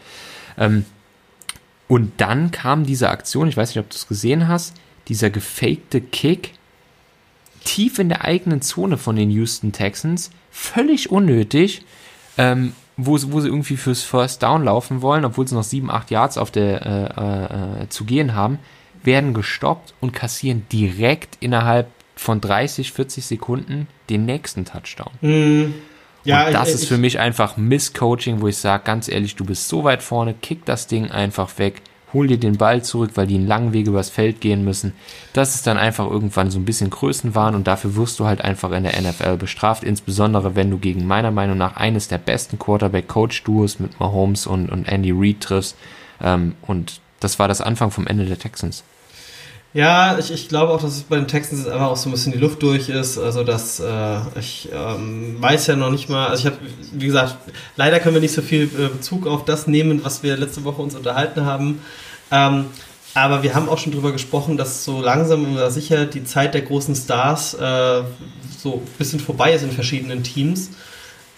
Ähm, 0.56 0.84
und 1.88 2.12
dann 2.18 2.50
kam 2.50 2.84
diese 2.84 3.10
Aktion, 3.10 3.48
ich 3.48 3.56
weiß 3.56 3.70
nicht, 3.70 3.78
ob 3.78 3.90
du 3.90 3.96
es 3.96 4.08
gesehen 4.08 4.48
hast, 4.48 4.74
dieser 5.08 5.30
gefakte 5.30 6.00
Kick 6.00 6.54
tief 7.64 7.98
in 7.98 8.08
der 8.08 8.24
eigenen 8.24 8.62
Zone 8.62 8.96
von 8.98 9.16
den 9.16 9.30
Houston 9.30 9.72
Texans, 9.72 10.30
völlig 10.50 11.10
unnötig, 11.10 11.82
ähm, 12.36 12.72
wo, 12.96 13.16
sie- 13.18 13.32
wo 13.32 13.40
sie 13.40 13.48
irgendwie 13.48 13.76
fürs 13.76 14.02
First 14.02 14.42
Down 14.42 14.64
laufen 14.64 15.02
wollen, 15.02 15.24
obwohl 15.24 15.46
sie 15.48 15.54
noch 15.54 15.64
7, 15.64 15.90
8 15.90 16.10
Yards 16.10 16.38
auf 16.38 16.50
der, 16.50 16.86
äh, 16.86 17.82
äh, 17.84 17.88
zu 17.88 18.04
gehen 18.04 18.34
haben, 18.34 18.58
werden 19.04 19.34
gestoppt 19.34 19.94
und 20.00 20.12
kassieren 20.12 20.66
direkt 20.72 21.36
innerhalb 21.40 21.88
von 22.16 22.40
30, 22.40 22.92
40 22.92 23.24
Sekunden 23.26 23.86
den 24.10 24.24
nächsten 24.24 24.64
Touchdown. 24.64 25.12
Hm. 25.20 25.74
Ja, 26.24 26.46
und 26.48 26.52
das 26.52 26.68
ich- 26.70 26.74
ist 26.76 26.84
für 26.86 26.98
mich 26.98 27.18
einfach 27.20 27.56
Misscoaching, 27.56 28.40
wo 28.40 28.48
ich 28.48 28.56
sage, 28.56 28.82
ganz 28.84 29.08
ehrlich, 29.08 29.36
du 29.36 29.44
bist 29.44 29.68
so 29.68 29.84
weit 29.84 30.02
vorne, 30.02 30.34
kick 30.34 30.64
das 30.64 30.86
Ding 30.88 31.10
einfach 31.10 31.58
weg, 31.58 31.80
hol 32.12 32.26
dir 32.26 32.38
den 32.38 32.56
Ball 32.56 32.82
zurück, 32.82 33.10
weil 33.14 33.26
die 33.26 33.36
einen 33.36 33.46
langen 33.46 33.72
Weg 33.72 33.86
übers 33.86 34.08
Feld 34.10 34.40
gehen 34.40 34.64
müssen. 34.64 34.94
Das 35.32 35.54
ist 35.54 35.66
dann 35.66 35.76
einfach 35.78 36.10
irgendwann 36.10 36.50
so 36.50 36.58
ein 36.58 36.64
bisschen 36.64 36.90
Größenwahn 36.90 37.54
und 37.54 37.66
dafür 37.66 37.94
wirst 37.96 38.18
du 38.18 38.24
halt 38.26 38.40
einfach 38.40 38.72
in 38.72 38.82
der 38.82 39.00
NFL 39.00 39.36
bestraft, 39.36 39.84
insbesondere 39.84 40.56
wenn 40.56 40.70
du 40.70 40.78
gegen 40.78 41.06
meiner 41.06 41.30
Meinung 41.30 41.56
nach 41.58 41.76
eines 41.76 42.08
der 42.08 42.18
besten 42.18 42.58
Quarterback-Coach-Duos 42.58 43.78
mit 43.78 44.00
Mahomes 44.00 44.46
und, 44.46 44.70
und 44.70 44.88
Andy 44.88 45.12
Reid 45.14 45.40
triffst. 45.40 45.76
Ähm, 46.20 46.54
und 46.62 47.00
das 47.20 47.38
war 47.38 47.48
das 47.48 47.60
Anfang 47.60 47.90
vom 47.90 48.06
Ende 48.06 48.24
der 48.24 48.38
Texans. 48.38 48.84
Ja, 49.74 50.18
ich, 50.18 50.32
ich 50.32 50.48
glaube 50.48 50.72
auch, 50.72 50.80
dass 50.80 50.96
es 50.96 51.02
bei 51.02 51.16
den 51.16 51.28
Texans 51.28 51.60
jetzt 51.60 51.70
einfach 51.70 51.88
auch 51.88 51.96
so 51.96 52.08
ein 52.08 52.12
bisschen 52.12 52.32
die 52.32 52.38
Luft 52.38 52.62
durch 52.62 52.88
ist. 52.88 53.18
Also, 53.18 53.44
dass 53.44 53.80
äh, 53.80 54.18
ich 54.38 54.70
ähm, 54.72 55.36
weiß 55.40 55.66
ja 55.66 55.76
noch 55.76 55.90
nicht 55.90 56.08
mal, 56.08 56.28
also 56.28 56.40
ich 56.40 56.46
habe, 56.46 56.56
wie 56.92 57.06
gesagt, 57.06 57.36
leider 57.76 58.00
können 58.00 58.14
wir 58.14 58.22
nicht 58.22 58.32
so 58.34 58.40
viel 58.40 58.64
äh, 58.64 58.88
Bezug 58.88 59.26
auf 59.26 59.44
das 59.44 59.66
nehmen, 59.66 60.04
was 60.04 60.22
wir 60.22 60.36
letzte 60.38 60.64
Woche 60.64 60.80
uns 60.80 60.94
unterhalten 60.94 61.44
haben. 61.44 61.82
Ähm, 62.30 62.66
aber 63.14 63.42
wir 63.42 63.54
haben 63.54 63.68
auch 63.68 63.78
schon 63.78 63.92
drüber 63.92 64.12
gesprochen, 64.12 64.56
dass 64.56 64.84
so 64.84 65.02
langsam 65.02 65.54
oder 65.54 65.70
sicher 65.70 66.06
die 66.06 66.24
Zeit 66.24 66.54
der 66.54 66.62
großen 66.62 66.94
Stars 66.94 67.54
äh, 67.54 68.02
so 68.58 68.74
ein 68.74 68.86
bisschen 68.96 69.20
vorbei 69.20 69.52
ist 69.52 69.62
in 69.62 69.70
verschiedenen 69.70 70.22
Teams. 70.22 70.70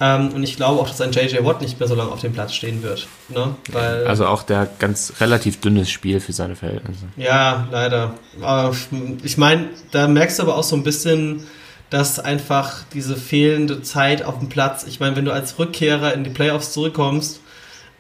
Ähm, 0.03 0.33
und 0.33 0.43
ich 0.43 0.57
glaube 0.57 0.81
auch, 0.81 0.89
dass 0.89 1.01
ein 1.03 1.13
JJ 1.13 1.45
Watt 1.45 1.61
nicht 1.61 1.79
mehr 1.79 1.89
so 1.89 1.95
lange 1.95 2.11
auf 2.11 2.21
dem 2.21 2.33
Platz 2.33 2.55
stehen 2.55 2.83
wird. 2.83 3.07
Ne? 3.29 3.55
Weil, 3.71 4.07
Also 4.07 4.27
auch 4.27 4.43
der 4.43 4.67
ganz 4.79 5.13
relativ 5.21 5.61
dünnes 5.61 5.91
Spiel 5.91 6.21
für 6.21 6.33
seine 6.33 6.57
Verhältnisse. 6.57 7.05
ja, 7.17 7.69
leider. 7.71 8.15
Aber 8.41 8.75
ich 9.23 9.37
meine, 9.37 9.69
da 9.91 10.09
merkst 10.09 10.39
du 10.39 10.45
aber 10.45 10.57
auch 10.57 10.63
so 10.63 10.75
ein 10.75 10.85
bisschen, 10.85 11.45
dass 11.91 12.19
einfach 12.19 12.85
diese 12.95 13.17
fehlende 13.17 13.83
Zeit 13.83 14.23
auf 14.23 14.39
dem 14.39 14.49
Platz, 14.49 14.85
ich 14.89 15.01
meine, 15.01 15.17
wenn 15.17 15.25
du 15.27 15.33
als 15.33 15.59
Rückkehrer 15.59 16.15
in 16.15 16.25
die 16.25 16.31
Playoffs 16.31 16.73
zurückkommst, 16.73 17.41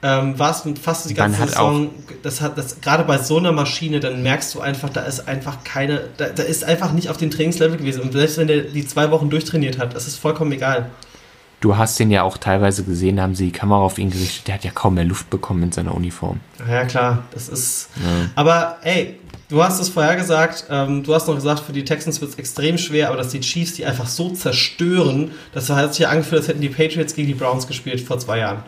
ähm, 0.02 0.38
warst 0.38 0.64
du 0.64 0.74
fast 0.76 1.10
die 1.10 1.14
ganze 1.14 1.46
Saison, 1.46 1.90
das 2.22 2.40
hat 2.40 2.56
das 2.56 2.80
gerade 2.80 3.04
bei 3.04 3.18
so 3.18 3.36
einer 3.36 3.52
Maschine, 3.52 4.00
dann 4.00 4.22
merkst 4.22 4.54
du 4.54 4.60
einfach, 4.60 4.88
da 4.88 5.02
ist 5.02 5.28
einfach 5.28 5.62
keine, 5.64 6.04
da, 6.16 6.28
da 6.28 6.42
ist 6.42 6.64
einfach 6.64 6.92
nicht 6.92 7.10
auf 7.10 7.18
dem 7.18 7.30
Trainingslevel 7.30 7.76
gewesen. 7.76 8.00
Und 8.00 8.12
selbst 8.12 8.38
wenn 8.38 8.46
der 8.46 8.62
die 8.62 8.86
zwei 8.86 9.10
Wochen 9.10 9.28
durchtrainiert 9.28 9.78
hat, 9.78 9.94
das 9.94 10.06
ist 10.06 10.16
vollkommen 10.16 10.52
egal. 10.52 10.88
Du 11.60 11.76
hast 11.76 11.98
den 11.98 12.10
ja 12.10 12.22
auch 12.22 12.38
teilweise 12.38 12.84
gesehen, 12.84 13.16
da 13.16 13.22
haben 13.22 13.34
sie 13.34 13.46
die 13.46 13.52
Kamera 13.52 13.80
auf 13.80 13.98
ihn 13.98 14.10
gerichtet, 14.10 14.48
der 14.48 14.54
hat 14.54 14.64
ja 14.64 14.70
kaum 14.70 14.94
mehr 14.94 15.04
Luft 15.04 15.28
bekommen 15.28 15.62
in 15.64 15.72
seiner 15.72 15.94
Uniform. 15.94 16.40
Ja, 16.66 16.84
klar, 16.84 17.24
das 17.32 17.48
ist. 17.50 17.90
Ja. 17.96 18.30
Aber 18.34 18.78
ey, 18.82 19.18
du 19.50 19.62
hast 19.62 19.78
es 19.78 19.90
vorher 19.90 20.16
gesagt, 20.16 20.64
ähm, 20.70 21.02
du 21.02 21.14
hast 21.14 21.28
noch 21.28 21.34
gesagt, 21.34 21.60
für 21.60 21.72
die 21.72 21.84
Texans 21.84 22.20
wird 22.22 22.32
es 22.32 22.38
extrem 22.38 22.78
schwer, 22.78 23.08
aber 23.08 23.18
dass 23.18 23.28
die 23.28 23.40
Chiefs 23.40 23.74
die 23.74 23.84
einfach 23.84 24.06
so 24.06 24.30
zerstören, 24.30 25.32
das 25.52 25.68
hat 25.68 25.92
sich 25.92 26.04
ja 26.04 26.08
angefühlt, 26.08 26.40
als 26.40 26.48
hätten 26.48 26.62
die 26.62 26.70
Patriots 26.70 27.14
gegen 27.14 27.28
die 27.28 27.34
Browns 27.34 27.66
gespielt 27.66 28.00
vor 28.00 28.18
zwei 28.18 28.38
Jahren. 28.38 28.62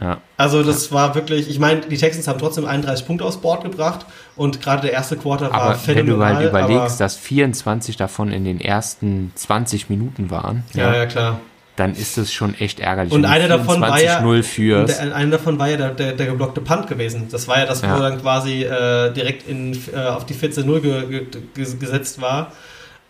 Ja. 0.00 0.18
Also 0.36 0.62
das 0.62 0.92
war 0.92 1.14
wirklich, 1.14 1.50
ich 1.50 1.58
meine, 1.58 1.80
die 1.80 1.96
Texans 1.96 2.28
haben 2.28 2.38
trotzdem 2.38 2.64
31 2.64 3.06
Punkte 3.06 3.24
aufs 3.24 3.38
Board 3.38 3.64
gebracht 3.64 4.06
und 4.36 4.62
gerade 4.62 4.82
der 4.82 4.92
erste 4.92 5.16
Quarter 5.16 5.50
war 5.50 5.60
Aber 5.60 5.70
wenn 5.86 6.06
du 6.06 6.12
phänomenal. 6.12 6.36
halt 6.36 6.48
überlegst, 6.48 7.00
dass 7.00 7.16
24 7.16 7.96
davon 7.96 8.30
in 8.30 8.44
den 8.44 8.60
ersten 8.60 9.32
20 9.34 9.90
Minuten 9.90 10.30
waren, 10.30 10.64
ja, 10.74 10.94
ja, 10.94 11.06
klar. 11.06 11.40
Dann 11.80 11.94
ist 11.94 12.16
das 12.16 12.32
schon 12.32 12.54
echt 12.54 12.78
ärgerlich. 12.78 13.12
Und 13.12 13.22
du 13.22 13.28
einer 13.28 13.48
davon 13.48 13.80
war 13.80 14.00
ja, 14.00 14.20
24-0 14.20 14.42
führst. 14.44 15.00
der, 15.00 15.16
einer 15.16 15.30
davon 15.32 15.58
war 15.58 15.68
ja 15.68 15.76
der, 15.76 15.90
der, 15.90 16.12
der 16.12 16.26
geblockte 16.26 16.60
Punt 16.60 16.86
gewesen. 16.86 17.26
Das 17.30 17.48
war 17.48 17.58
ja 17.58 17.66
das, 17.66 17.82
wo 17.82 17.86
Ja. 17.86 17.98
dann 17.98 18.20
quasi 18.20 18.62
äh, 18.62 19.12
direkt 19.12 19.48
in, 19.48 19.76
äh, 19.92 19.96
auf 20.06 20.26
die 20.26 20.34
14-0 20.34 20.80
ge, 20.80 21.06
ge, 21.08 21.26
ge, 21.54 21.66
gesetzt 21.78 22.20
war. 22.20 22.52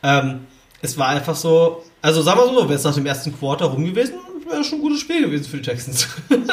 Ähm, 0.03 0.41
es 0.81 0.97
war 0.97 1.09
einfach 1.09 1.35
so, 1.37 1.85
also 2.01 2.23
sagen 2.23 2.39
wir 2.41 2.47
so, 2.47 2.69
wäre 2.69 2.75
es 2.75 2.85
nach 2.85 2.95
dem 2.95 3.05
ersten 3.05 3.39
Quarter 3.39 3.67
rum 3.67 3.85
gewesen, 3.85 4.15
wäre 4.49 4.65
schon 4.65 4.79
ein 4.79 4.83
gutes 4.83 5.01
Spiel 5.01 5.23
gewesen 5.23 5.45
für 5.45 5.59
die 5.59 5.63
Texans. 5.63 6.09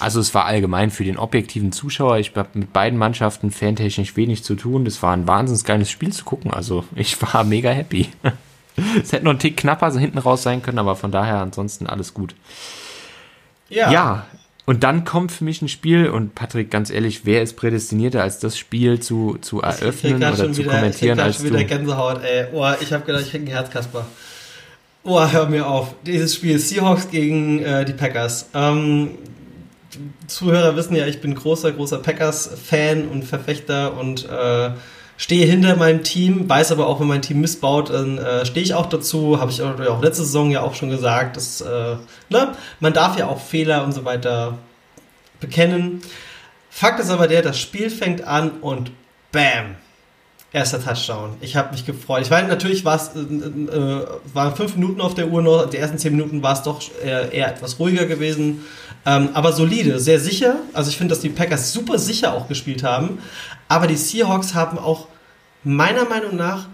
Also 0.00 0.20
es 0.20 0.32
war 0.32 0.44
allgemein 0.44 0.92
für 0.92 1.02
den 1.02 1.18
objektiven 1.18 1.72
Zuschauer, 1.72 2.18
ich 2.18 2.32
habe 2.36 2.50
mit 2.54 2.72
beiden 2.72 2.96
Mannschaften 3.00 3.50
fantechnisch 3.50 4.14
wenig 4.16 4.44
zu 4.44 4.54
tun. 4.54 4.84
Das 4.84 5.02
war 5.02 5.12
ein 5.12 5.26
wahnsinnig 5.26 5.64
geiles 5.64 5.90
Spiel 5.90 6.12
zu 6.12 6.24
gucken. 6.24 6.52
Also 6.52 6.84
ich 6.94 7.20
war 7.20 7.42
mega 7.42 7.70
happy. 7.70 8.08
Es 9.02 9.12
hätte 9.12 9.24
noch 9.24 9.32
ein 9.32 9.38
Tick 9.38 9.56
knapper 9.56 9.90
so 9.90 9.98
hinten 9.98 10.18
raus 10.18 10.42
sein 10.42 10.62
können, 10.62 10.78
aber 10.78 10.96
von 10.96 11.10
daher 11.12 11.36
ansonsten 11.36 11.86
alles 11.86 12.14
gut. 12.14 12.34
Ja. 13.68 13.90
Und 14.68 14.84
dann 14.84 15.06
kommt 15.06 15.32
für 15.32 15.44
mich 15.44 15.62
ein 15.62 15.68
Spiel 15.68 16.10
und 16.10 16.34
Patrick, 16.34 16.70
ganz 16.70 16.90
ehrlich, 16.90 17.24
wer 17.24 17.42
ist 17.42 17.56
prädestinierter 17.56 18.22
als 18.22 18.38
das 18.38 18.58
Spiel 18.58 19.00
zu, 19.00 19.38
zu 19.40 19.60
Ich 19.60 19.64
eröffnen 19.64 20.16
oder 20.16 20.34
zu 20.34 20.58
wieder, 20.58 20.60
ich 20.60 20.66
kommentieren 20.66 21.16
grad 21.16 21.26
als 21.26 21.36
schon 21.36 21.46
wieder 21.46 21.58
du? 21.60 21.64
Gänsehaut, 21.64 22.22
ey. 22.22 22.46
Oh, 22.52 22.70
ich 22.78 22.92
habe 22.92 23.04
gedacht, 23.06 23.22
ich 23.24 23.30
krieg 23.30 23.42
ein 23.42 23.46
Herzkasper. 23.46 24.04
Oh, 25.04 25.26
hör 25.26 25.46
mir 25.48 25.66
auf. 25.66 25.94
Dieses 26.04 26.34
Spiel 26.34 26.58
Seahawks 26.58 27.10
gegen 27.10 27.62
äh, 27.62 27.86
die 27.86 27.94
Packers. 27.94 28.50
Ähm, 28.52 29.12
Zuhörer 30.26 30.76
wissen 30.76 30.94
ja, 30.94 31.06
ich 31.06 31.22
bin 31.22 31.34
großer, 31.34 31.72
großer 31.72 31.98
Packers-Fan 32.00 33.08
und 33.08 33.24
Verfechter 33.24 33.96
und 33.96 34.28
äh, 34.28 34.70
stehe 35.18 35.44
hinter 35.44 35.76
meinem 35.76 36.02
Team, 36.02 36.48
weiß 36.48 36.72
aber 36.72 36.86
auch, 36.86 37.00
wenn 37.00 37.08
mein 37.08 37.20
Team 37.20 37.42
missbaut, 37.42 37.90
dann 37.90 38.16
äh, 38.16 38.46
stehe 38.46 38.64
ich 38.64 38.72
auch 38.72 38.86
dazu. 38.86 39.38
Habe 39.40 39.50
ich 39.50 39.60
auch, 39.60 40.00
letzte 40.00 40.22
Saison 40.22 40.50
ja 40.50 40.62
auch 40.62 40.74
schon 40.74 40.88
gesagt, 40.88 41.36
dass 41.36 41.60
äh, 41.60 41.96
ne, 42.30 42.52
man 42.80 42.92
darf 42.94 43.18
ja 43.18 43.26
auch 43.26 43.40
Fehler 43.40 43.84
und 43.84 43.92
so 43.92 44.06
weiter 44.06 44.56
bekennen. 45.40 46.00
Fakt 46.70 47.00
ist 47.00 47.10
aber 47.10 47.26
der, 47.26 47.42
das 47.42 47.58
Spiel 47.58 47.90
fängt 47.90 48.22
an 48.22 48.52
und 48.60 48.92
bam, 49.32 49.74
erster 50.52 50.82
Touchdown. 50.82 51.36
Ich 51.40 51.56
habe 51.56 51.72
mich 51.72 51.84
gefreut. 51.84 52.22
Ich 52.22 52.30
meine, 52.30 52.48
natürlich 52.48 52.84
war 52.84 52.96
es, 52.96 53.10
äh, 53.14 53.20
äh, 53.20 54.06
waren 54.32 54.56
fünf 54.56 54.76
Minuten 54.76 55.00
auf 55.00 55.14
der 55.14 55.28
Uhr 55.28 55.42
noch. 55.42 55.68
Die 55.68 55.76
ersten 55.76 55.98
zehn 55.98 56.16
Minuten 56.16 56.42
war 56.42 56.54
es 56.54 56.62
doch 56.62 56.80
eher, 57.04 57.32
eher 57.32 57.48
etwas 57.48 57.78
ruhiger 57.78 58.06
gewesen. 58.06 58.64
Ähm, 59.04 59.30
aber 59.34 59.52
solide, 59.52 60.00
sehr 60.00 60.20
sicher. 60.20 60.56
Also 60.72 60.90
ich 60.90 60.96
finde, 60.96 61.14
dass 61.14 61.20
die 61.20 61.28
Packers 61.28 61.72
super 61.72 61.98
sicher 61.98 62.32
auch 62.32 62.48
gespielt 62.48 62.82
haben. 62.82 63.18
Aber 63.68 63.86
die 63.86 63.96
Seahawks 63.96 64.54
haben 64.54 64.78
auch 64.78 65.08
meiner 65.64 66.06
Meinung 66.06 66.36
nach 66.36 66.66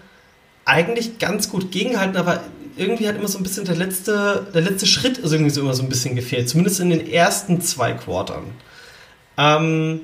eigentlich 0.65 1.19
ganz 1.19 1.51
gut 1.51 1.71
gegengehalten, 1.71 2.17
aber 2.17 2.41
irgendwie 2.77 3.09
hat 3.09 3.17
immer 3.17 3.29
so 3.29 3.39
ein 3.39 3.43
bisschen 3.43 3.65
der 3.65 3.77
letzte, 3.77 4.47
der 4.55 4.63
letzte 4.63 4.87
Schritt 4.87 5.19
irgendwie 5.19 5.51
so 5.51 5.61
immer 5.61 5.75
so 5.75 5.83
ein 5.83 5.89
bisschen 5.89 6.15
gefehlt. 6.15 6.49
Zumindest 6.49 6.81
in 6.81 6.91
den 6.91 7.07
ersten 7.07 7.61
zwei 7.61 7.93
Quartern. 7.93 8.45
Ähm, 9.37 10.01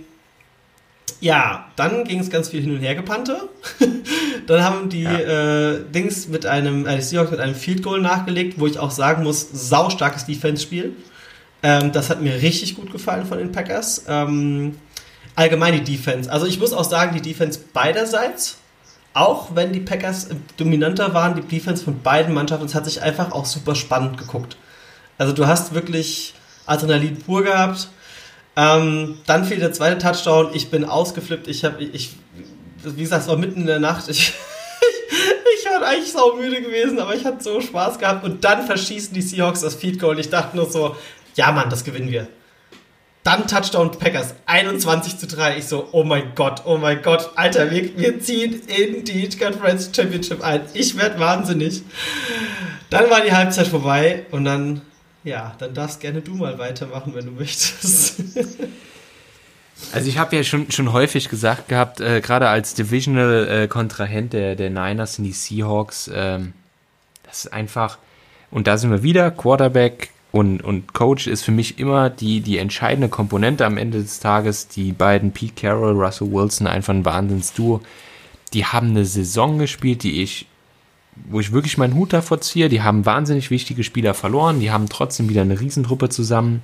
ja, 1.21 1.67
dann 1.77 2.05
ging 2.05 2.21
es 2.21 2.31
ganz 2.31 2.49
viel 2.49 2.63
hin 2.63 2.75
und 2.75 2.81
her 2.81 2.95
gepannte. 2.95 3.49
dann 4.47 4.65
haben 4.65 4.89
die 4.89 5.03
ja. 5.03 5.73
äh, 5.73 5.85
Dings 5.95 6.29
mit 6.29 6.47
einem, 6.47 6.87
äh, 6.87 6.97
die 6.97 7.03
Seahawks 7.03 7.31
mit 7.31 7.41
einem 7.41 7.55
Field 7.55 7.83
Goal 7.83 8.01
nachgelegt, 8.01 8.59
wo 8.59 8.67
ich 8.67 8.79
auch 8.79 8.91
sagen 8.91 9.23
muss, 9.23 9.49
saustarkes 9.53 10.25
Defense-Spiel. 10.25 10.95
Ähm, 11.63 11.93
das 11.93 12.09
hat 12.09 12.23
mir 12.23 12.41
richtig 12.41 12.75
gut 12.75 12.91
gefallen 12.91 13.27
von 13.27 13.39
den 13.39 13.53
Packers. 13.53 14.05
Ähm, 14.09 14.77
allgemein 15.37 15.75
die 15.75 15.97
Defense. 15.97 16.31
Also 16.31 16.47
ich 16.47 16.59
muss 16.59 16.73
auch 16.73 16.85
sagen, 16.85 17.15
die 17.15 17.23
Defense 17.23 17.61
beiderseits, 17.73 18.57
auch 19.13 19.55
wenn 19.55 19.73
die 19.73 19.81
Packers 19.81 20.29
dominanter 20.57 21.13
waren, 21.13 21.35
die 21.35 21.43
Defense 21.43 21.85
von 21.85 22.01
beiden 22.01 22.33
Mannschaften, 22.33 22.67
es 22.67 22.75
hat 22.75 22.87
sich 22.87 23.03
einfach 23.03 23.33
auch 23.33 23.45
super 23.45 23.75
spannend 23.75 24.17
geguckt. 24.17 24.57
Also 25.19 25.35
du 25.35 25.47
hast 25.47 25.75
wirklich 25.75 26.35
Adrenalin 26.65 27.19
pur 27.19 27.43
gehabt. 27.43 27.91
Ähm, 28.61 29.17
dann 29.25 29.47
fiel 29.47 29.59
der 29.59 29.73
zweite 29.73 29.97
Touchdown. 29.97 30.51
Ich 30.53 30.69
bin 30.69 30.85
ausgeflippt. 30.85 31.49
Ich 31.49 31.65
habe, 31.65 31.83
ich, 31.83 32.11
wie 32.85 33.01
gesagt, 33.01 33.23
es 33.23 33.29
war 33.29 33.39
mitten 33.39 33.63
in 33.63 33.67
der 33.67 33.81
Nacht. 33.81 34.11
Ich, 34.11 34.35
ich 35.59 35.65
war 35.65 35.83
eigentlich 35.83 36.13
saumüde 36.13 36.61
gewesen, 36.61 36.99
aber 36.99 37.15
ich 37.15 37.25
hatte 37.25 37.43
so 37.43 37.63
Spaß 37.63 37.99
gehabt. 37.99 38.23
Und 38.23 38.45
dann 38.45 38.67
verschießen 38.67 39.15
die 39.15 39.23
Seahawks 39.23 39.63
das 39.63 39.77
Feed 39.77 39.99
Goal. 39.99 40.21
Ich 40.21 40.29
dachte 40.29 40.59
nur 40.59 40.71
so, 40.71 40.95
ja 41.37 41.53
Mann, 41.53 41.71
das 41.71 41.85
gewinnen 41.85 42.11
wir. 42.11 42.29
Dann 43.23 43.47
Touchdown 43.47 43.93
Packers, 43.93 44.35
21 44.45 45.17
zu 45.17 45.27
3. 45.27 45.57
Ich 45.57 45.67
so, 45.67 45.89
oh 45.93 46.05
mein 46.05 46.35
Gott, 46.35 46.63
oh 46.67 46.77
mein 46.77 47.01
Gott, 47.01 47.31
Alter, 47.37 47.71
wir, 47.71 47.97
wir 47.97 48.21
ziehen 48.21 48.61
in 48.67 49.05
die 49.05 49.27
Conference 49.39 49.91
Championship 49.95 50.43
ein. 50.43 50.63
Ich 50.75 50.99
werde 50.99 51.19
wahnsinnig. 51.19 51.83
Dann 52.91 53.09
war 53.09 53.23
die 53.23 53.33
Halbzeit 53.33 53.69
vorbei 53.69 54.27
und 54.31 54.45
dann 54.45 54.83
ja, 55.25 55.55
dann 55.59 55.75
darfst 55.75 56.01
gerne 56.01 56.21
du 56.21 56.35
mal 56.35 56.59
weitermachen, 56.59 57.15
wenn 57.15 57.27
du 57.27 57.33
möchtest. 57.33 58.23
Also 59.93 60.11
ich 60.11 60.19
habe 60.19 60.37
ja 60.37 60.45
schon, 60.45 60.71
schon 60.71 60.93
häufig 60.93 61.31
gesagt 61.31 61.69
gehabt, 61.69 62.03
äh, 62.03 62.21
gerade 62.21 62.49
als 62.49 62.75
Divisional-Kontrahent 62.75 64.35
äh, 64.35 64.55
der, 64.55 64.57
der 64.57 64.69
Niners 64.69 65.15
sind 65.15 65.25
die 65.25 65.33
Seahawks, 65.33 66.11
ähm, 66.15 66.53
das 67.25 67.47
ist 67.47 67.53
einfach, 67.55 67.97
und 68.51 68.67
da 68.67 68.77
sind 68.77 68.91
wir 68.91 69.03
wieder, 69.03 69.31
Quarterback 69.31 70.11
und, 70.33 70.63
und 70.63 70.93
Coach 70.93 71.27
ist 71.27 71.43
für 71.43 71.51
mich 71.51 71.79
immer 71.79 72.09
die, 72.09 72.41
die 72.41 72.59
entscheidende 72.59 73.09
Komponente 73.09 73.67
am 73.67 73.77
Ende 73.77 74.01
des 74.01 74.21
Tages. 74.21 74.69
Die 74.69 74.93
beiden 74.93 75.33
Pete 75.33 75.55
Carroll, 75.61 76.01
Russell 76.01 76.31
Wilson, 76.31 76.67
einfach 76.67 76.95
ein 76.95 77.05
Wahnsinnsduo. 77.05 77.81
Die 78.53 78.65
haben 78.65 78.91
eine 78.91 79.05
Saison 79.05 79.59
gespielt, 79.59 80.03
die 80.03 80.23
ich 80.23 80.47
wo 81.15 81.41
ich 81.41 81.53
wirklich 81.53 81.79
meinen 81.79 81.95
Hut 81.95 82.13
davor 82.13 82.41
ziehe. 82.41 82.69
Die 82.69 82.83
haben 82.83 83.07
wahnsinnig 83.07 83.51
wichtige 83.51 83.85
Spieler 83.85 84.15
verloren, 84.15 84.61
die 84.61 84.71
haben 84.71 84.89
trotzdem 84.89 85.29
wieder 85.29 85.43
eine 85.43 85.61
Riesentruppe 85.61 86.09
zusammen. 86.09 86.63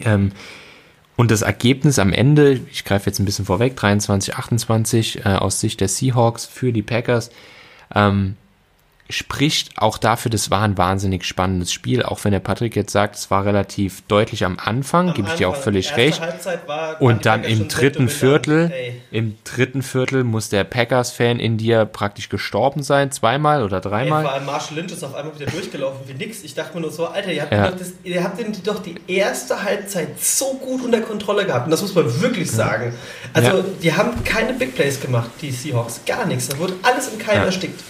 Ähm, 0.00 0.32
und 1.16 1.30
das 1.30 1.42
Ergebnis 1.42 1.98
am 1.98 2.12
Ende, 2.12 2.60
ich 2.72 2.84
greife 2.84 3.10
jetzt 3.10 3.18
ein 3.18 3.26
bisschen 3.26 3.44
vorweg, 3.44 3.76
23, 3.76 4.36
28 4.36 5.24
äh, 5.24 5.28
aus 5.28 5.60
Sicht 5.60 5.80
der 5.80 5.88
Seahawks 5.88 6.46
für 6.46 6.72
die 6.72 6.82
Packers, 6.82 7.30
ähm, 7.94 8.36
spricht 9.10 9.76
auch 9.76 9.98
dafür, 9.98 10.30
das 10.30 10.50
war 10.50 10.62
ein 10.62 10.78
wahnsinnig 10.78 11.24
spannendes 11.24 11.72
Spiel, 11.72 12.02
auch 12.02 12.24
wenn 12.24 12.32
der 12.32 12.40
Patrick 12.40 12.76
jetzt 12.76 12.92
sagt, 12.92 13.16
es 13.16 13.30
war 13.30 13.44
relativ 13.44 14.02
deutlich 14.08 14.44
am 14.44 14.58
Anfang, 14.58 15.14
gebe 15.14 15.28
ich 15.28 15.34
dir 15.34 15.48
auch 15.48 15.56
völlig 15.56 15.96
recht. 15.96 16.20
War, 16.66 17.00
und 17.00 17.26
dann 17.26 17.44
im 17.44 17.68
dritten 17.68 18.08
Viertel, 18.08 18.72
im 19.10 19.36
dritten 19.44 19.82
Viertel 19.82 20.24
muss 20.24 20.48
der 20.48 20.64
Packers-Fan 20.64 21.40
in 21.40 21.58
dir 21.58 21.84
praktisch 21.84 22.28
gestorben 22.28 22.82
sein, 22.82 23.10
zweimal 23.12 23.62
oder 23.64 23.80
dreimal. 23.80 24.20
Ey, 24.20 24.24
vor 24.24 24.32
allem 24.34 24.46
Marshall 24.46 24.76
Lynch 24.76 24.92
ist 24.92 25.04
auf 25.04 25.14
einmal 25.14 25.38
wieder 25.38 25.50
durchgelaufen 25.50 26.00
wie 26.06 26.14
nix. 26.14 26.42
Ich 26.42 26.54
dachte 26.54 26.74
mir 26.74 26.82
nur 26.82 26.90
so, 26.90 27.06
Alter, 27.06 27.32
ihr 27.32 27.42
habt, 27.42 27.52
ja. 27.52 27.70
doch, 27.70 27.76
das, 27.76 27.92
ihr 28.04 28.22
habt 28.22 28.40
doch 28.66 28.82
die 28.82 28.94
erste 29.06 29.62
Halbzeit 29.62 30.20
so 30.20 30.54
gut 30.54 30.84
unter 30.84 31.00
Kontrolle 31.00 31.46
gehabt. 31.46 31.66
Und 31.66 31.70
das 31.70 31.82
muss 31.82 31.94
man 31.94 32.20
wirklich 32.20 32.50
sagen. 32.50 32.92
Also, 33.32 33.58
ja. 33.58 33.64
die 33.82 33.92
haben 33.92 34.24
keine 34.24 34.54
Big 34.54 34.74
Plays 34.74 35.00
gemacht, 35.00 35.30
die 35.40 35.50
Seahawks. 35.50 36.00
Gar 36.06 36.26
nichts. 36.26 36.48
Da 36.48 36.58
wurde 36.58 36.74
alles 36.82 37.08
im 37.08 37.18
Keim 37.18 37.38
ja. 37.38 37.44
erstickt. 37.44 37.80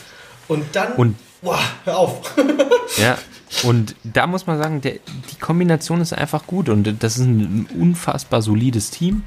Und 0.50 0.64
dann, 0.72 0.94
und, 0.94 1.16
boah, 1.42 1.60
hör 1.84 1.96
auf. 1.96 2.34
ja, 2.98 3.16
und 3.62 3.94
da 4.02 4.26
muss 4.26 4.48
man 4.48 4.58
sagen, 4.58 4.80
der, 4.80 4.94
die 5.30 5.38
Kombination 5.38 6.00
ist 6.00 6.12
einfach 6.12 6.48
gut 6.48 6.68
und 6.68 7.02
das 7.04 7.18
ist 7.18 7.24
ein 7.24 7.68
unfassbar 7.78 8.42
solides 8.42 8.90
Team. 8.90 9.22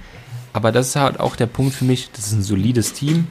Aber 0.52 0.74
das 0.74 0.90
ist 0.90 0.96
halt 0.98 1.22
auch 1.22 1.38
der 1.38 1.46
Punkt 1.46 1.76
für 1.76 1.86
mich, 1.86 2.12
das 2.12 2.28
ist 2.28 2.34
ein 2.34 2.44
solides 2.44 2.92
Team. 2.92 3.28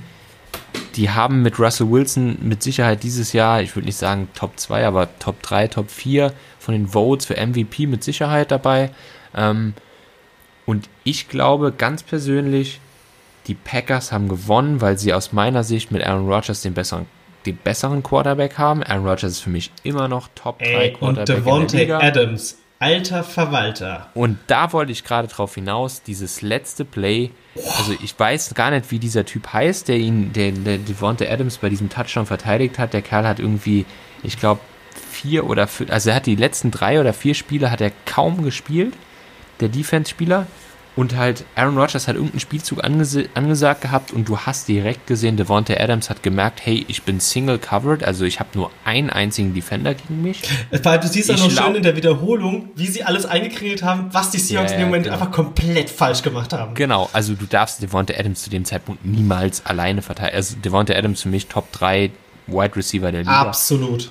Die 0.96 1.10
haben 1.10 1.42
mit 1.42 1.58
Russell 1.58 1.90
Wilson 1.90 2.38
mit 2.40 2.62
Sicherheit 2.62 3.02
dieses 3.02 3.34
Jahr, 3.34 3.60
ich 3.60 3.76
würde 3.76 3.86
nicht 3.86 3.98
sagen 3.98 4.28
Top 4.34 4.58
2, 4.58 4.86
aber 4.86 5.18
Top 5.18 5.42
3, 5.42 5.68
Top 5.68 5.90
4 5.90 6.32
von 6.58 6.72
den 6.72 6.88
Votes 6.88 7.26
für 7.26 7.34
MVP 7.36 7.86
mit 7.86 8.02
Sicherheit 8.02 8.50
dabei. 8.50 8.90
Ähm, 9.34 9.74
und 10.64 10.88
ich 11.04 11.28
glaube 11.28 11.72
ganz 11.72 12.02
persönlich, 12.02 12.80
die 13.48 13.54
Packers 13.54 14.12
haben 14.12 14.30
gewonnen, 14.30 14.80
weil 14.80 14.96
sie 14.96 15.12
aus 15.12 15.34
meiner 15.34 15.62
Sicht 15.62 15.90
mit 15.90 16.02
Aaron 16.02 16.26
Rodgers 16.26 16.62
den 16.62 16.72
besseren 16.72 17.04
den 17.46 17.56
besseren 17.56 18.02
Quarterback 18.02 18.58
haben. 18.58 18.82
Aaron 18.82 19.06
Rodgers 19.06 19.32
ist 19.32 19.40
für 19.40 19.50
mich 19.50 19.70
immer 19.82 20.08
noch 20.08 20.28
Top 20.34 20.58
3 20.58 20.64
Ey, 20.64 20.92
Quarterback. 20.92 21.28
Und 21.28 21.28
Devontae 21.28 21.92
Adams, 21.92 22.58
alter 22.78 23.22
Verwalter. 23.22 24.08
Und 24.14 24.38
da 24.46 24.72
wollte 24.72 24.92
ich 24.92 25.04
gerade 25.04 25.28
drauf 25.28 25.54
hinaus, 25.54 26.02
dieses 26.02 26.42
letzte 26.42 26.84
Play. 26.84 27.30
Also 27.78 27.94
ich 28.02 28.18
weiß 28.18 28.54
gar 28.54 28.70
nicht, 28.70 28.90
wie 28.90 28.98
dieser 28.98 29.24
Typ 29.24 29.52
heißt, 29.52 29.88
der 29.88 29.98
ihn, 29.98 30.32
der, 30.32 30.52
der 30.52 30.78
Devontae 30.78 31.28
Adams 31.28 31.58
bei 31.58 31.68
diesem 31.68 31.88
Touchdown 31.88 32.26
verteidigt 32.26 32.78
hat. 32.78 32.92
Der 32.92 33.02
Kerl 33.02 33.26
hat 33.26 33.38
irgendwie, 33.38 33.86
ich 34.22 34.38
glaube, 34.38 34.60
vier 35.10 35.48
oder 35.48 35.66
fünf, 35.66 35.90
also 35.90 36.10
er 36.10 36.16
hat 36.16 36.26
die 36.26 36.36
letzten 36.36 36.70
drei 36.70 37.00
oder 37.00 37.12
vier 37.12 37.34
Spiele 37.34 37.70
hat 37.70 37.80
er 37.80 37.92
kaum 38.06 38.42
gespielt, 38.42 38.94
der 39.60 39.68
Defense-Spieler. 39.68 40.46
Und 40.94 41.16
halt, 41.16 41.44
Aaron 41.54 41.78
Rodgers 41.78 42.06
hat 42.06 42.16
irgendeinen 42.16 42.40
Spielzug 42.40 42.84
anges 42.84 43.18
angesagt 43.34 43.80
gehabt 43.80 44.12
und 44.12 44.28
du 44.28 44.38
hast 44.38 44.68
direkt 44.68 45.06
gesehen, 45.06 45.36
Devontae 45.36 45.78
Adams 45.78 46.10
hat 46.10 46.22
gemerkt, 46.22 46.60
hey, 46.64 46.84
ich 46.86 47.02
bin 47.02 47.18
single 47.18 47.58
covered, 47.58 48.04
also 48.04 48.24
ich 48.24 48.40
habe 48.40 48.50
nur 48.54 48.70
einen 48.84 49.08
einzigen 49.08 49.54
Defender 49.54 49.94
gegen 49.94 50.22
mich. 50.22 50.42
Du 50.70 51.08
siehst 51.08 51.30
auch 51.30 51.38
noch 51.38 51.50
schön 51.50 51.76
in 51.76 51.82
der 51.82 51.96
Wiederholung, 51.96 52.70
wie 52.74 52.86
sie 52.86 53.04
alles 53.04 53.24
eingekringelt 53.24 53.82
haben, 53.82 54.08
was 54.12 54.30
die 54.30 54.38
Seahawks 54.38 54.72
yeah, 54.72 54.80
in 54.80 54.84
dem 54.84 54.88
Moment 54.88 55.04
genau. 55.04 55.16
einfach 55.16 55.30
komplett 55.30 55.88
falsch 55.88 56.22
gemacht 56.22 56.52
haben. 56.52 56.74
Genau, 56.74 57.08
also 57.12 57.34
du 57.34 57.46
darfst 57.46 57.82
Devontae 57.82 58.18
Adams 58.18 58.42
zu 58.42 58.50
dem 58.50 58.64
Zeitpunkt 58.64 59.04
niemals 59.04 59.64
alleine 59.64 60.02
verteidigen. 60.02 60.36
Also 60.36 60.56
Devontae 60.56 60.94
Adams 60.94 61.22
für 61.22 61.28
mich 61.28 61.46
Top 61.46 61.72
3 61.72 62.10
Wide 62.48 62.76
Receiver 62.76 63.10
der 63.10 63.22
Liga. 63.22 63.40
Absolut 63.40 64.10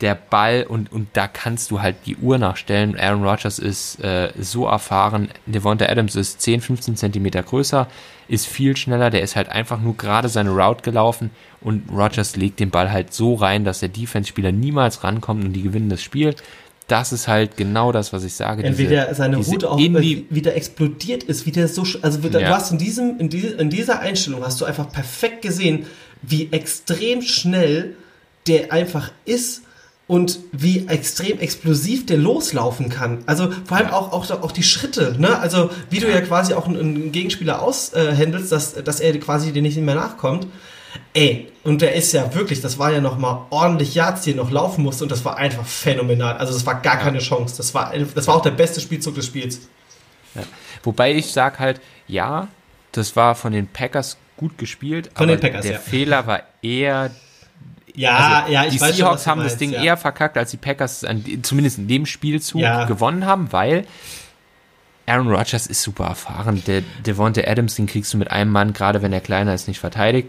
der 0.00 0.14
Ball 0.14 0.64
und, 0.68 0.92
und 0.92 1.08
da 1.14 1.26
kannst 1.26 1.70
du 1.70 1.82
halt 1.82 1.96
die 2.06 2.16
Uhr 2.16 2.38
nachstellen. 2.38 2.96
Aaron 2.98 3.24
Rodgers 3.24 3.58
ist 3.58 4.02
äh, 4.02 4.30
so 4.38 4.66
erfahren, 4.66 5.28
Devonta 5.46 5.86
Adams 5.86 6.14
ist 6.14 6.40
10, 6.40 6.60
15 6.60 6.96
Zentimeter 6.96 7.42
größer, 7.42 7.88
ist 8.28 8.46
viel 8.46 8.76
schneller, 8.76 9.10
der 9.10 9.22
ist 9.22 9.34
halt 9.34 9.48
einfach 9.48 9.80
nur 9.80 9.96
gerade 9.96 10.28
seine 10.28 10.50
Route 10.50 10.82
gelaufen 10.82 11.30
und 11.60 11.90
Rodgers 11.90 12.36
legt 12.36 12.60
den 12.60 12.70
Ball 12.70 12.92
halt 12.92 13.12
so 13.12 13.34
rein, 13.34 13.64
dass 13.64 13.80
der 13.80 13.88
Defense-Spieler 13.88 14.52
niemals 14.52 15.02
rankommt 15.02 15.44
und 15.44 15.52
die 15.52 15.62
gewinnen 15.62 15.88
das 15.88 16.02
Spiel. 16.02 16.34
Das 16.86 17.12
ist 17.12 17.28
halt 17.28 17.56
genau 17.56 17.92
das, 17.92 18.12
was 18.12 18.24
ich 18.24 18.34
sage. 18.34 18.62
Entweder 18.62 19.06
diese, 19.06 19.14
seine 19.16 19.36
diese 19.36 19.50
Route 19.50 19.70
auch 19.70 19.78
wieder 19.78 20.54
explodiert 20.54 21.22
ist, 21.24 21.44
wie 21.44 21.52
der 21.52 21.68
so, 21.68 21.84
also 22.00 22.20
ja. 22.20 22.28
du 22.28 22.48
hast 22.48 22.70
in 22.70 22.78
diesem, 22.78 23.18
in, 23.18 23.28
die, 23.28 23.46
in 23.46 23.68
dieser 23.68 23.98
Einstellung 23.98 24.44
hast 24.44 24.60
du 24.60 24.64
einfach 24.64 24.90
perfekt 24.90 25.42
gesehen, 25.42 25.86
wie 26.22 26.48
extrem 26.52 27.20
schnell 27.20 27.96
der 28.46 28.72
einfach 28.72 29.10
ist 29.26 29.62
und 30.08 30.40
wie 30.52 30.88
extrem 30.88 31.38
explosiv 31.38 32.06
der 32.06 32.16
loslaufen 32.16 32.88
kann. 32.88 33.22
Also 33.26 33.52
vor 33.66 33.76
allem 33.76 33.90
auch, 33.90 34.10
auch, 34.12 34.28
auch 34.30 34.52
die 34.52 34.62
Schritte, 34.62 35.14
ne? 35.18 35.38
Also 35.38 35.70
wie 35.90 36.00
du 36.00 36.10
ja 36.10 36.20
quasi 36.22 36.54
auch 36.54 36.66
einen, 36.66 37.12
Gegenspieler 37.12 37.62
aushändelst, 37.62 38.50
dass, 38.50 38.82
dass 38.82 39.00
er 39.00 39.16
quasi 39.20 39.52
dir 39.52 39.62
nicht 39.62 39.76
mehr 39.76 39.94
nachkommt. 39.94 40.46
Ey, 41.12 41.52
und 41.62 41.82
der 41.82 41.94
ist 41.94 42.12
ja 42.12 42.34
wirklich, 42.34 42.62
das 42.62 42.78
war 42.78 42.90
ja 42.90 43.02
nochmal 43.02 43.42
ordentlich 43.50 43.94
Yards, 43.94 44.22
die 44.22 44.32
noch 44.32 44.50
laufen 44.50 44.82
musste 44.82 45.04
und 45.04 45.12
das 45.12 45.26
war 45.26 45.36
einfach 45.36 45.66
phänomenal. 45.66 46.38
Also 46.38 46.54
das 46.54 46.64
war 46.64 46.80
gar 46.80 46.96
keine 46.96 47.18
Chance. 47.18 47.58
Das 47.58 47.74
war, 47.74 47.92
das 48.14 48.26
war 48.26 48.36
auch 48.36 48.42
der 48.42 48.52
beste 48.52 48.80
Spielzug 48.80 49.14
des 49.14 49.26
Spiels. 49.26 49.68
Ja. 50.34 50.42
Wobei 50.82 51.12
ich 51.12 51.26
sag 51.32 51.58
halt, 51.58 51.82
ja, 52.06 52.48
das 52.92 53.14
war 53.14 53.34
von 53.34 53.52
den 53.52 53.66
Packers 53.66 54.16
gut 54.38 54.56
gespielt, 54.56 55.10
von 55.14 55.24
aber 55.24 55.36
den 55.36 55.40
Packers, 55.40 55.62
der 55.62 55.72
ja. 55.72 55.78
Fehler 55.78 56.26
war 56.26 56.42
eher 56.62 57.10
ja, 58.00 58.40
also 58.42 58.52
ja, 58.52 58.64
ich 58.64 58.70
die 58.74 58.80
weiß 58.80 58.96
Seahawks 58.96 59.24
schon, 59.24 59.30
haben 59.32 59.38
meinst, 59.38 59.54
das 59.54 59.58
Ding 59.58 59.70
ja. 59.72 59.82
eher 59.82 59.96
verkackt, 59.96 60.36
als 60.38 60.50
die 60.50 60.56
Packers 60.56 61.04
an, 61.04 61.24
zumindest 61.42 61.78
in 61.78 61.88
dem 61.88 62.06
Spielzug 62.06 62.60
Ja. 62.60 62.84
gewonnen 62.84 63.26
haben, 63.26 63.52
weil 63.52 63.84
Aaron 65.06 65.28
Rodgers 65.28 65.66
ist 65.66 65.82
super 65.82 66.04
erfahren. 66.06 66.62
Der 66.66 66.82
Devonta 67.06 67.40
Adams, 67.46 67.74
den 67.76 67.86
kriegst 67.86 68.12
du 68.12 68.18
mit 68.18 68.30
einem 68.30 68.50
Mann, 68.50 68.72
gerade 68.74 69.00
wenn 69.02 69.12
er 69.12 69.20
kleiner 69.20 69.54
ist, 69.54 69.66
nicht 69.68 69.80
verteidigt. 69.80 70.28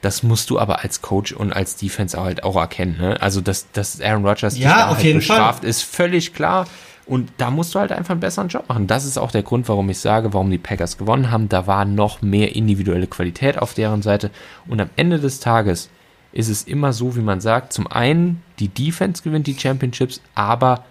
Das 0.00 0.22
musst 0.22 0.50
du 0.50 0.58
aber 0.58 0.80
als 0.82 1.00
Coach 1.02 1.32
und 1.32 1.52
als 1.52 1.76
Defense 1.76 2.18
auch 2.18 2.24
halt 2.24 2.42
auch 2.44 2.56
erkennen. 2.56 2.96
Ne? 3.00 3.20
Also, 3.20 3.40
dass, 3.40 3.70
dass 3.72 4.00
Aaron 4.00 4.24
Rodgers 4.26 4.58
Ja, 4.58 4.88
auf 4.88 4.96
halt 4.96 5.04
jeden 5.04 5.18
bestraft, 5.20 5.60
Fall. 5.60 5.68
ist 5.68 5.82
völlig 5.82 6.34
klar. 6.34 6.66
Und 7.04 7.30
da 7.38 7.50
musst 7.50 7.74
du 7.74 7.80
halt 7.80 7.90
einfach 7.90 8.12
einen 8.12 8.20
besseren 8.20 8.48
Job 8.48 8.68
machen. 8.68 8.86
Das 8.86 9.04
ist 9.04 9.18
auch 9.18 9.32
der 9.32 9.42
Grund, 9.42 9.68
warum 9.68 9.90
ich 9.90 9.98
sage, 9.98 10.32
warum 10.32 10.50
die 10.50 10.58
Packers 10.58 10.98
gewonnen 10.98 11.30
haben. 11.32 11.48
Da 11.48 11.66
war 11.66 11.84
noch 11.84 12.22
mehr 12.22 12.54
individuelle 12.54 13.08
Qualität 13.08 13.58
auf 13.58 13.74
deren 13.74 14.02
Seite. 14.02 14.30
Und 14.68 14.80
am 14.80 14.90
Ende 14.96 15.18
des 15.18 15.40
Tages 15.40 15.88
ist 16.32 16.48
es 16.48 16.64
immer 16.64 16.92
so, 16.92 17.16
wie 17.16 17.20
man 17.20 17.40
sagt, 17.40 17.72
zum 17.72 17.86
einen, 17.86 18.42
die 18.58 18.68
Defense 18.68 19.22
gewinnt 19.22 19.46
die 19.46 19.58
Championships, 19.58 20.20
aber 20.34 20.84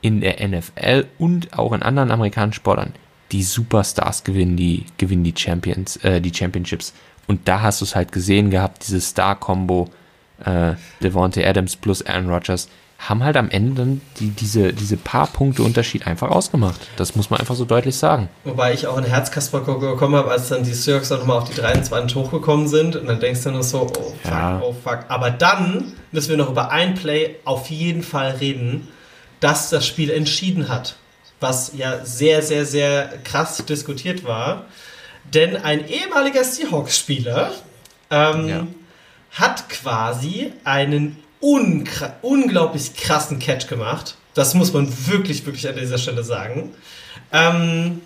in 0.00 0.20
der 0.20 0.46
NFL 0.46 1.06
und 1.18 1.58
auch 1.58 1.72
in 1.72 1.82
anderen 1.82 2.10
amerikanischen 2.10 2.56
Sportlern, 2.56 2.92
die 3.32 3.42
Superstars 3.42 4.24
gewinnen 4.24 4.56
die, 4.56 4.84
gewinnen 4.98 5.24
die 5.24 5.34
Champions, 5.36 5.96
äh, 5.98 6.20
die 6.20 6.34
Championships. 6.34 6.92
Und 7.26 7.48
da 7.48 7.62
hast 7.62 7.80
du 7.80 7.84
es 7.84 7.96
halt 7.96 8.12
gesehen 8.12 8.50
gehabt, 8.50 8.86
diese 8.86 9.00
Star-Combo, 9.00 9.88
äh, 10.44 10.74
Devontae 11.02 11.44
Adams 11.44 11.76
plus 11.76 12.04
Aaron 12.06 12.30
Rodgers, 12.30 12.68
haben 12.98 13.22
halt 13.22 13.36
am 13.36 13.50
Ende 13.50 13.74
dann 13.74 14.00
die, 14.18 14.30
diese, 14.30 14.72
diese 14.72 14.96
paar 14.96 15.26
Punkte 15.26 15.62
Unterschied 15.62 16.06
einfach 16.06 16.30
ausgemacht. 16.30 16.80
Das 16.96 17.14
muss 17.14 17.30
man 17.30 17.40
einfach 17.40 17.54
so 17.54 17.64
deutlich 17.64 17.96
sagen. 17.96 18.28
Wobei 18.44 18.72
ich 18.72 18.86
auch 18.86 18.96
ein 18.96 19.04
Herzkasper 19.04 19.60
bekommen 19.60 20.16
habe, 20.16 20.30
als 20.30 20.48
dann 20.48 20.64
die 20.64 20.72
Seahawks 20.72 21.10
dann 21.10 21.20
nochmal 21.20 21.38
auf 21.38 21.48
die 21.48 21.54
23 21.54 22.16
hochgekommen 22.16 22.68
sind. 22.68 22.96
Und 22.96 23.06
dann 23.06 23.20
denkst 23.20 23.44
du 23.44 23.50
nur 23.50 23.62
so, 23.62 23.82
oh 23.82 23.86
fuck, 23.86 24.14
ja. 24.24 24.60
oh 24.62 24.74
fuck. 24.82 25.00
Aber 25.08 25.30
dann 25.30 25.92
müssen 26.10 26.30
wir 26.30 26.36
noch 26.36 26.50
über 26.50 26.70
ein 26.70 26.94
Play 26.94 27.36
auf 27.44 27.68
jeden 27.68 28.02
Fall 28.02 28.32
reden, 28.40 28.88
das 29.40 29.68
das 29.68 29.86
Spiel 29.86 30.10
entschieden 30.10 30.68
hat. 30.68 30.96
Was 31.38 31.72
ja 31.76 32.04
sehr, 32.04 32.40
sehr, 32.40 32.64
sehr 32.64 33.08
krass 33.24 33.62
diskutiert 33.66 34.24
war. 34.24 34.64
Denn 35.34 35.56
ein 35.56 35.86
ehemaliger 35.86 36.42
Seahawks-Spieler 36.44 37.50
ähm, 38.10 38.48
ja. 38.48 38.66
hat 39.32 39.68
quasi 39.68 40.52
einen 40.64 41.22
unglaublich 41.40 42.94
krassen 42.94 43.38
Catch 43.38 43.68
gemacht. 43.68 44.16
Das 44.34 44.54
muss 44.54 44.72
man 44.72 44.88
wirklich, 45.06 45.44
wirklich 45.46 45.68
an 45.68 45.76
dieser 45.76 45.98
Stelle 45.98 46.24
sagen. 46.24 46.74
Ähm, 47.32 48.00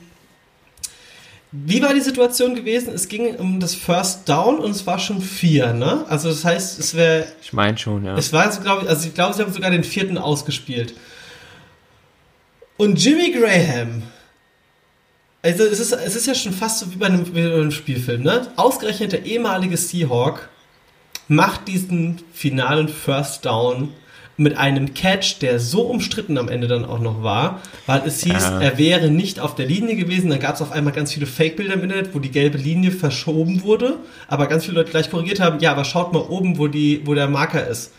wie 1.52 1.82
war 1.82 1.92
die 1.92 2.00
Situation 2.00 2.54
gewesen? 2.54 2.94
Es 2.94 3.08
ging 3.08 3.34
um 3.34 3.58
das 3.58 3.74
First 3.74 4.28
Down 4.28 4.60
und 4.60 4.70
es 4.70 4.86
war 4.86 5.00
schon 5.00 5.20
vier, 5.20 5.72
ne? 5.72 6.04
Also 6.08 6.28
das 6.28 6.44
heißt, 6.44 6.78
es 6.78 6.94
wäre. 6.94 7.26
Ich 7.42 7.52
meine 7.52 7.76
schon, 7.76 8.04
ja. 8.04 8.16
Es 8.16 8.32
war, 8.32 8.48
glaube 8.48 8.84
ich, 8.84 8.88
also 8.88 9.08
ich 9.08 9.14
glaube, 9.14 9.34
sie 9.34 9.42
haben 9.42 9.52
sogar 9.52 9.70
den 9.70 9.82
vierten 9.82 10.16
ausgespielt. 10.16 10.94
Und 12.76 13.02
Jimmy 13.02 13.32
Graham. 13.32 14.04
Also 15.42 15.64
es 15.64 15.80
ist, 15.80 15.92
es 15.92 16.16
ist 16.16 16.26
ja 16.26 16.34
schon 16.34 16.52
fast 16.52 16.80
so 16.80 16.92
wie 16.92 16.96
bei 16.96 17.06
einem, 17.06 17.26
wie 17.34 17.42
bei 17.42 17.54
einem 17.54 17.72
Spielfilm, 17.72 18.22
ne? 18.22 18.46
Ausgerechnet 18.56 19.12
der 19.12 19.24
ehemalige 19.24 19.76
Seahawk 19.76 20.48
macht 21.30 21.68
diesen 21.68 22.18
finalen 22.32 22.88
First 22.88 23.46
Down 23.46 23.90
mit 24.36 24.56
einem 24.56 24.94
Catch, 24.94 25.38
der 25.40 25.60
so 25.60 25.82
umstritten 25.82 26.38
am 26.38 26.48
Ende 26.48 26.66
dann 26.66 26.84
auch 26.84 26.98
noch 26.98 27.22
war, 27.22 27.60
weil 27.86 28.02
es 28.04 28.24
hieß, 28.24 28.32
ja. 28.32 28.60
er 28.60 28.78
wäre 28.78 29.10
nicht 29.10 29.38
auf 29.38 29.54
der 29.54 29.66
Linie 29.66 29.94
gewesen. 29.94 30.30
Dann 30.30 30.40
gab 30.40 30.56
es 30.56 30.62
auf 30.62 30.72
einmal 30.72 30.92
ganz 30.92 31.12
viele 31.12 31.26
Fake-Bilder 31.26 31.74
im 31.74 31.84
Internet, 31.84 32.14
wo 32.14 32.18
die 32.18 32.32
gelbe 32.32 32.58
Linie 32.58 32.90
verschoben 32.90 33.62
wurde, 33.62 33.98
aber 34.26 34.48
ganz 34.48 34.64
viele 34.64 34.78
Leute 34.78 34.90
gleich 34.90 35.08
korrigiert 35.08 35.38
haben, 35.38 35.60
ja, 35.60 35.70
aber 35.70 35.84
schaut 35.84 36.12
mal 36.12 36.18
oben, 36.18 36.58
wo, 36.58 36.66
die, 36.66 37.02
wo 37.04 37.14
der 37.14 37.28
Marker 37.28 37.64
ist. 37.64 37.92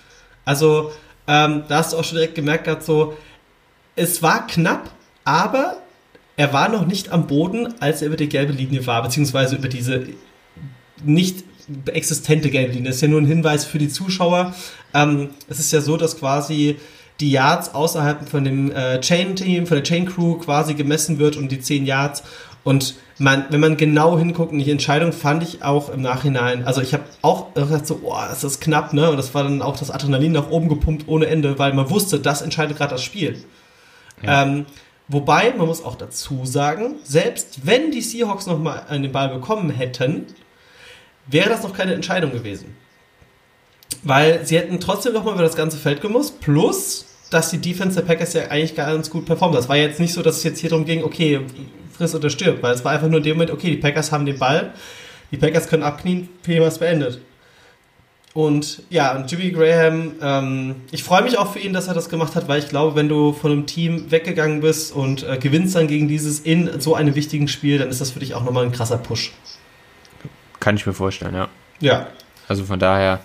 Also, 0.43 0.91
ähm, 1.25 1.63
da 1.69 1.77
hast 1.77 1.93
du 1.93 1.97
auch 1.97 2.03
schon 2.03 2.17
direkt 2.17 2.35
gemerkt 2.35 2.65
gehabt, 2.65 2.83
so, 2.83 3.15
es 3.95 4.21
war 4.21 4.45
knapp, 4.45 4.89
aber 5.23 5.77
er 6.35 6.51
war 6.51 6.67
noch 6.67 6.85
nicht 6.85 7.13
am 7.13 7.27
Boden, 7.27 7.75
als 7.79 8.01
er 8.01 8.07
über 8.07 8.17
die 8.17 8.29
gelbe 8.29 8.51
Linie 8.51 8.85
war, 8.87 9.01
beziehungsweise 9.03 9.55
über 9.55 9.69
diese 9.69 10.07
nicht 11.03 11.43
existente 11.91 12.49
gelbe 12.49 12.73
Linie. 12.73 12.89
Das 12.89 12.95
ist 12.95 13.01
ja 13.01 13.07
nur 13.07 13.21
ein 13.21 13.25
Hinweis 13.25 13.65
für 13.65 13.77
die 13.77 13.89
Zuschauer. 13.89 14.53
Ähm, 14.93 15.29
es 15.47 15.59
ist 15.59 15.71
ja 15.71 15.81
so, 15.81 15.97
dass 15.97 16.17
quasi 16.17 16.77
die 17.19 17.31
Yards 17.31 17.73
außerhalb 17.73 18.27
von 18.27 18.43
dem 18.43 18.71
äh, 18.71 18.99
Chain-Team, 18.99 19.67
von 19.67 19.77
der 19.77 19.83
Chain-Crew 19.83 20.35
quasi 20.39 20.73
gemessen 20.73 21.19
wird 21.19 21.37
und 21.37 21.51
die 21.51 21.61
10 21.61 21.85
Yards. 21.85 22.23
Und 22.63 22.95
man, 23.17 23.45
wenn 23.49 23.59
man 23.59 23.77
genau 23.77 24.17
hinguckt, 24.17 24.51
und 24.51 24.59
die 24.59 24.69
Entscheidung 24.69 25.13
fand 25.13 25.43
ich 25.43 25.63
auch 25.63 25.89
im 25.89 26.01
Nachhinein, 26.01 26.65
also 26.65 26.81
ich 26.81 26.93
habe 26.93 27.03
auch 27.21 27.53
gesagt 27.53 27.87
so, 27.87 28.01
oh, 28.03 28.15
das 28.29 28.43
ist 28.43 28.61
knapp, 28.61 28.93
ne? 28.93 29.09
Und 29.09 29.17
das 29.17 29.33
war 29.33 29.43
dann 29.43 29.61
auch 29.61 29.77
das 29.77 29.89
Adrenalin 29.89 30.31
nach 30.31 30.49
oben 30.49 30.69
gepumpt 30.69 31.07
ohne 31.07 31.27
Ende, 31.27 31.57
weil 31.57 31.73
man 31.73 31.89
wusste, 31.89 32.19
das 32.19 32.41
entscheidet 32.41 32.77
gerade 32.77 32.91
das 32.91 33.03
Spiel. 33.03 33.43
Ja. 34.21 34.43
Ähm, 34.43 34.65
wobei, 35.07 35.53
man 35.57 35.67
muss 35.67 35.83
auch 35.83 35.95
dazu 35.95 36.45
sagen, 36.45 36.95
selbst 37.03 37.65
wenn 37.65 37.91
die 37.91 38.01
Seahawks 38.01 38.45
nochmal 38.45 38.85
den 38.91 39.11
Ball 39.11 39.29
bekommen 39.29 39.71
hätten, 39.71 40.27
wäre 41.31 41.49
das 41.49 41.63
noch 41.63 41.73
keine 41.73 41.93
Entscheidung 41.93 42.31
gewesen. 42.31 42.75
Weil 44.03 44.45
sie 44.45 44.57
hätten 44.57 44.79
trotzdem 44.79 45.13
nochmal 45.13 45.33
über 45.35 45.43
das 45.43 45.55
ganze 45.55 45.77
Feld 45.77 46.01
gemusst, 46.01 46.39
plus, 46.41 47.05
dass 47.29 47.49
die 47.49 47.59
Defense 47.59 47.95
der 47.95 48.05
Packers 48.05 48.33
ja 48.33 48.43
eigentlich 48.49 48.75
ganz 48.75 49.09
gut 49.09 49.25
performt. 49.25 49.55
Das 49.55 49.69
war 49.69 49.77
jetzt 49.77 49.99
nicht 49.99 50.13
so, 50.13 50.21
dass 50.21 50.37
es 50.37 50.43
jetzt 50.43 50.59
hier 50.59 50.69
darum 50.69 50.85
ging, 50.85 51.03
okay, 51.03 51.41
friss 51.93 52.15
oder 52.15 52.29
stirb, 52.29 52.61
weil 52.61 52.73
es 52.73 52.83
war 52.83 52.91
einfach 52.91 53.07
nur 53.07 53.17
in 53.17 53.23
dem 53.23 53.37
Moment, 53.37 53.51
okay, 53.51 53.69
die 53.69 53.77
Packers 53.77 54.11
haben 54.11 54.25
den 54.25 54.39
Ball, 54.39 54.73
die 55.31 55.37
Packers 55.37 55.67
können 55.67 55.83
abknien, 55.83 56.29
Thema 56.43 56.67
ist 56.67 56.79
beendet. 56.79 57.21
Und 58.33 58.83
ja, 58.89 59.15
und 59.15 59.29
Jimmy 59.29 59.51
Graham, 59.51 60.13
ähm, 60.21 60.75
ich 60.91 61.03
freue 61.03 61.21
mich 61.21 61.37
auch 61.37 61.51
für 61.51 61.59
ihn, 61.59 61.73
dass 61.73 61.87
er 61.89 61.93
das 61.93 62.07
gemacht 62.07 62.35
hat, 62.35 62.47
weil 62.47 62.59
ich 62.59 62.69
glaube, 62.69 62.95
wenn 62.95 63.09
du 63.09 63.33
von 63.33 63.51
einem 63.51 63.65
Team 63.65 64.09
weggegangen 64.09 64.61
bist 64.61 64.93
und 64.93 65.23
äh, 65.23 65.37
gewinnst 65.37 65.75
dann 65.75 65.87
gegen 65.87 66.07
dieses 66.07 66.39
in 66.39 66.79
so 66.79 66.95
einem 66.95 67.15
wichtigen 67.15 67.49
Spiel, 67.49 67.77
dann 67.77 67.89
ist 67.89 67.99
das 67.99 68.11
für 68.11 68.19
dich 68.19 68.33
auch 68.33 68.43
nochmal 68.43 68.65
ein 68.65 68.71
krasser 68.71 68.97
Push. 68.97 69.33
Kann 70.61 70.77
ich 70.77 70.85
mir 70.85 70.93
vorstellen, 70.93 71.35
ja. 71.35 71.49
Ja. 71.81 72.07
Also 72.47 72.63
von 72.63 72.79
daher, 72.79 73.19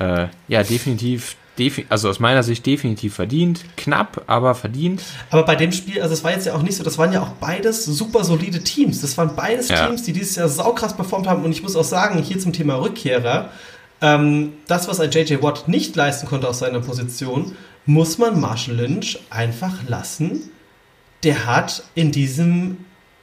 äh, 0.00 0.26
ja, 0.48 0.62
definitiv, 0.64 1.36
defi 1.58 1.86
also 1.88 2.08
aus 2.08 2.18
meiner 2.18 2.42
Sicht 2.42 2.66
definitiv 2.66 3.14
verdient. 3.14 3.64
Knapp, 3.76 4.24
aber 4.26 4.54
verdient. 4.54 5.02
Aber 5.30 5.44
bei 5.44 5.54
dem 5.54 5.70
Spiel, 5.70 6.02
also 6.02 6.14
es 6.14 6.24
war 6.24 6.32
jetzt 6.32 6.46
ja 6.46 6.54
auch 6.54 6.62
nicht 6.62 6.76
so, 6.76 6.82
das 6.82 6.98
waren 6.98 7.12
ja 7.12 7.22
auch 7.22 7.32
beides 7.40 7.84
super 7.84 8.24
solide 8.24 8.64
Teams. 8.64 9.02
Das 9.02 9.16
waren 9.18 9.36
beides 9.36 9.68
ja. 9.68 9.86
Teams, 9.86 10.02
die 10.02 10.12
dieses 10.12 10.36
Jahr 10.36 10.48
saukrass 10.48 10.96
performt 10.96 11.28
haben. 11.28 11.44
Und 11.44 11.52
ich 11.52 11.62
muss 11.62 11.76
auch 11.76 11.84
sagen, 11.84 12.20
hier 12.20 12.38
zum 12.38 12.52
Thema 12.52 12.76
Rückkehrer, 12.76 13.50
ähm, 14.00 14.54
das, 14.66 14.88
was 14.88 15.00
ein 15.00 15.10
JJ 15.10 15.42
Watt 15.42 15.68
nicht 15.68 15.94
leisten 15.94 16.26
konnte 16.26 16.48
aus 16.48 16.60
seiner 16.60 16.80
Position, 16.80 17.54
muss 17.86 18.18
man 18.18 18.40
Marshall 18.40 18.76
Lynch 18.76 19.18
einfach 19.30 19.86
lassen. 19.86 20.50
Der 21.22 21.46
hat 21.46 21.84
in 21.94 22.10
diesem, 22.10 22.78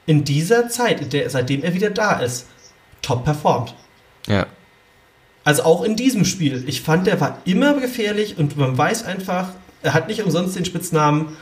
in 0.06 0.24
dieser 0.24 0.70
Zeit, 0.70 1.02
in 1.02 1.10
der, 1.10 1.30
seitdem 1.30 1.64
er 1.64 1.74
wieder 1.74 1.90
da 1.90 2.20
ist, 2.20 2.48
top 3.02 3.26
performt. 3.26 3.76
Ja. 4.28 4.46
Also 5.44 5.64
auch 5.64 5.84
in 5.84 5.96
diesem 5.96 6.26
Spiel. 6.26 6.64
Ich 6.68 6.82
fand, 6.82 7.08
der 7.08 7.20
war 7.20 7.40
immer 7.46 7.74
gefährlich 7.80 8.38
und 8.38 8.58
man 8.58 8.78
weiß 8.78 9.04
einfach, 9.06 9.50
er 9.82 9.94
hat 9.94 10.08
nicht 10.08 10.22
umsonst 10.22 10.56
den 10.56 10.66
Spitznamen. 10.66 11.36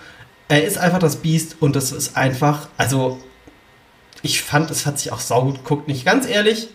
Er 0.48 0.64
ist 0.64 0.78
einfach 0.78 1.00
das 1.00 1.18
Biest 1.18 1.58
und 1.60 1.76
das 1.76 1.92
ist 1.92 2.16
einfach, 2.16 2.70
also 2.78 3.20
ich 4.22 4.42
fand, 4.42 4.72
es 4.72 4.86
hat 4.86 5.00
sich 5.00 5.12
auch 5.12 5.20
saugut 5.20 5.58
geguckt. 5.58 5.88
Nicht 5.88 6.06
ganz 6.06 6.28
ehrlich. 6.28 6.70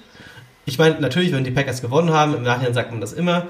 Ich 0.66 0.78
meine, 0.78 1.00
natürlich, 1.00 1.32
wenn 1.32 1.44
die 1.44 1.50
Packers 1.50 1.82
gewonnen 1.82 2.12
haben, 2.12 2.34
im 2.34 2.42
Nachhinein 2.42 2.74
sagt 2.74 2.90
man 2.90 3.00
das 3.00 3.12
immer. 3.12 3.46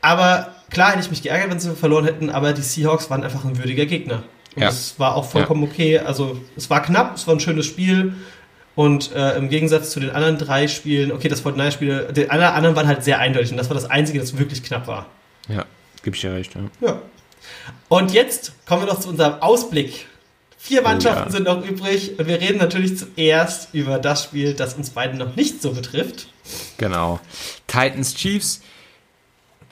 Aber 0.00 0.54
klar 0.70 0.90
hätte 0.90 1.00
ich 1.00 1.10
mich 1.10 1.22
geärgert, 1.22 1.50
wenn 1.50 1.58
sie 1.58 1.74
verloren 1.74 2.04
hätten, 2.04 2.30
aber 2.30 2.52
die 2.52 2.62
Seahawks 2.62 3.10
waren 3.10 3.24
einfach 3.24 3.44
ein 3.44 3.58
würdiger 3.58 3.86
Gegner. 3.86 4.22
Und 4.54 4.62
ja. 4.62 4.68
das 4.68 4.98
war 4.98 5.14
auch 5.14 5.24
vollkommen 5.24 5.64
ja. 5.64 5.68
okay. 5.68 5.98
Also 5.98 6.40
es 6.56 6.70
war 6.70 6.82
knapp, 6.82 7.16
es 7.16 7.26
war 7.26 7.34
ein 7.34 7.40
schönes 7.40 7.66
Spiel. 7.66 8.14
Und 8.76 9.12
äh, 9.12 9.36
im 9.36 9.48
Gegensatz 9.48 9.90
zu 9.90 10.00
den 10.00 10.10
anderen 10.10 10.36
drei 10.36 10.68
Spielen, 10.68 11.10
okay, 11.10 11.28
das 11.28 11.40
Fortnite-Spiele, 11.40 12.12
die 12.12 12.28
alle 12.28 12.52
anderen 12.52 12.76
waren 12.76 12.86
halt 12.86 13.02
sehr 13.02 13.18
eindeutig 13.18 13.50
und 13.50 13.56
das 13.56 13.70
war 13.70 13.74
das 13.74 13.86
Einzige, 13.86 14.20
das 14.20 14.38
wirklich 14.38 14.62
knapp 14.62 14.86
war. 14.86 15.06
Ja, 15.48 15.64
gebe 16.02 16.14
ich 16.14 16.20
dir 16.20 16.34
recht, 16.34 16.54
ja. 16.54 16.60
ja. 16.86 17.02
Und 17.88 18.12
jetzt 18.12 18.52
kommen 18.66 18.82
wir 18.82 18.92
noch 18.92 19.00
zu 19.00 19.08
unserem 19.08 19.40
Ausblick. 19.40 20.06
Vier 20.58 20.82
Mannschaften 20.82 21.22
oh, 21.22 21.26
ja. 21.26 21.30
sind 21.30 21.44
noch 21.44 21.64
übrig 21.64 22.18
und 22.18 22.26
wir 22.26 22.38
reden 22.38 22.58
natürlich 22.58 22.98
zuerst 22.98 23.72
über 23.72 23.98
das 23.98 24.24
Spiel, 24.24 24.52
das 24.52 24.74
uns 24.74 24.90
beiden 24.90 25.16
noch 25.16 25.36
nicht 25.36 25.62
so 25.62 25.72
betrifft. 25.72 26.28
Genau. 26.76 27.18
Titans 27.66 28.14
Chiefs. 28.14 28.60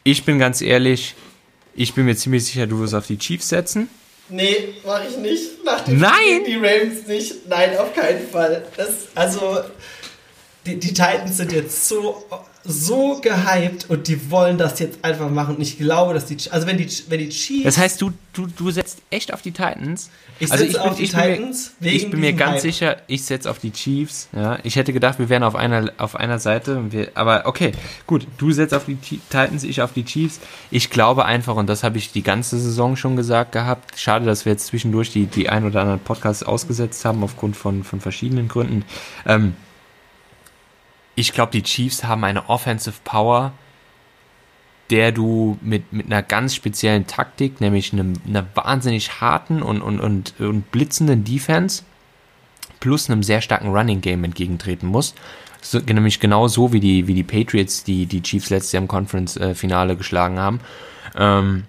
Ich 0.02 0.24
bin 0.24 0.38
ganz 0.38 0.62
ehrlich, 0.62 1.14
ich 1.74 1.92
bin 1.92 2.06
mir 2.06 2.16
ziemlich 2.16 2.46
sicher, 2.46 2.66
du 2.66 2.78
wirst 2.78 2.94
auf 2.94 3.06
die 3.06 3.18
Chiefs 3.18 3.50
setzen. 3.50 3.88
Nee, 4.28 4.74
mach 4.84 5.04
ich 5.08 5.16
nicht. 5.18 5.64
Nach 5.64 5.80
dem 5.80 5.98
Nein! 5.98 6.12
Spiel 6.42 6.44
die 6.44 6.56
Ravens 6.56 7.06
nicht. 7.06 7.48
Nein, 7.48 7.76
auf 7.76 7.94
keinen 7.94 8.26
Fall. 8.28 8.64
Das, 8.76 9.08
also, 9.14 9.60
die, 10.64 10.78
die 10.78 10.88
Titans 10.88 11.36
sind 11.36 11.52
jetzt 11.52 11.88
so, 11.88 12.24
so 12.64 13.20
gehypt 13.20 13.90
und 13.90 14.08
die 14.08 14.30
wollen 14.30 14.56
das 14.56 14.78
jetzt 14.78 15.04
einfach 15.04 15.28
machen. 15.28 15.56
Und 15.56 15.62
ich 15.62 15.76
glaube, 15.76 16.14
dass 16.14 16.24
die, 16.24 16.36
also 16.50 16.66
wenn 16.66 16.78
die, 16.78 16.88
wenn 17.08 17.18
die 17.18 17.28
Chiefs. 17.28 17.64
Das 17.64 17.78
heißt, 17.78 18.00
du, 18.00 18.12
du, 18.32 18.46
du 18.46 18.70
setzt 18.70 19.02
echt 19.10 19.34
auf 19.34 19.42
die 19.42 19.52
Titans? 19.52 20.10
Ich 20.38 20.50
also 20.50 20.64
setze 20.64 20.82
auf 20.82 20.96
die 20.96 21.04
ich 21.04 21.10
Titans 21.10 21.72
bin 21.78 21.90
mir, 21.90 21.94
Ich 21.94 22.10
bin 22.10 22.20
mir 22.20 22.32
ganz 22.32 22.54
Hype. 22.54 22.60
sicher, 22.62 22.96
ich 23.06 23.22
setze 23.22 23.50
auf 23.50 23.58
die 23.58 23.70
Chiefs. 23.70 24.28
Ja, 24.34 24.58
ich 24.62 24.76
hätte 24.76 24.94
gedacht, 24.94 25.18
wir 25.18 25.28
wären 25.28 25.42
auf 25.42 25.54
einer, 25.54 25.92
auf 25.98 26.16
einer 26.16 26.38
Seite. 26.38 26.90
Wir, 26.90 27.10
aber 27.14 27.42
okay, 27.44 27.72
gut. 28.06 28.26
Du 28.38 28.50
setzt 28.50 28.72
auf 28.72 28.86
die 28.86 28.96
Titans, 28.96 29.62
ich 29.62 29.82
auf 29.82 29.92
die 29.92 30.04
Chiefs. 30.04 30.40
Ich 30.70 30.88
glaube 30.88 31.26
einfach, 31.26 31.56
und 31.56 31.68
das 31.68 31.84
habe 31.84 31.98
ich 31.98 32.12
die 32.12 32.22
ganze 32.22 32.58
Saison 32.58 32.96
schon 32.96 33.14
gesagt 33.14 33.52
gehabt. 33.52 33.98
Schade, 33.98 34.24
dass 34.24 34.46
wir 34.46 34.52
jetzt 34.52 34.66
zwischendurch 34.66 35.12
die, 35.12 35.26
die 35.26 35.50
ein 35.50 35.64
oder 35.64 35.82
anderen 35.82 36.00
Podcasts 36.00 36.42
ausgesetzt 36.42 37.04
haben, 37.04 37.22
aufgrund 37.22 37.56
von, 37.56 37.84
von 37.84 38.00
verschiedenen 38.00 38.48
Gründen. 38.48 38.84
Ähm, 39.26 39.54
ich 41.14 41.32
glaube, 41.32 41.52
die 41.52 41.62
Chiefs 41.62 42.04
haben 42.04 42.24
eine 42.24 42.48
Offensive 42.48 42.96
Power, 43.04 43.52
der 44.90 45.12
du 45.12 45.58
mit, 45.62 45.92
mit 45.92 46.06
einer 46.06 46.22
ganz 46.22 46.54
speziellen 46.54 47.06
Taktik, 47.06 47.60
nämlich 47.60 47.92
einem, 47.92 48.14
einer 48.26 48.46
wahnsinnig 48.54 49.20
harten 49.20 49.62
und, 49.62 49.80
und, 49.80 50.00
und, 50.00 50.34
und 50.40 50.70
blitzenden 50.70 51.24
Defense 51.24 51.82
plus 52.80 53.08
einem 53.08 53.22
sehr 53.22 53.40
starken 53.40 53.68
Running 53.68 54.00
Game 54.02 54.24
entgegentreten 54.24 54.88
musst. 54.88 55.16
So, 55.62 55.78
nämlich 55.78 56.20
genau 56.20 56.48
so 56.48 56.74
wie 56.74 56.80
die, 56.80 57.06
wie 57.06 57.14
die 57.14 57.22
Patriots, 57.22 57.84
die 57.84 58.04
die 58.04 58.20
Chiefs 58.20 58.50
letztes 58.50 58.72
Jahr 58.72 58.82
im 58.82 58.88
Conference-Finale 58.88 59.96
geschlagen 59.96 60.38
haben. 60.38 60.60
Ähm, 61.16 61.64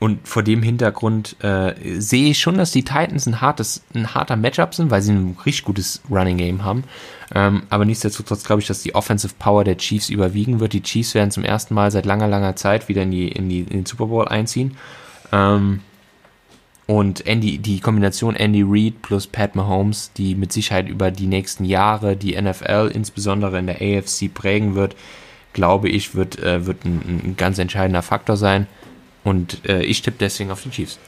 und 0.00 0.26
vor 0.26 0.42
dem 0.42 0.62
Hintergrund 0.62 1.36
äh, 1.44 1.74
sehe 2.00 2.30
ich 2.30 2.38
schon, 2.38 2.56
dass 2.56 2.72
die 2.72 2.84
Titans 2.84 3.26
ein 3.26 3.42
hartes, 3.42 3.82
ein 3.94 4.14
harter 4.14 4.34
Matchup 4.34 4.74
sind, 4.74 4.90
weil 4.90 5.02
sie 5.02 5.12
ein 5.12 5.36
richtig 5.44 5.66
gutes 5.66 6.00
Running 6.10 6.38
Game 6.38 6.64
haben. 6.64 6.84
Ähm, 7.34 7.64
aber 7.68 7.84
nichtsdestotrotz 7.84 8.44
glaube 8.44 8.62
ich, 8.62 8.66
dass 8.66 8.82
die 8.82 8.94
Offensive 8.94 9.34
Power 9.38 9.62
der 9.62 9.76
Chiefs 9.76 10.08
überwiegen 10.08 10.58
wird. 10.58 10.72
Die 10.72 10.82
Chiefs 10.82 11.14
werden 11.14 11.30
zum 11.30 11.44
ersten 11.44 11.74
Mal 11.74 11.90
seit 11.90 12.06
langer, 12.06 12.28
langer 12.28 12.56
Zeit 12.56 12.88
wieder 12.88 13.02
in, 13.02 13.10
die, 13.10 13.28
in, 13.28 13.50
die, 13.50 13.60
in 13.60 13.68
den 13.68 13.86
Super 13.86 14.06
Bowl 14.06 14.26
einziehen. 14.26 14.78
Ähm, 15.32 15.80
und 16.86 17.26
Andy, 17.26 17.58
die 17.58 17.80
Kombination 17.80 18.34
Andy 18.34 18.64
Reid 18.66 19.02
plus 19.02 19.26
Pat 19.26 19.54
Mahomes, 19.54 20.12
die 20.14 20.34
mit 20.34 20.50
Sicherheit 20.50 20.88
über 20.88 21.10
die 21.10 21.26
nächsten 21.26 21.66
Jahre 21.66 22.16
die 22.16 22.40
NFL, 22.40 22.90
insbesondere 22.94 23.58
in 23.58 23.66
der 23.66 23.82
AFC, 23.82 24.32
prägen 24.32 24.74
wird, 24.74 24.96
glaube 25.52 25.90
ich, 25.90 26.14
wird, 26.14 26.38
äh, 26.38 26.64
wird 26.64 26.86
ein, 26.86 27.22
ein 27.26 27.34
ganz 27.36 27.58
entscheidender 27.58 28.02
Faktor 28.02 28.38
sein. 28.38 28.66
Und 29.24 29.68
äh, 29.68 29.82
ich 29.82 30.02
tippe 30.02 30.16
deswegen 30.20 30.50
auf 30.50 30.62
die 30.62 30.70
Chiefs. 30.70 30.98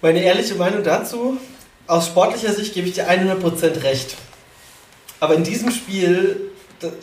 Meine 0.00 0.22
ehrliche 0.22 0.54
Meinung 0.54 0.82
dazu, 0.84 1.38
aus 1.86 2.06
sportlicher 2.06 2.52
Sicht 2.52 2.74
gebe 2.74 2.86
ich 2.86 2.94
dir 2.94 3.08
100% 3.08 3.82
recht. 3.82 4.16
Aber 5.20 5.34
in 5.34 5.42
diesem 5.42 5.70
Spiel, 5.72 6.52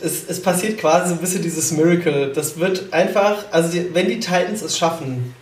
es, 0.00 0.24
es 0.26 0.40
passiert 0.40 0.78
quasi 0.78 1.10
so 1.10 1.14
ein 1.14 1.20
bisschen 1.20 1.42
dieses 1.42 1.72
Miracle. 1.72 2.32
Das 2.32 2.58
wird 2.58 2.92
einfach, 2.92 3.44
also 3.50 3.70
die, 3.70 3.94
wenn 3.94 4.08
die 4.08 4.20
Titans 4.20 4.62
es 4.62 4.78
schaffen, 4.78 5.34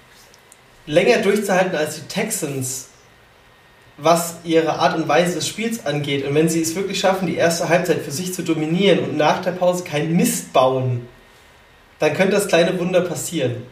länger 0.86 1.18
durchzuhalten 1.18 1.76
als 1.76 1.96
die 1.96 2.08
Texans, 2.08 2.88
was 3.96 4.36
ihre 4.42 4.80
Art 4.80 4.96
und 4.96 5.06
Weise 5.06 5.36
des 5.36 5.46
Spiels 5.46 5.86
angeht, 5.86 6.26
und 6.26 6.34
wenn 6.34 6.48
sie 6.48 6.60
es 6.60 6.74
wirklich 6.74 6.98
schaffen, 6.98 7.28
die 7.28 7.36
erste 7.36 7.68
Halbzeit 7.68 8.02
für 8.02 8.10
sich 8.10 8.34
zu 8.34 8.42
dominieren 8.42 8.98
und 8.98 9.16
nach 9.16 9.40
der 9.40 9.52
Pause 9.52 9.84
keinen 9.84 10.16
Mist 10.16 10.52
bauen, 10.52 11.06
dann 12.00 12.14
könnte 12.14 12.32
das 12.32 12.48
kleine 12.48 12.76
Wunder 12.80 13.02
passieren. 13.02 13.62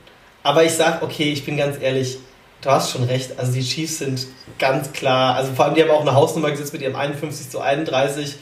Aber 0.42 0.64
ich 0.64 0.72
sag, 0.72 1.02
okay, 1.02 1.32
ich 1.32 1.44
bin 1.44 1.56
ganz 1.56 1.80
ehrlich, 1.80 2.18
du 2.62 2.70
hast 2.70 2.90
schon 2.90 3.04
recht. 3.04 3.38
Also 3.38 3.52
die 3.52 3.62
Chiefs 3.62 3.98
sind 3.98 4.26
ganz 4.58 4.92
klar, 4.92 5.36
also 5.36 5.52
vor 5.52 5.66
allem 5.66 5.74
die 5.74 5.82
haben 5.82 5.90
auch 5.90 6.00
eine 6.00 6.14
Hausnummer 6.14 6.50
gesetzt 6.50 6.72
mit 6.72 6.82
ihrem 6.82 6.96
51 6.96 7.50
zu 7.50 7.60
31. 7.60 8.36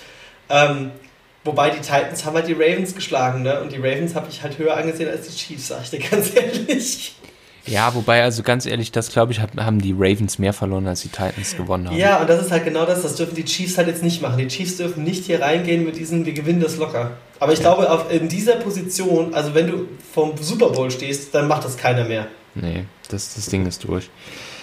Ähm, 0.48 0.92
wobei 1.44 1.70
die 1.70 1.80
Titans 1.80 2.24
haben 2.24 2.34
halt 2.34 2.48
die 2.48 2.54
Ravens 2.54 2.94
geschlagen, 2.94 3.42
ne? 3.42 3.60
Und 3.60 3.72
die 3.72 3.78
Ravens 3.78 4.14
habe 4.14 4.28
ich 4.30 4.42
halt 4.42 4.58
höher 4.58 4.76
angesehen 4.76 5.08
als 5.08 5.28
die 5.28 5.36
Chiefs, 5.36 5.68
sag 5.68 5.82
ich 5.82 5.90
dir 5.90 6.00
ganz 6.10 6.34
ehrlich. 6.34 7.14
Ja, 7.70 7.94
wobei, 7.94 8.22
also 8.24 8.42
ganz 8.42 8.66
ehrlich, 8.66 8.90
das 8.90 9.10
glaube 9.10 9.30
ich, 9.30 9.40
haben 9.40 9.80
die 9.80 9.94
Ravens 9.96 10.40
mehr 10.40 10.52
verloren, 10.52 10.88
als 10.88 11.02
die 11.02 11.08
Titans 11.08 11.56
gewonnen 11.56 11.88
haben. 11.88 11.96
Ja, 11.96 12.20
und 12.20 12.28
das 12.28 12.44
ist 12.44 12.50
halt 12.50 12.64
genau 12.64 12.84
das, 12.84 13.02
das 13.02 13.14
dürfen 13.14 13.36
die 13.36 13.44
Chiefs 13.44 13.78
halt 13.78 13.86
jetzt 13.86 14.02
nicht 14.02 14.20
machen. 14.20 14.38
Die 14.38 14.48
Chiefs 14.48 14.76
dürfen 14.76 15.04
nicht 15.04 15.24
hier 15.24 15.40
reingehen 15.40 15.84
mit 15.84 15.96
diesem, 15.96 16.26
wir 16.26 16.32
gewinnen 16.32 16.60
das 16.60 16.76
locker. 16.76 17.12
Aber 17.38 17.52
ich 17.52 17.60
ja. 17.60 17.72
glaube, 17.72 17.90
auf, 17.90 18.12
in 18.12 18.28
dieser 18.28 18.56
Position, 18.56 19.34
also 19.34 19.54
wenn 19.54 19.68
du 19.68 19.88
vom 20.12 20.36
Super 20.36 20.70
Bowl 20.70 20.90
stehst, 20.90 21.32
dann 21.32 21.46
macht 21.46 21.64
das 21.64 21.76
keiner 21.76 22.04
mehr. 22.04 22.26
Nee, 22.56 22.84
das, 23.08 23.34
das 23.34 23.46
Ding 23.46 23.64
ist 23.66 23.84
durch. 23.84 24.10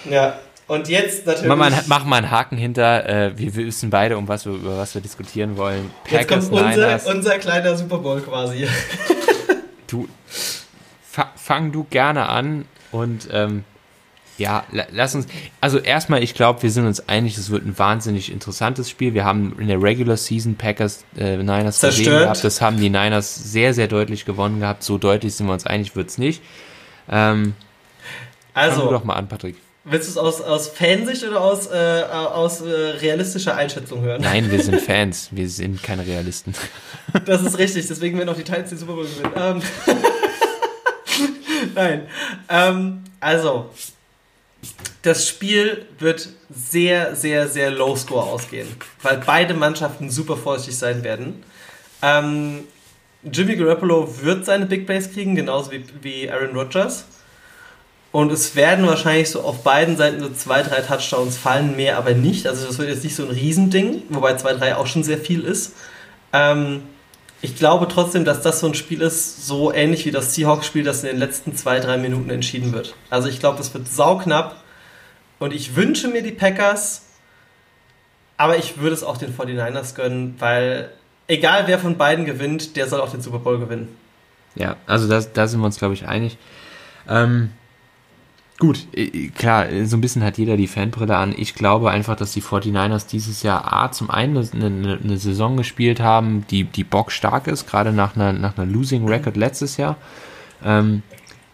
Ja, 0.08 0.38
und 0.66 0.88
jetzt 0.88 1.24
natürlich. 1.24 1.48
Mach 1.48 1.56
mal, 1.56 1.72
mach 1.86 2.04
mal 2.04 2.16
einen 2.18 2.30
Haken 2.30 2.58
hinter. 2.58 3.08
Äh, 3.08 3.38
wir, 3.38 3.56
wir 3.56 3.66
wissen 3.66 3.88
beide, 3.88 4.18
um 4.18 4.28
was 4.28 4.44
wir, 4.44 4.52
über 4.52 4.76
was 4.76 4.94
wir 4.94 5.00
diskutieren 5.00 5.56
wollen. 5.56 5.90
Packers, 6.04 6.20
jetzt 6.20 6.50
kommt 6.50 6.62
unser, 6.62 7.06
unser 7.06 7.38
kleiner 7.38 7.74
Super 7.74 7.98
Bowl 7.98 8.20
quasi. 8.20 8.68
du, 9.86 10.06
fang 11.36 11.72
du 11.72 11.86
gerne 11.88 12.28
an 12.28 12.66
und 12.92 13.28
ähm, 13.32 13.64
ja, 14.38 14.64
lass 14.92 15.16
uns. 15.16 15.26
Also 15.60 15.78
erstmal, 15.78 16.22
ich 16.22 16.32
glaube, 16.32 16.62
wir 16.62 16.70
sind 16.70 16.86
uns 16.86 17.08
einig, 17.08 17.36
es 17.36 17.50
wird 17.50 17.66
ein 17.66 17.76
wahnsinnig 17.76 18.30
interessantes 18.30 18.88
Spiel. 18.88 19.12
Wir 19.12 19.24
haben 19.24 19.56
in 19.58 19.66
der 19.66 19.82
Regular 19.82 20.16
Season 20.16 20.54
Packers 20.54 21.04
äh, 21.18 21.36
Niners 21.38 21.80
Zerstört. 21.80 22.06
gesehen 22.06 22.18
gehabt. 22.20 22.44
Das 22.44 22.60
haben 22.60 22.76
die 22.76 22.88
Niners 22.88 23.34
sehr, 23.34 23.74
sehr 23.74 23.88
deutlich 23.88 24.24
gewonnen 24.24 24.60
gehabt. 24.60 24.84
So 24.84 24.96
deutlich 24.96 25.34
sind 25.34 25.48
wir 25.48 25.52
uns 25.52 25.66
einig, 25.66 25.96
wird 25.96 26.08
es 26.08 26.18
nicht. 26.18 26.40
Ähm, 27.10 27.54
also, 28.54 28.82
fang 28.82 28.90
doch 28.90 29.04
mal 29.04 29.14
an, 29.14 29.28
Patrick. 29.28 29.56
Willst 29.84 30.06
du 30.06 30.12
es 30.12 30.18
aus, 30.18 30.40
aus 30.40 30.68
Fansicht 30.68 31.24
oder 31.24 31.40
aus, 31.40 31.66
äh, 31.66 32.04
aus 32.12 32.60
äh, 32.60 32.70
realistischer 32.70 33.56
Einschätzung 33.56 34.02
hören? 34.02 34.20
Nein, 34.22 34.50
wir 34.50 34.62
sind 34.62 34.80
Fans. 34.80 35.30
Wir 35.32 35.48
sind 35.48 35.82
keine 35.82 36.06
Realisten. 36.06 36.54
Das 37.24 37.42
ist 37.42 37.58
richtig, 37.58 37.88
deswegen 37.88 38.18
werden 38.18 38.28
auch 38.28 38.36
die 38.36 38.44
Titans 38.44 38.68
den 38.68 38.78
Super 38.78 38.92
Bowl 38.92 39.06
gewinnen. 39.06 39.32
Ähm. 39.36 39.62
Nein. 41.74 42.06
Ähm, 42.48 43.04
also, 43.20 43.70
das 45.02 45.28
Spiel 45.28 45.86
wird 45.98 46.28
sehr, 46.50 47.14
sehr, 47.14 47.48
sehr 47.48 47.70
low 47.70 47.96
score 47.96 48.24
ausgehen, 48.24 48.68
weil 49.02 49.22
beide 49.24 49.54
Mannschaften 49.54 50.10
super 50.10 50.36
vorsichtig 50.36 50.76
sein 50.76 51.04
werden. 51.04 51.42
Ähm, 52.02 52.64
Jimmy 53.22 53.56
Garoppolo 53.56 54.08
wird 54.22 54.44
seine 54.44 54.66
Big 54.66 54.86
Base 54.86 55.10
kriegen, 55.10 55.34
genauso 55.34 55.72
wie, 55.72 55.84
wie 56.02 56.30
Aaron 56.30 56.56
Rodgers. 56.56 57.04
Und 58.10 58.32
es 58.32 58.56
werden 58.56 58.86
wahrscheinlich 58.86 59.30
so 59.30 59.42
auf 59.42 59.62
beiden 59.62 59.96
Seiten 59.96 60.20
so 60.20 60.30
zwei, 60.30 60.62
drei 60.62 60.80
Touchdowns 60.80 61.36
fallen, 61.36 61.76
mehr 61.76 61.98
aber 61.98 62.12
nicht. 62.12 62.46
Also 62.46 62.66
das 62.66 62.78
wird 62.78 62.88
jetzt 62.88 63.04
nicht 63.04 63.14
so 63.14 63.24
ein 63.24 63.30
Riesending, 63.30 64.02
wobei 64.08 64.34
zwei, 64.36 64.54
drei 64.54 64.76
auch 64.76 64.86
schon 64.86 65.04
sehr 65.04 65.18
viel 65.18 65.44
ist. 65.44 65.74
Ähm, 66.32 66.82
ich 67.40 67.56
glaube 67.56 67.86
trotzdem, 67.88 68.24
dass 68.24 68.42
das 68.42 68.60
so 68.60 68.66
ein 68.66 68.74
Spiel 68.74 69.00
ist, 69.00 69.46
so 69.46 69.72
ähnlich 69.72 70.04
wie 70.06 70.10
das 70.10 70.34
Seahawks-Spiel, 70.34 70.82
das 70.82 71.02
in 71.04 71.10
den 71.10 71.18
letzten 71.18 71.56
zwei, 71.56 71.78
drei 71.78 71.96
Minuten 71.96 72.30
entschieden 72.30 72.72
wird. 72.72 72.94
Also 73.10 73.28
ich 73.28 73.38
glaube, 73.38 73.58
das 73.58 73.72
wird 73.74 73.86
sauknapp 73.86 74.62
und 75.38 75.52
ich 75.52 75.76
wünsche 75.76 76.08
mir 76.08 76.22
die 76.22 76.32
Packers, 76.32 77.02
aber 78.36 78.56
ich 78.56 78.78
würde 78.78 78.94
es 78.94 79.04
auch 79.04 79.16
den 79.16 79.36
49ers 79.36 79.94
gönnen, 79.94 80.34
weil 80.38 80.90
egal 81.28 81.64
wer 81.66 81.78
von 81.78 81.96
beiden 81.96 82.24
gewinnt, 82.24 82.76
der 82.76 82.88
soll 82.88 83.00
auch 83.00 83.10
den 83.10 83.20
Super 83.20 83.38
Bowl 83.38 83.58
gewinnen. 83.58 83.96
Ja, 84.56 84.76
also 84.86 85.08
da 85.08 85.46
sind 85.46 85.60
wir 85.60 85.66
uns, 85.66 85.78
glaube 85.78 85.94
ich, 85.94 86.06
einig. 86.06 86.36
Ähm, 87.08 87.52
Gut, 88.58 88.88
klar, 89.36 89.66
so 89.84 89.96
ein 89.96 90.00
bisschen 90.00 90.24
hat 90.24 90.36
jeder 90.36 90.56
die 90.56 90.66
Fanbrille 90.66 91.16
an. 91.16 91.32
Ich 91.36 91.54
glaube 91.54 91.90
einfach, 91.90 92.16
dass 92.16 92.32
die 92.32 92.42
49ers 92.42 93.06
dieses 93.06 93.44
Jahr 93.44 93.72
A 93.72 93.92
zum 93.92 94.10
einen 94.10 94.36
eine, 94.36 94.66
eine, 94.66 94.98
eine 95.02 95.16
Saison 95.18 95.56
gespielt 95.56 96.00
haben, 96.00 96.44
die, 96.50 96.64
die 96.64 96.82
Bock 96.82 97.12
stark 97.12 97.46
ist, 97.46 97.68
gerade 97.68 97.92
nach 97.92 98.16
einer, 98.16 98.32
nach 98.32 98.58
einer 98.58 98.66
Losing 98.66 99.06
Record 99.06 99.36
letztes 99.36 99.76
Jahr. 99.76 99.96
Ähm, 100.64 101.02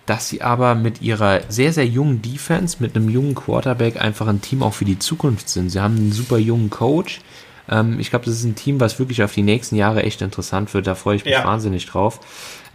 dass 0.06 0.28
sie 0.28 0.42
aber 0.42 0.74
mit 0.74 1.02
ihrer 1.02 1.40
sehr, 1.48 1.72
sehr 1.72 1.86
jungen 1.86 2.22
Defense, 2.22 2.78
mit 2.80 2.96
einem 2.96 3.08
jungen 3.10 3.34
Quarterback 3.34 4.00
einfach 4.00 4.26
ein 4.26 4.40
Team 4.40 4.62
auch 4.62 4.74
für 4.74 4.84
die 4.84 4.98
Zukunft 4.98 5.48
sind. 5.48 5.70
Sie 5.70 5.80
haben 5.80 5.96
einen 5.96 6.12
super 6.12 6.38
jungen 6.38 6.70
Coach. 6.70 7.20
Ähm, 7.68 8.00
ich 8.00 8.10
glaube, 8.10 8.24
das 8.24 8.34
ist 8.34 8.44
ein 8.44 8.54
Team, 8.54 8.80
was 8.80 8.98
wirklich 8.98 9.22
auf 9.22 9.32
die 9.32 9.42
nächsten 9.42 9.76
Jahre 9.76 10.02
echt 10.02 10.22
interessant 10.22 10.72
wird. 10.72 10.86
Da 10.86 10.94
freue 10.94 11.16
ich 11.16 11.24
mich 11.24 11.34
ja. 11.34 11.44
wahnsinnig 11.44 11.86
drauf. 11.86 12.20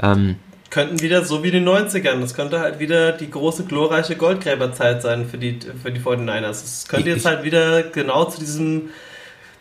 Ähm, 0.02 0.36
könnten 0.70 1.02
wieder 1.02 1.26
so 1.26 1.44
wie 1.44 1.48
in 1.50 1.66
den 1.66 1.70
90ern. 1.70 2.20
Das 2.22 2.34
könnte 2.34 2.60
halt 2.60 2.80
wieder 2.80 3.12
die 3.12 3.30
große, 3.30 3.66
glorreiche 3.66 4.16
Goldgräberzeit 4.16 5.02
sein 5.02 5.28
für 5.28 5.38
die, 5.38 5.60
für 5.82 5.92
die 5.92 6.00
49ers. 6.00 6.50
Es 6.50 6.88
könnte 6.88 7.10
jetzt 7.10 7.26
halt 7.26 7.44
wieder 7.44 7.84
genau 7.84 8.26
zu 8.26 8.40
diesem, 8.40 8.90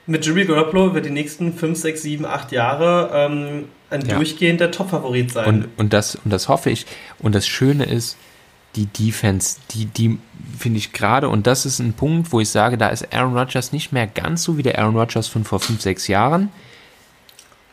mit 0.07 0.25
Jimmy 0.25 0.45
Garoppolo 0.45 0.87
über 0.87 1.01
die 1.01 1.11
nächsten 1.11 1.55
5, 1.55 1.79
6, 1.79 2.03
7, 2.03 2.27
8 2.27 2.53
Jahre 2.53 3.11
ähm, 3.15 3.65
ein 3.91 4.07
ja. 4.07 4.17
durchgehender 4.17 4.71
Top-Favorit 4.71 5.33
sein. 5.33 5.47
Und, 5.47 5.69
und, 5.77 5.93
das, 5.93 6.17
und 6.17 6.31
das 6.31 6.49
hoffe 6.49 6.71
ich. 6.71 6.87
Und 7.19 7.35
das 7.35 7.47
Schöne 7.47 7.85
ist, 7.85 8.17
die 8.77 8.87
Defense, 8.87 9.57
die, 9.71 9.87
die 9.87 10.19
finde 10.59 10.79
ich 10.79 10.93
gerade, 10.93 11.29
und 11.29 11.47
das 11.47 11.65
ist 11.65 11.79
ein 11.79 11.95
Punkt, 11.95 12.33
wo 12.33 12.41
ich 12.41 12.51
sage, 12.51 12.77
da 12.77 12.89
ist 12.89 13.13
Aaron 13.15 13.37
Rodgers 13.37 13.73
nicht 13.73 13.93
mehr 13.93 14.07
ganz 14.07 14.45
so 14.45 14.59
wie 14.59 14.63
der 14.63 14.79
Aaron 14.79 14.97
Rodgers 14.97 15.27
von 15.27 15.45
vor 15.45 15.61
5, 15.61 15.81
6 15.81 16.07
Jahren 16.09 16.51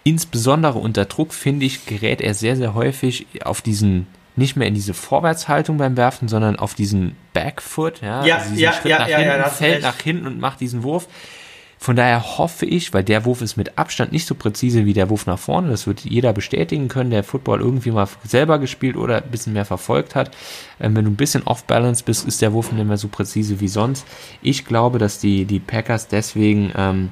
insbesondere 0.06 0.78
unter 0.78 1.06
Druck, 1.06 1.34
finde 1.34 1.66
ich, 1.66 1.86
gerät 1.86 2.22
er 2.22 2.34
sehr, 2.36 2.56
sehr 2.56 2.76
häufig 2.76 3.26
auf 3.44 3.62
diesen, 3.62 4.08
nicht 4.38 4.56
mehr 4.56 4.68
in 4.68 4.76
diese 4.76 4.94
Vorwärtshaltung 4.94 5.78
beim 5.78 5.98
Werfen, 5.98 6.28
sondern 6.28 6.58
auf 6.58 6.76
diesen 6.76 7.18
Backfoot, 7.34 8.02
ja, 8.02 8.24
ja, 8.24 8.38
also 8.38 8.54
ja, 8.56 8.72
Schritt 8.72 8.92
ja, 8.92 9.00
nach 9.00 9.08
ja, 9.10 9.18
hinten, 9.18 9.50
fällt 9.50 9.82
nach 9.82 10.00
hinten 10.00 10.28
und 10.28 10.40
macht 10.40 10.62
diesen 10.62 10.84
Wurf. 10.84 11.08
Von 11.80 11.96
daher 11.96 12.38
hoffe 12.38 12.66
ich, 12.66 12.94
weil 12.94 13.04
der 13.04 13.26
Wurf 13.26 13.42
ist 13.42 13.58
mit 13.58 13.78
Abstand 13.78 14.12
nicht 14.12 14.28
so 14.28 14.36
präzise 14.36 14.86
wie 14.86 14.94
der 14.94 15.10
Wurf 15.10 15.26
nach 15.26 15.40
vorne, 15.40 15.70
das 15.70 15.88
wird 15.88 16.02
jeder 16.02 16.34
bestätigen 16.34 16.88
können, 16.88 17.10
der 17.10 17.24
Football 17.24 17.60
irgendwie 17.60 17.92
mal 17.92 18.08
selber 18.24 18.60
gespielt 18.60 18.98
oder 18.98 19.18
ein 19.18 19.32
bisschen 19.32 19.54
mehr 19.54 19.66
verfolgt 19.66 20.14
hat. 20.14 20.30
Ähm, 20.80 20.96
wenn 20.96 21.06
du 21.06 21.12
ein 21.12 21.18
bisschen 21.18 21.44
off-balance 21.44 22.04
bist, 22.06 22.28
ist 22.28 22.44
der 22.44 22.54
Wurf 22.54 22.72
nicht 22.72 22.88
mehr 22.88 22.98
so 22.98 23.08
präzise 23.08 23.60
wie 23.60 23.68
sonst. 23.68 24.06
Ich 24.44 24.66
glaube, 24.66 25.00
dass 25.00 25.20
die, 25.20 25.46
die 25.46 25.60
Packers 25.60 26.08
deswegen 26.08 26.72
ähm, 26.78 27.10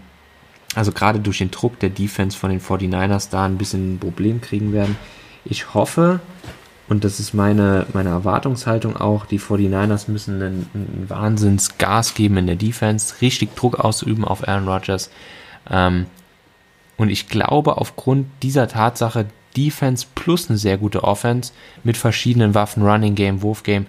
also 0.75 0.91
gerade 0.91 1.19
durch 1.19 1.39
den 1.39 1.51
Druck 1.51 1.79
der 1.79 1.89
Defense 1.89 2.38
von 2.38 2.49
den 2.49 2.62
49ers 2.62 3.29
da 3.29 3.45
ein 3.45 3.57
bisschen 3.57 3.95
ein 3.95 3.99
Problem 3.99 4.41
kriegen 4.41 4.73
werden. 4.73 4.97
Ich 5.45 5.73
hoffe, 5.73 6.19
und 6.88 7.03
das 7.03 7.19
ist 7.19 7.33
meine, 7.33 7.86
meine 7.93 8.09
Erwartungshaltung 8.09 8.97
auch, 8.97 9.26
die 9.26 9.39
49ers 9.39 10.09
müssen 10.09 10.41
einen, 10.41 10.69
einen 10.74 11.05
Wahnsinns 11.09 11.76
geben 12.15 12.38
in 12.38 12.47
der 12.47 12.55
Defense, 12.55 13.21
richtig 13.21 13.55
Druck 13.55 13.80
ausüben 13.80 14.26
auf 14.26 14.47
Aaron 14.47 14.67
Rodgers. 14.67 15.09
Ähm, 15.69 16.07
und 16.97 17.09
ich 17.09 17.28
glaube, 17.28 17.78
aufgrund 17.78 18.28
dieser 18.41 18.67
Tatsache, 18.67 19.28
Defense 19.55 20.07
plus 20.15 20.49
eine 20.49 20.57
sehr 20.57 20.78
gute 20.78 21.03
Offense 21.03 21.53
mit 21.84 21.95
verschiedenen 21.95 22.55
Waffen, 22.55 22.84
Running 22.84 23.13
Game, 23.13 23.43
Wurf 23.43 23.63
Game, 23.63 23.86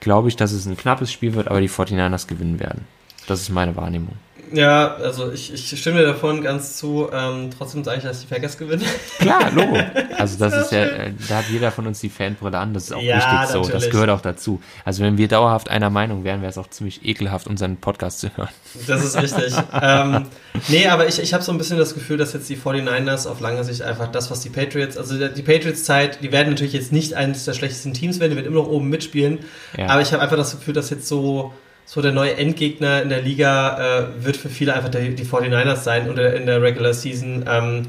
glaube 0.00 0.28
ich, 0.28 0.36
dass 0.36 0.52
es 0.52 0.66
ein 0.66 0.76
knappes 0.76 1.10
Spiel 1.10 1.34
wird, 1.34 1.48
aber 1.48 1.60
die 1.60 1.70
49ers 1.70 2.26
gewinnen 2.26 2.60
werden. 2.60 2.86
Das 3.26 3.40
ist 3.40 3.48
meine 3.50 3.76
Wahrnehmung 3.76 4.16
Ja, 4.52 4.96
also 4.96 5.30
ich, 5.30 5.52
ich 5.52 5.80
stimme 5.80 6.00
dir 6.00 6.06
davon 6.06 6.42
ganz 6.42 6.76
zu. 6.76 7.08
Ähm, 7.12 7.50
trotzdem 7.56 7.84
sage 7.84 7.98
ich, 7.98 8.04
dass 8.04 8.20
die 8.20 8.26
Packers 8.26 8.58
gewinnen. 8.58 8.84
Klar, 9.18 9.50
Logo. 9.52 9.78
Also 10.18 10.38
das, 10.38 10.52
das 10.54 10.64
ist 10.66 10.72
ja, 10.72 10.84
äh, 10.84 11.12
da 11.28 11.38
hat 11.38 11.44
jeder 11.50 11.70
von 11.70 11.86
uns 11.86 12.00
die 12.00 12.08
Fanbrille 12.08 12.58
an. 12.58 12.74
Das 12.74 12.84
ist 12.84 12.92
auch 12.92 13.02
ja, 13.02 13.16
wichtig 13.16 13.52
so. 13.52 13.60
Natürlich. 13.60 13.84
Das 13.84 13.90
gehört 13.90 14.10
auch 14.10 14.20
dazu. 14.20 14.60
Also 14.84 15.02
wenn 15.02 15.18
wir 15.18 15.28
dauerhaft 15.28 15.68
einer 15.70 15.90
Meinung 15.90 16.24
wären, 16.24 16.40
wäre 16.40 16.50
es 16.50 16.58
auch 16.58 16.68
ziemlich 16.68 17.04
ekelhaft, 17.04 17.46
unseren 17.46 17.76
Podcast 17.76 18.20
zu 18.20 18.36
hören. 18.36 18.50
Das 18.86 19.04
ist 19.04 19.16
richtig. 19.16 19.54
ähm, 19.82 20.26
nee, 20.68 20.86
aber 20.88 21.06
ich, 21.06 21.20
ich 21.20 21.32
habe 21.32 21.44
so 21.44 21.52
ein 21.52 21.58
bisschen 21.58 21.78
das 21.78 21.94
Gefühl, 21.94 22.16
dass 22.16 22.32
jetzt 22.32 22.48
die 22.48 22.56
49ers 22.56 23.28
auf 23.28 23.40
lange 23.40 23.62
Sicht 23.64 23.82
einfach 23.82 24.08
das, 24.08 24.30
was 24.30 24.40
die 24.40 24.50
Patriots, 24.50 24.96
also 24.96 25.28
die 25.28 25.42
Patriots-Zeit, 25.42 26.22
die 26.22 26.32
werden 26.32 26.50
natürlich 26.50 26.72
jetzt 26.72 26.92
nicht 26.92 27.14
eines 27.14 27.44
der 27.44 27.54
schlechtesten 27.54 27.94
Teams 27.94 28.18
werden, 28.18 28.30
die 28.30 28.36
werden 28.36 28.46
immer 28.46 28.62
noch 28.62 28.68
oben 28.68 28.88
mitspielen. 28.88 29.38
Ja. 29.76 29.88
Aber 29.88 30.02
ich 30.02 30.12
habe 30.12 30.22
einfach 30.22 30.36
das 30.36 30.52
Gefühl, 30.52 30.74
dass 30.74 30.90
jetzt 30.90 31.06
so 31.06 31.52
so 31.92 32.00
der 32.00 32.12
neue 32.12 32.36
Endgegner 32.36 33.02
in 33.02 33.08
der 33.08 33.20
Liga 33.20 33.98
äh, 33.98 34.24
wird 34.24 34.36
für 34.36 34.48
viele 34.48 34.74
einfach 34.74 34.90
der, 34.90 35.08
die 35.08 35.24
49ers 35.24 35.78
sein 35.82 36.08
oder 36.08 36.36
in 36.36 36.46
der 36.46 36.62
Regular 36.62 36.94
Season. 36.94 37.44
Ähm, 37.48 37.82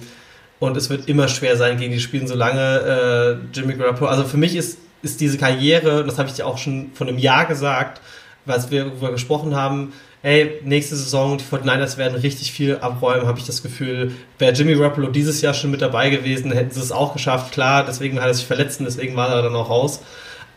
und 0.60 0.76
es 0.76 0.90
wird 0.90 1.08
immer 1.08 1.28
schwer 1.28 1.56
sein, 1.56 1.78
gegen 1.78 1.94
die 1.94 2.00
spielen, 2.00 2.26
solange 2.28 3.40
äh, 3.54 3.56
Jimmy 3.56 3.76
Garoppolo. 3.76 4.10
Also 4.10 4.24
für 4.24 4.38
mich 4.38 4.56
ist, 4.56 4.80
ist 5.04 5.22
diese 5.22 5.38
Karriere, 5.38 6.04
das 6.04 6.18
habe 6.18 6.28
ich 6.30 6.34
dir 6.34 6.48
auch 6.48 6.58
schon 6.58 6.90
vor 6.96 7.06
einem 7.06 7.20
Jahr 7.20 7.46
gesagt, 7.46 8.02
was 8.46 8.72
wir 8.72 8.86
darüber 8.86 9.12
gesprochen 9.12 9.56
haben, 9.56 9.94
ey, 10.24 10.60
nächste 10.64 10.96
Saison, 10.96 11.38
die 11.38 11.44
49ers 11.44 11.98
werden 11.98 12.16
richtig 12.16 12.52
viel 12.52 12.78
abräumen, 12.78 13.28
habe 13.28 13.38
ich 13.38 13.46
das 13.46 13.62
Gefühl. 13.62 14.14
Wäre 14.40 14.54
Jimmy 14.54 14.74
Garoppolo 14.74 15.10
dieses 15.10 15.42
Jahr 15.42 15.54
schon 15.54 15.70
mit 15.70 15.84
dabei 15.84 16.10
gewesen, 16.10 16.52
hätten 16.52 16.72
sie 16.72 16.80
es 16.80 16.92
auch 16.92 17.14
geschafft. 17.14 17.54
Klar, 17.54 17.86
deswegen 17.86 18.20
hat 18.20 18.26
er 18.26 18.34
sich 18.34 18.48
verletzt 18.48 18.80
und 18.80 18.86
deswegen 18.86 19.16
war 19.16 19.30
er 19.30 19.44
dann 19.44 19.56
auch 19.56 19.70
raus. 19.70 20.02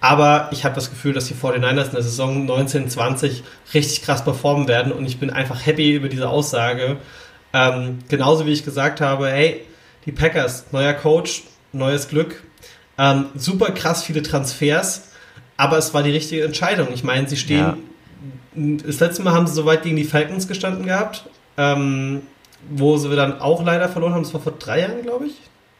Aber 0.05 0.51
ich 0.53 0.67
habe 0.67 0.75
das 0.75 0.91
Gefühl, 0.91 1.15
dass 1.15 1.29
die 1.29 1.35
49ers 1.35 1.87
in 1.87 1.93
der 1.93 2.03
Saison 2.03 2.43
1920 2.43 3.43
richtig 3.73 4.03
krass 4.03 4.23
performen 4.23 4.69
werden 4.69 4.93
und 4.93 5.07
ich 5.07 5.19
bin 5.19 5.31
einfach 5.31 5.65
happy 5.65 5.95
über 5.95 6.11
diese 6.11 6.29
Aussage. 6.29 6.99
Ähm, 7.55 8.01
genauso 8.11 8.45
wie 8.45 8.53
ich 8.53 8.67
gesagt 8.67 9.01
habe, 9.01 9.29
hey, 9.29 9.63
die 10.05 10.13
Packers, 10.13 10.67
neuer 10.73 10.93
Coach, 10.93 11.45
neues 11.73 12.09
Glück, 12.09 12.43
ähm, 12.99 13.29
super 13.35 13.71
krass 13.71 14.05
viele 14.05 14.23
Transfers, 14.23 15.09
aber 15.57 15.79
es 15.79 15.95
war 15.95 16.03
die 16.03 16.11
richtige 16.11 16.45
Entscheidung. 16.45 16.89
Ich 16.93 17.03
meine, 17.03 17.27
sie 17.27 17.39
stehen, 17.39 17.75
ja. 18.55 18.77
das 18.87 19.01
letzte 19.01 19.23
Mal 19.23 19.33
haben 19.33 19.47
sie 19.47 19.55
soweit 19.55 19.85
gegen 19.85 19.97
die 19.97 20.05
Falcons 20.05 20.47
gestanden 20.47 20.85
gehabt, 20.85 21.25
ähm, 21.57 22.21
wo 22.69 22.99
sie 22.99 23.09
dann 23.17 23.41
auch 23.41 23.65
leider 23.65 23.89
verloren 23.89 24.13
haben, 24.13 24.25
das 24.25 24.35
war 24.35 24.43
vor 24.43 24.53
drei 24.59 24.81
Jahren, 24.81 25.01
glaube 25.01 25.29
ich. 25.29 25.37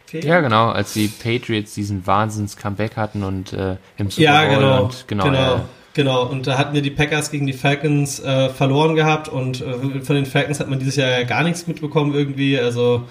Fehlen. 0.07 0.27
Ja, 0.27 0.41
genau, 0.41 0.69
als 0.69 0.93
die 0.93 1.09
Patriots 1.09 1.75
diesen 1.75 2.07
Wahnsinns-Comeback 2.07 2.97
hatten 2.97 3.23
und 3.23 3.53
äh, 3.53 3.77
im 3.97 4.11
Super 4.11 4.23
ja, 4.23 4.45
Bowl 4.45 4.57
genau, 4.57 4.85
und 4.85 5.05
genau. 5.09 5.25
genau. 5.25 5.39
Ja. 5.39 5.65
Genau, 5.95 6.25
und 6.25 6.49
da 6.49 6.59
hatten 6.59 6.75
wir 6.75 6.83
die 6.83 6.91
Packers 6.91 7.31
gegen 7.31 7.47
die 7.47 7.53
Falcons 7.53 8.19
äh, 8.19 8.49
verloren 8.49 8.97
gehabt 8.97 9.29
und 9.29 9.61
äh, 9.61 10.01
von 10.01 10.17
den 10.17 10.27
Falcons 10.27 10.59
hat 10.59 10.69
man 10.69 10.81
dieses 10.81 10.97
Jahr 10.97 11.09
ja 11.09 11.23
gar 11.23 11.45
nichts 11.45 11.69
mitbekommen 11.69 12.13
irgendwie, 12.15 12.59
also 12.59 13.05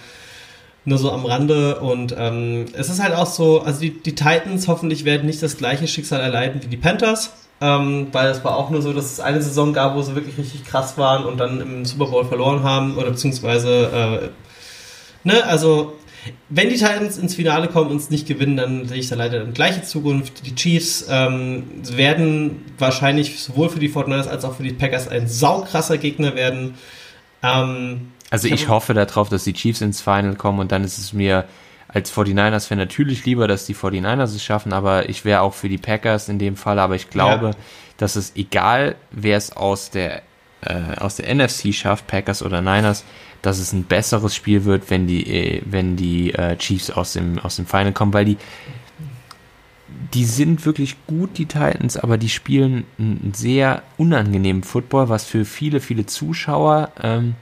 nur 0.83 0.97
so 0.97 1.09
am 1.11 1.25
Rande 1.25 1.79
und 1.79 2.13
ähm, 2.17 2.65
es 2.73 2.89
ist 2.89 3.01
halt 3.01 3.15
auch 3.15 3.25
so, 3.25 3.61
also 3.61 3.79
die, 3.79 4.01
die 4.01 4.15
Titans 4.15 4.67
hoffentlich 4.67 5.05
werden 5.05 5.25
nicht 5.25 5.41
das 5.41 5.55
gleiche 5.55 5.87
Schicksal 5.87 6.19
erleiden 6.19 6.61
wie 6.61 6.67
die 6.67 6.75
Panthers, 6.75 7.31
ähm, 7.61 8.07
weil 8.11 8.27
es 8.27 8.43
war 8.43 8.57
auch 8.57 8.69
nur 8.69 8.81
so, 8.81 8.91
dass 8.91 9.13
es 9.13 9.21
eine 9.21 9.41
Saison 9.41 9.71
gab, 9.71 9.95
wo 9.95 10.01
sie 10.01 10.15
wirklich 10.15 10.37
richtig 10.37 10.65
krass 10.65 10.97
waren 10.97 11.23
und 11.23 11.37
dann 11.37 11.61
im 11.61 11.85
Super 11.85 12.07
Bowl 12.07 12.25
verloren 12.25 12.63
haben 12.63 12.97
oder 12.97 13.11
beziehungsweise, 13.11 14.33
äh, 15.25 15.27
ne, 15.27 15.45
also 15.45 15.93
wenn 16.49 16.69
die 16.69 16.75
Titans 16.75 17.17
ins 17.17 17.35
Finale 17.35 17.67
kommen 17.67 17.91
und 17.91 17.97
es 17.97 18.09
nicht 18.09 18.27
gewinnen, 18.27 18.57
dann 18.57 18.87
sehe 18.87 18.97
ich 18.97 19.09
da 19.09 19.15
leider 19.15 19.41
eine 19.41 19.51
gleiche 19.51 19.83
Zukunft. 19.83 20.45
Die 20.45 20.55
Chiefs 20.55 21.07
ähm, 21.09 21.63
werden 21.83 22.65
wahrscheinlich 22.77 23.39
sowohl 23.39 23.69
für 23.69 23.79
die 23.79 23.89
Fortnite 23.89 24.29
als 24.29 24.45
auch 24.45 24.55
für 24.55 24.63
die 24.63 24.73
Packers 24.73 25.07
ein 25.07 25.27
saukrasser 25.27 25.97
Gegner 25.97 26.35
werden. 26.35 26.75
Ähm, 27.41 28.11
also 28.29 28.47
ich, 28.47 28.53
ich 28.53 28.67
hoffe 28.69 28.93
darauf, 28.93 29.29
dass 29.29 29.43
die 29.43 29.53
Chiefs 29.53 29.81
ins 29.81 30.01
Final 30.01 30.35
kommen 30.35 30.59
und 30.59 30.71
dann 30.71 30.83
ist 30.83 30.97
es 30.97 31.13
mir 31.13 31.45
als 31.87 32.11
49ers-Fan 32.11 32.77
natürlich 32.77 33.25
lieber, 33.25 33.47
dass 33.47 33.65
die 33.65 33.75
49ers 33.75 34.35
es 34.35 34.43
schaffen, 34.43 34.73
aber 34.73 35.09
ich 35.09 35.25
wäre 35.25 35.41
auch 35.41 35.53
für 35.53 35.69
die 35.69 35.77
Packers 35.77 36.27
in 36.27 36.39
dem 36.39 36.55
Fall, 36.55 36.79
aber 36.79 36.95
ich 36.95 37.09
glaube, 37.09 37.47
ja. 37.47 37.55
dass 37.97 38.15
es 38.15 38.35
egal, 38.35 38.95
wer 39.11 39.37
es 39.37 39.55
aus 39.55 39.91
der, 39.91 40.23
äh, 40.65 40.99
aus 40.99 41.15
der 41.15 41.33
NFC 41.33 41.73
schafft, 41.73 42.07
Packers 42.07 42.41
oder 42.43 42.61
Niners, 42.61 43.03
dass 43.41 43.59
es 43.59 43.73
ein 43.73 43.83
besseres 43.83 44.35
Spiel 44.35 44.65
wird, 44.65 44.89
wenn 44.89 45.07
die, 45.07 45.27
äh, 45.27 45.61
wenn 45.65 45.95
die 45.95 46.33
äh, 46.33 46.57
Chiefs 46.57 46.89
aus 46.89 47.13
dem, 47.13 47.39
aus 47.39 47.57
dem 47.57 47.65
Final 47.65 47.93
kommen, 47.93 48.13
weil 48.13 48.25
die, 48.25 48.37
die 50.13 50.25
sind 50.25 50.65
wirklich 50.65 50.95
gut, 51.07 51.37
die 51.37 51.45
Titans, 51.45 51.97
aber 51.97 52.17
die 52.17 52.29
spielen 52.29 52.85
einen 52.97 53.33
sehr 53.35 53.83
unangenehmen 53.97 54.63
Football, 54.63 55.09
was 55.09 55.25
für 55.25 55.45
viele, 55.45 55.79
viele 55.79 56.05
Zuschauer 56.05 56.91
ähm, 57.01 57.35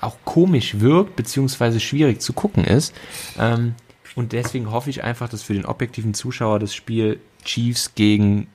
auch 0.00 0.16
komisch 0.24 0.80
wirkt, 0.80 1.16
beziehungsweise 1.16 1.80
schwierig 1.80 2.20
zu 2.20 2.32
gucken 2.32 2.64
ist. 2.64 2.94
Ähm, 3.38 3.74
und 4.14 4.32
deswegen 4.32 4.70
hoffe 4.70 4.90
ich 4.90 5.04
einfach, 5.04 5.28
dass 5.28 5.42
für 5.42 5.54
den 5.54 5.66
objektiven 5.66 6.14
Zuschauer 6.14 6.58
das 6.58 6.74
Spiel 6.74 7.20
Chiefs 7.44 7.94
gegen 7.94 8.48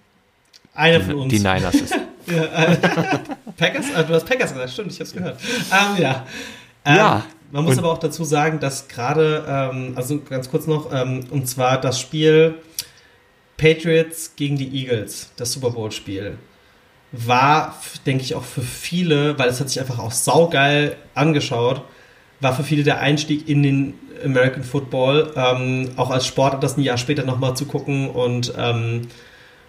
Einer 0.73 1.15
uns. 1.15 1.31
die 1.31 1.39
Niners 1.39 1.75
ist. 1.75 1.95
ja, 2.35 2.43
äh, 2.43 2.77
Packers? 3.57 3.85
Ah, 3.95 4.03
du 4.03 4.13
hast 4.13 4.25
Packers 4.25 4.53
gesagt, 4.53 4.71
stimmt, 4.71 4.91
ich 4.91 4.99
hab's 4.99 5.13
gehört. 5.13 5.39
Ähm, 5.71 6.01
ja. 6.01 6.25
Ähm, 6.85 6.95
ja. 6.95 7.23
Man 7.51 7.65
muss 7.65 7.77
aber 7.77 7.91
auch 7.91 7.97
dazu 7.97 8.23
sagen, 8.23 8.59
dass 8.59 8.87
gerade, 8.87 9.43
ähm, 9.47 9.93
also 9.95 10.21
ganz 10.21 10.49
kurz 10.49 10.67
noch, 10.67 10.91
ähm, 10.93 11.25
und 11.31 11.47
zwar 11.47 11.81
das 11.81 11.99
Spiel 11.99 12.55
Patriots 13.57 14.35
gegen 14.35 14.57
die 14.57 14.73
Eagles, 14.73 15.31
das 15.35 15.51
Super 15.51 15.71
Bowl-Spiel, 15.71 16.37
war, 17.11 17.75
denke 18.05 18.23
ich, 18.23 18.35
auch 18.35 18.43
für 18.43 18.61
viele, 18.61 19.37
weil 19.37 19.49
es 19.49 19.59
hat 19.59 19.69
sich 19.69 19.81
einfach 19.81 19.99
auch 19.99 20.11
saugeil 20.11 20.95
angeschaut, 21.13 21.81
war 22.39 22.55
für 22.55 22.63
viele 22.63 22.83
der 22.83 23.01
Einstieg 23.01 23.49
in 23.49 23.63
den 23.63 23.93
American 24.23 24.63
Football, 24.63 25.33
ähm, 25.35 25.91
auch 25.97 26.09
als 26.09 26.25
Sportler 26.25 26.59
das 26.59 26.77
ein 26.77 26.81
Jahr 26.81 26.97
später 26.97 27.23
nochmal 27.23 27.55
zu 27.55 27.65
gucken 27.65 28.09
und 28.09 28.53
ähm, 28.57 29.07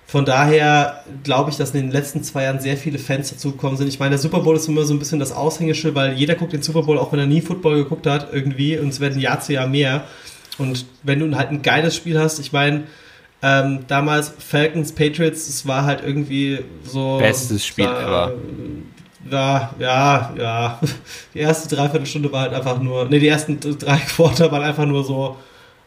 von 0.07 0.25
daher 0.25 1.05
glaube 1.23 1.51
ich, 1.51 1.57
dass 1.57 1.75
in 1.75 1.83
den 1.83 1.91
letzten 1.91 2.23
zwei 2.23 2.45
Jahren 2.45 2.61
sehr 2.61 2.77
viele 2.77 2.99
Fans 2.99 3.31
dazugekommen 3.31 3.77
sind. 3.79 3.89
Ich 3.89 3.99
meine, 3.99 4.11
der 4.11 4.19
Super 4.19 4.41
Bowl 4.41 4.57
ist 4.57 4.69
immer 4.69 4.85
so 4.85 4.93
ein 4.93 4.99
bisschen 4.99 5.19
das 5.19 5.33
Aushängeschild, 5.33 5.95
weil 5.95 6.13
jeder 6.13 6.35
guckt 6.35 6.53
den 6.53 6.63
Super 6.63 6.83
Bowl, 6.83 6.99
auch 6.99 7.13
wenn 7.13 7.19
er 7.19 7.27
nie 7.27 7.41
Football 7.41 7.77
geguckt 7.77 8.07
hat, 8.07 8.29
irgendwie, 8.33 8.79
und 8.79 8.89
es 8.89 9.01
werden 9.01 9.19
Jahr 9.19 9.41
zu 9.41 9.55
Jahr 9.55 9.67
mehr. 9.67 10.05
Und 10.59 10.85
wenn 11.03 11.19
du 11.19 11.35
halt 11.37 11.51
ein 11.51 11.63
geiles 11.63 11.97
Spiel 11.97 12.19
hast, 12.19 12.39
ich 12.41 12.53
meine, 12.53 12.85
ähm, 13.43 13.81
damals 13.89 14.33
Falcons, 14.39 14.93
Patriots, 14.93 15.49
es 15.49 15.67
war 15.67 15.85
halt 15.85 16.03
irgendwie 16.05 16.61
so. 16.85 17.19
Bestes 17.19 17.67
Spiel 17.67 17.87
war, 17.87 18.03
ever. 18.03 18.35
Ja, 19.31 19.75
ja, 19.79 20.35
ja. 20.39 20.81
Die 21.35 21.39
erste 21.39 21.75
Dreiviertelstunde 21.75 22.31
war 22.31 22.43
halt 22.43 22.55
einfach 22.55 22.81
nur, 22.81 23.09
ne, 23.09 23.19
die 23.19 23.29
ersten 23.29 23.59
drei 23.59 23.97
Quarter 23.97 24.53
waren 24.53 24.63
einfach 24.63 24.87
nur 24.87 25.05
so, 25.05 25.37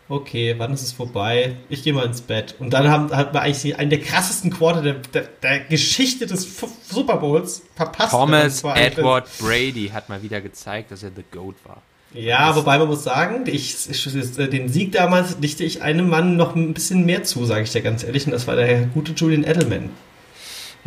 okay, 0.09 0.55
wann 0.57 0.73
ist 0.73 0.83
es 0.83 0.91
vorbei? 0.91 1.55
Ich 1.69 1.83
gehe 1.83 1.93
mal 1.93 2.05
ins 2.05 2.21
Bett. 2.21 2.55
Und 2.59 2.71
dann 2.71 2.87
haben, 2.89 3.11
hat 3.11 3.33
man 3.33 3.43
eigentlich 3.43 3.77
einen 3.77 3.89
der 3.89 4.01
krassesten 4.01 4.51
Quarter 4.51 4.81
der, 4.81 4.93
der, 5.13 5.23
der 5.41 5.59
Geschichte 5.61 6.27
des 6.27 6.45
F 6.45 6.67
Super 6.89 7.17
Bowls 7.17 7.63
verpasst. 7.75 8.11
Thomas 8.11 8.63
Edward 8.63 9.27
Brady 9.39 9.89
hat 9.93 10.09
mal 10.09 10.21
wieder 10.21 10.41
gezeigt, 10.41 10.91
dass 10.91 11.03
er 11.03 11.11
The 11.15 11.23
GOAT 11.31 11.55
war. 11.63 11.81
Ja, 12.13 12.47
das 12.47 12.57
wobei 12.57 12.77
man 12.77 12.87
muss 12.87 13.03
sagen, 13.03 13.43
ich, 13.45 13.89
ich, 13.89 14.03
den 14.37 14.69
Sieg 14.69 14.93
damals 14.93 15.39
dichte 15.39 15.63
ich 15.63 15.81
einem 15.81 16.07
Mann 16.07 16.37
noch 16.37 16.55
ein 16.55 16.73
bisschen 16.73 17.05
mehr 17.05 17.23
zu, 17.23 17.45
sage 17.45 17.63
ich 17.63 17.71
dir 17.71 17.81
ganz 17.81 18.03
ehrlich, 18.03 18.25
und 18.25 18.31
das 18.31 18.47
war 18.47 18.55
der 18.55 18.85
gute 18.85 19.11
Julian 19.11 19.43
Edelman. 19.43 19.89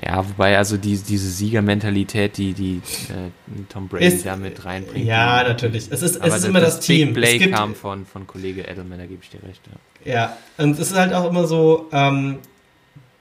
Ja, 0.05 0.29
wobei 0.29 0.57
also 0.57 0.77
die, 0.77 0.97
diese 0.97 1.29
Siegermentalität, 1.29 2.37
die, 2.37 2.53
die 2.53 2.77
äh, 3.09 3.31
Tom 3.69 3.89
Brady 3.89 4.07
ist, 4.07 4.25
da 4.25 4.37
mit 4.37 4.65
reinbringt. 4.65 5.05
Ja, 5.05 5.43
natürlich. 5.43 5.89
Es 5.91 6.03
ist, 6.03 6.17
es 6.17 6.35
ist 6.37 6.45
immer 6.45 6.61
das, 6.61 6.77
das 6.77 6.87
Team. 6.87 7.09
Big 7.09 7.17
Play 7.17 7.39
gibt, 7.39 7.55
kam 7.55 7.75
von, 7.75 8.07
von 8.07 8.27
Kollege 8.27 8.63
Edelman, 8.63 8.99
da 8.99 9.07
gebe 9.07 9.23
ich 9.23 9.31
dir 9.31 9.43
recht. 9.43 9.61
Ja. 10.05 10.13
ja, 10.13 10.37
und 10.59 10.73
es 10.73 10.91
ist 10.91 10.97
halt 10.97 11.13
auch 11.13 11.29
immer 11.29 11.49
so, 11.49 11.89
ähm, 11.91 12.39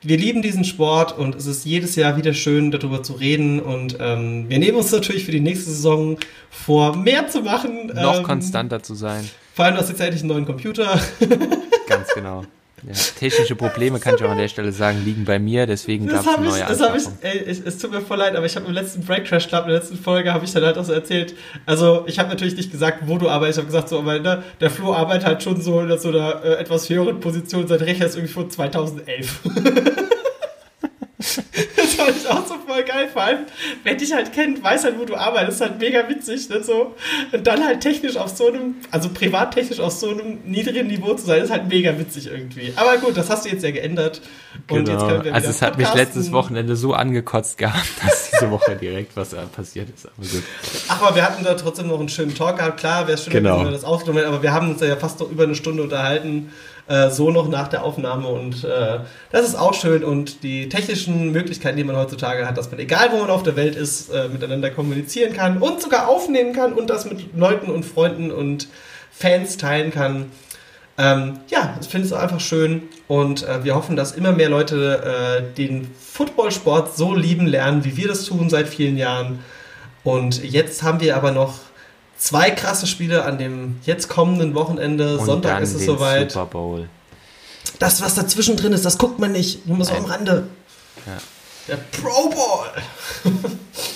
wir 0.01 0.17
lieben 0.17 0.41
diesen 0.41 0.63
Sport 0.63 1.17
und 1.17 1.35
es 1.35 1.47
ist 1.47 1.65
jedes 1.65 1.95
Jahr 1.95 2.17
wieder 2.17 2.33
schön, 2.33 2.69
darüber 2.69 3.01
zu 3.01 3.13
reden. 3.13 3.59
Und 3.59 3.97
ähm, 3.99 4.45
wir 4.47 4.59
nehmen 4.59 4.77
uns 4.77 4.91
natürlich 4.91 5.25
für 5.25 5.31
die 5.31 5.39
nächste 5.39 5.71
Saison 5.71 6.17
vor, 6.49 6.95
mehr 6.95 7.27
zu 7.27 7.41
machen. 7.41 7.87
Noch 7.93 8.17
ähm, 8.17 8.23
konstanter 8.23 8.83
zu 8.83 8.93
sein. 8.93 9.27
Vor 9.55 9.65
allem, 9.65 9.75
du 9.75 9.81
hast 9.81 9.89
jetzt 9.89 9.99
endlich 9.99 10.21
einen 10.21 10.29
neuen 10.29 10.45
Computer. 10.45 10.99
Ganz 11.87 12.13
genau. 12.13 12.43
Ja, 12.87 12.93
technische 13.19 13.55
Probleme, 13.55 13.99
kann 13.99 14.15
ich 14.15 14.23
auch 14.23 14.29
an 14.29 14.37
der 14.37 14.47
Stelle 14.47 14.71
sagen, 14.71 15.01
liegen 15.03 15.25
bei 15.25 15.39
mir, 15.39 15.65
deswegen 15.65 16.07
gab 16.07 16.21
es 16.21 16.27
eine 16.27 16.47
neue 16.47 16.61
ich, 16.61 16.65
das 16.65 16.79
hab 16.79 16.95
ich, 16.95 17.03
ey, 17.19 17.39
ich, 17.39 17.65
Es 17.65 17.79
tut 17.79 17.91
mir 17.91 17.99
voll 17.99 18.17
leid, 18.17 18.33
aber 18.37 18.45
ich 18.45 18.55
habe 18.55 18.65
im 18.65 18.73
letzten 18.73 19.03
Break 19.03 19.25
Crash 19.25 19.49
Club, 19.49 19.63
in 19.63 19.71
der 19.71 19.79
letzten 19.79 19.97
Folge, 19.97 20.33
habe 20.33 20.45
ich 20.45 20.53
dann 20.53 20.63
halt 20.63 20.77
auch 20.77 20.85
so 20.85 20.93
erzählt, 20.93 21.35
also 21.65 22.05
ich 22.07 22.17
habe 22.17 22.29
natürlich 22.29 22.55
nicht 22.55 22.71
gesagt, 22.71 22.99
wo 23.05 23.17
du 23.17 23.27
arbeitest, 23.27 23.57
ich 23.57 23.63
habe 23.63 23.67
gesagt, 23.67 23.89
so, 23.89 23.99
aber 23.99 24.19
ne, 24.19 24.41
der 24.61 24.69
Flo 24.69 24.93
arbeitet 24.93 25.25
halt 25.25 25.43
schon 25.43 25.61
so 25.61 25.81
in 25.81 25.99
so 25.99 26.09
einer 26.09 26.41
äh, 26.45 26.53
etwas 26.59 26.89
höheren 26.89 27.19
Position, 27.19 27.67
sein 27.67 27.79
Rechner 27.79 28.05
ist 28.05 28.15
irgendwie 28.15 28.33
von 28.33 28.49
2011. 28.49 29.41
das 32.07 32.23
fand 32.23 32.25
ich 32.25 32.27
auch 32.29 32.47
so 32.47 32.55
voll 32.65 32.83
geil. 32.83 33.09
Vor 33.11 33.21
allem, 33.21 33.39
wer 33.83 33.95
dich 33.95 34.13
halt 34.13 34.33
kennt, 34.33 34.63
weiß 34.63 34.83
halt, 34.83 34.99
wo 34.99 35.05
du 35.05 35.15
arbeitest. 35.15 35.61
Ist 35.61 35.69
halt 35.69 35.79
mega 35.79 36.07
witzig. 36.09 36.49
Ne? 36.49 36.63
So. 36.63 36.95
Und 37.31 37.47
dann 37.47 37.63
halt 37.63 37.81
technisch 37.81 38.17
auf 38.17 38.29
so 38.29 38.47
einem, 38.47 38.75
also 38.91 39.09
privattechnisch 39.09 39.79
auf 39.79 39.93
so 39.93 40.09
einem 40.09 40.39
niedrigen 40.45 40.87
Niveau 40.87 41.13
zu 41.13 41.25
sein, 41.25 41.41
ist 41.43 41.51
halt 41.51 41.67
mega 41.67 41.97
witzig 41.97 42.27
irgendwie. 42.27 42.73
Aber 42.75 42.97
gut, 42.97 43.17
das 43.17 43.29
hast 43.29 43.45
du 43.45 43.49
jetzt 43.49 43.63
ja 43.63 43.71
geändert. 43.71 44.21
Und 44.69 44.85
genau. 44.85 44.91
jetzt 44.91 45.07
können 45.07 45.25
wir 45.25 45.33
Also 45.33 45.49
es 45.49 45.61
hat 45.61 45.77
mich 45.77 45.93
letztes 45.93 46.31
Wochenende 46.31 46.75
so 46.75 46.93
angekotzt 46.93 47.57
gehabt, 47.57 47.87
dass 48.05 48.31
diese 48.31 48.51
Woche 48.51 48.75
direkt, 48.75 49.15
was 49.15 49.29
da 49.29 49.43
passiert 49.43 49.89
ist. 49.89 50.05
Aber 50.05 50.27
gut. 50.27 50.43
Ach, 50.87 51.01
aber 51.01 51.15
wir 51.15 51.23
hatten 51.23 51.43
da 51.43 51.53
trotzdem 51.53 51.87
noch 51.87 51.99
einen 51.99 52.09
schönen 52.09 52.35
Talk 52.35 52.57
gehabt. 52.57 52.79
Klar, 52.79 53.07
wäre 53.07 53.15
es 53.15 53.23
schön, 53.23 53.33
Genau. 53.33 53.59
wenn 53.59 53.65
wir 53.65 53.71
das 53.71 53.83
aufgenommen 53.83 54.19
hätten, 54.19 54.33
aber 54.33 54.43
wir 54.43 54.53
haben 54.53 54.69
uns 54.71 54.81
ja 54.81 54.95
fast 54.95 55.19
noch 55.19 55.29
über 55.29 55.43
eine 55.43 55.55
Stunde 55.55 55.83
unterhalten, 55.83 56.51
äh, 56.87 57.09
so 57.09 57.31
noch 57.31 57.49
nach 57.49 57.67
der 57.67 57.83
Aufnahme 57.83 58.27
und 58.27 58.63
äh, 58.63 58.99
das 59.31 59.45
ist 59.45 59.55
auch 59.55 59.73
schön 59.73 60.03
und 60.03 60.43
die 60.43 60.69
technischen 60.69 61.31
Möglichkeiten, 61.31 61.77
die 61.77 61.83
man 61.83 61.95
heutzutage 61.95 62.47
hat, 62.47 62.57
dass 62.57 62.71
man, 62.71 62.79
egal 62.79 63.09
wo 63.11 63.17
man 63.17 63.29
auf 63.29 63.43
der 63.43 63.55
Welt 63.55 63.75
ist, 63.75 64.09
äh, 64.09 64.29
miteinander 64.29 64.69
kommunizieren 64.71 65.33
kann 65.33 65.57
und 65.57 65.81
sogar 65.81 66.07
aufnehmen 66.07 66.53
kann 66.53 66.73
und 66.73 66.89
das 66.89 67.05
mit 67.05 67.35
Leuten 67.35 67.69
und 67.69 67.83
Freunden 67.83 68.31
und 68.31 68.67
Fans 69.11 69.57
teilen 69.57 69.91
kann. 69.91 70.31
Ähm, 70.97 71.39
ja, 71.49 71.75
das 71.77 71.87
finde 71.87 72.07
ich 72.07 72.13
auch 72.13 72.19
einfach 72.19 72.39
schön 72.39 72.83
und 73.07 73.47
äh, 73.47 73.63
wir 73.63 73.75
hoffen, 73.75 73.95
dass 73.95 74.13
immer 74.13 74.31
mehr 74.31 74.49
Leute 74.49 75.43
äh, 75.43 75.55
den 75.55 75.91
Footballsport 75.99 76.97
so 76.97 77.13
lieben 77.13 77.45
lernen, 77.45 77.85
wie 77.85 77.97
wir 77.97 78.07
das 78.07 78.25
tun 78.25 78.49
seit 78.49 78.67
vielen 78.67 78.97
Jahren. 78.97 79.39
Und 80.03 80.43
jetzt 80.43 80.83
haben 80.83 81.01
wir 81.01 81.15
aber 81.15 81.31
noch 81.31 81.59
zwei 82.17 82.51
krasse 82.51 82.87
Spiele 82.87 83.23
an 83.23 83.37
dem 83.37 83.77
jetzt 83.83 84.09
kommenden 84.09 84.55
Wochenende. 84.55 85.17
Und 85.17 85.25
Sonntag 85.25 85.61
ist 85.61 85.73
es 85.73 85.85
soweit. 85.85 86.31
Super 86.31 86.45
Bowl. 86.45 86.89
Das, 87.79 88.01
was 88.01 88.15
dazwischen 88.15 88.57
drin 88.57 88.73
ist, 88.73 88.85
das 88.85 88.97
guckt 88.97 89.19
man 89.19 89.31
nicht. 89.31 89.65
Nur 89.67 89.77
mal 89.77 89.85
so 89.85 89.93
am. 89.93 90.05
Rande. 90.05 90.47
Ja. 91.05 91.17
Der 91.67 91.75
Pro 91.75 92.29
Bowl. 92.29 93.33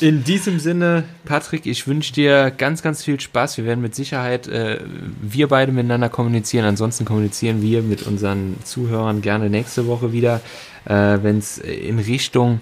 In 0.01 0.23
diesem 0.23 0.59
Sinne, 0.59 1.05
Patrick, 1.23 1.65
ich 1.65 1.87
wünsche 1.87 2.11
dir 2.11 2.51
ganz, 2.51 2.81
ganz 2.81 3.01
viel 3.03 3.19
Spaß. 3.19 3.57
Wir 3.57 3.65
werden 3.65 3.81
mit 3.81 3.95
Sicherheit 3.95 4.47
äh, 4.47 4.79
wir 5.21 5.47
beide 5.47 5.71
miteinander 5.71 6.09
kommunizieren. 6.09 6.65
Ansonsten 6.65 7.05
kommunizieren 7.05 7.61
wir 7.61 7.81
mit 7.81 8.03
unseren 8.03 8.57
Zuhörern 8.65 9.21
gerne 9.21 9.49
nächste 9.49 9.87
Woche 9.87 10.11
wieder, 10.11 10.41
äh, 10.85 11.19
wenn 11.21 11.37
es 11.37 11.59
in 11.59 11.99
Richtung 11.99 12.59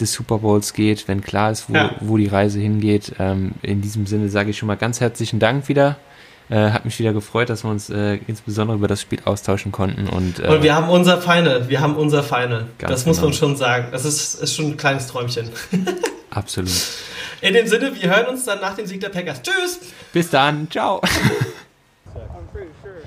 des 0.00 0.12
Super 0.12 0.38
Bowls 0.38 0.72
geht, 0.72 1.08
wenn 1.08 1.20
klar 1.22 1.50
ist, 1.50 1.68
wo, 1.68 1.74
Ja. 1.74 1.90
wo 2.00 2.16
die 2.16 2.26
Reise 2.26 2.58
hingeht. 2.60 3.14
Ähm, 3.18 3.52
in 3.62 3.80
diesem 3.80 4.06
Sinne 4.06 4.28
sage 4.28 4.50
ich 4.50 4.58
schon 4.58 4.66
mal 4.66 4.76
ganz 4.76 5.00
herzlichen 5.00 5.38
Dank 5.38 5.68
wieder. 5.68 5.96
Äh, 6.48 6.70
hat 6.70 6.84
mich 6.84 6.96
wieder 7.00 7.12
gefreut, 7.12 7.50
dass 7.50 7.64
wir 7.64 7.70
uns 7.70 7.90
äh, 7.90 8.20
insbesondere 8.28 8.76
über 8.76 8.86
das 8.86 9.00
Spiel 9.00 9.18
austauschen 9.24 9.72
konnten. 9.72 10.08
Und, 10.08 10.38
äh, 10.38 10.46
Und 10.46 10.62
wir 10.62 10.76
haben 10.76 10.88
unser 10.88 11.20
Final. 11.20 11.68
Wir 11.68 11.80
haben 11.80 11.96
unser 11.96 12.22
Final. 12.22 12.66
Das 12.78 13.04
muss 13.04 13.16
genau. 13.16 13.28
man 13.28 13.34
schon 13.34 13.56
sagen. 13.56 13.88
Das 13.90 14.04
ist, 14.04 14.34
ist 14.34 14.54
schon 14.54 14.66
ein 14.66 14.76
kleines 14.76 15.08
Träumchen. 15.08 15.50
absolut. 16.30 16.70
In 17.40 17.54
dem 17.54 17.66
Sinne, 17.66 17.92
wir 18.00 18.08
hören 18.08 18.26
uns 18.26 18.44
dann 18.44 18.60
nach 18.60 18.74
dem 18.74 18.86
Sieg 18.86 19.00
der 19.00 19.08
Packers. 19.08 19.42
Tschüss! 19.42 19.80
Bis 20.12 20.30
dann. 20.30 20.70
Ciao. 20.70 21.00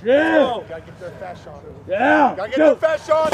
Yeah. 0.06 0.62
Gotta 0.68 0.80
get 0.80 1.00
their 1.00 1.12
fast 1.20 1.44
shot. 1.44 1.62
Yeah. 1.88 2.34
Gotta 2.36 2.50
get 2.50 2.58
their 2.58 2.76
fast 2.76 3.08
shot. 3.08 3.32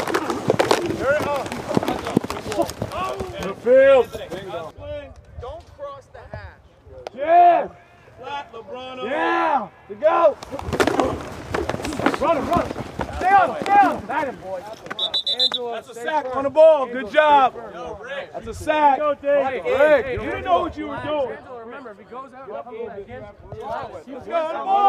There 0.98 1.16
it 1.16 2.20
is. 2.20 2.25
The 2.56 3.54
field. 3.62 4.08
Don't 5.42 5.76
cross 5.76 6.06
the 6.06 6.20
hash. 6.34 6.56
Yeah. 7.14 7.68
Flat, 8.18 8.50
LeBron. 8.50 9.04
Yeah. 9.04 9.68
To 9.88 9.94
go. 9.94 10.36
Run 12.18 12.36
him, 12.38 12.48
run. 12.48 12.66
Stay 13.16 13.28
on 13.28 13.50
him, 13.50 13.62
stay 13.62 13.72
on 13.72 13.96
him. 13.96 14.06
That 14.06 14.28
him, 14.28 14.36
boy. 14.36 14.62
That's 15.74 15.90
a 15.90 15.94
sack 15.94 16.24
firm. 16.24 16.38
on 16.38 16.44
the 16.44 16.50
ball. 16.50 16.86
Good 16.86 17.10
job. 17.10 17.54
Yo, 17.74 17.98
Rick. 18.02 18.32
That's 18.32 18.46
a 18.46 18.54
sack. 18.54 18.98
Go, 19.00 19.14
Dave. 19.14 19.46
Rick, 19.52 19.62
hey, 19.64 20.02
hey, 20.02 20.12
you 20.14 20.20
didn't 20.20 20.44
know 20.44 20.60
what 20.60 20.76
you 20.78 20.88
were 20.88 21.02
doing. 21.04 21.36
Angela, 21.36 21.64
remember, 21.64 21.90
if 21.90 21.98
he 21.98 22.04
goes 22.04 22.32
out, 22.32 22.48
yep, 22.48 22.56
up, 22.56 22.66
up, 22.66 22.72
up, 22.72 22.78
up, 22.78 22.88
up, 22.88 22.98
up, 22.98 23.06
up, 23.06 24.06
up, 24.06 24.30
up, 24.30 24.66
up, 24.66 24.86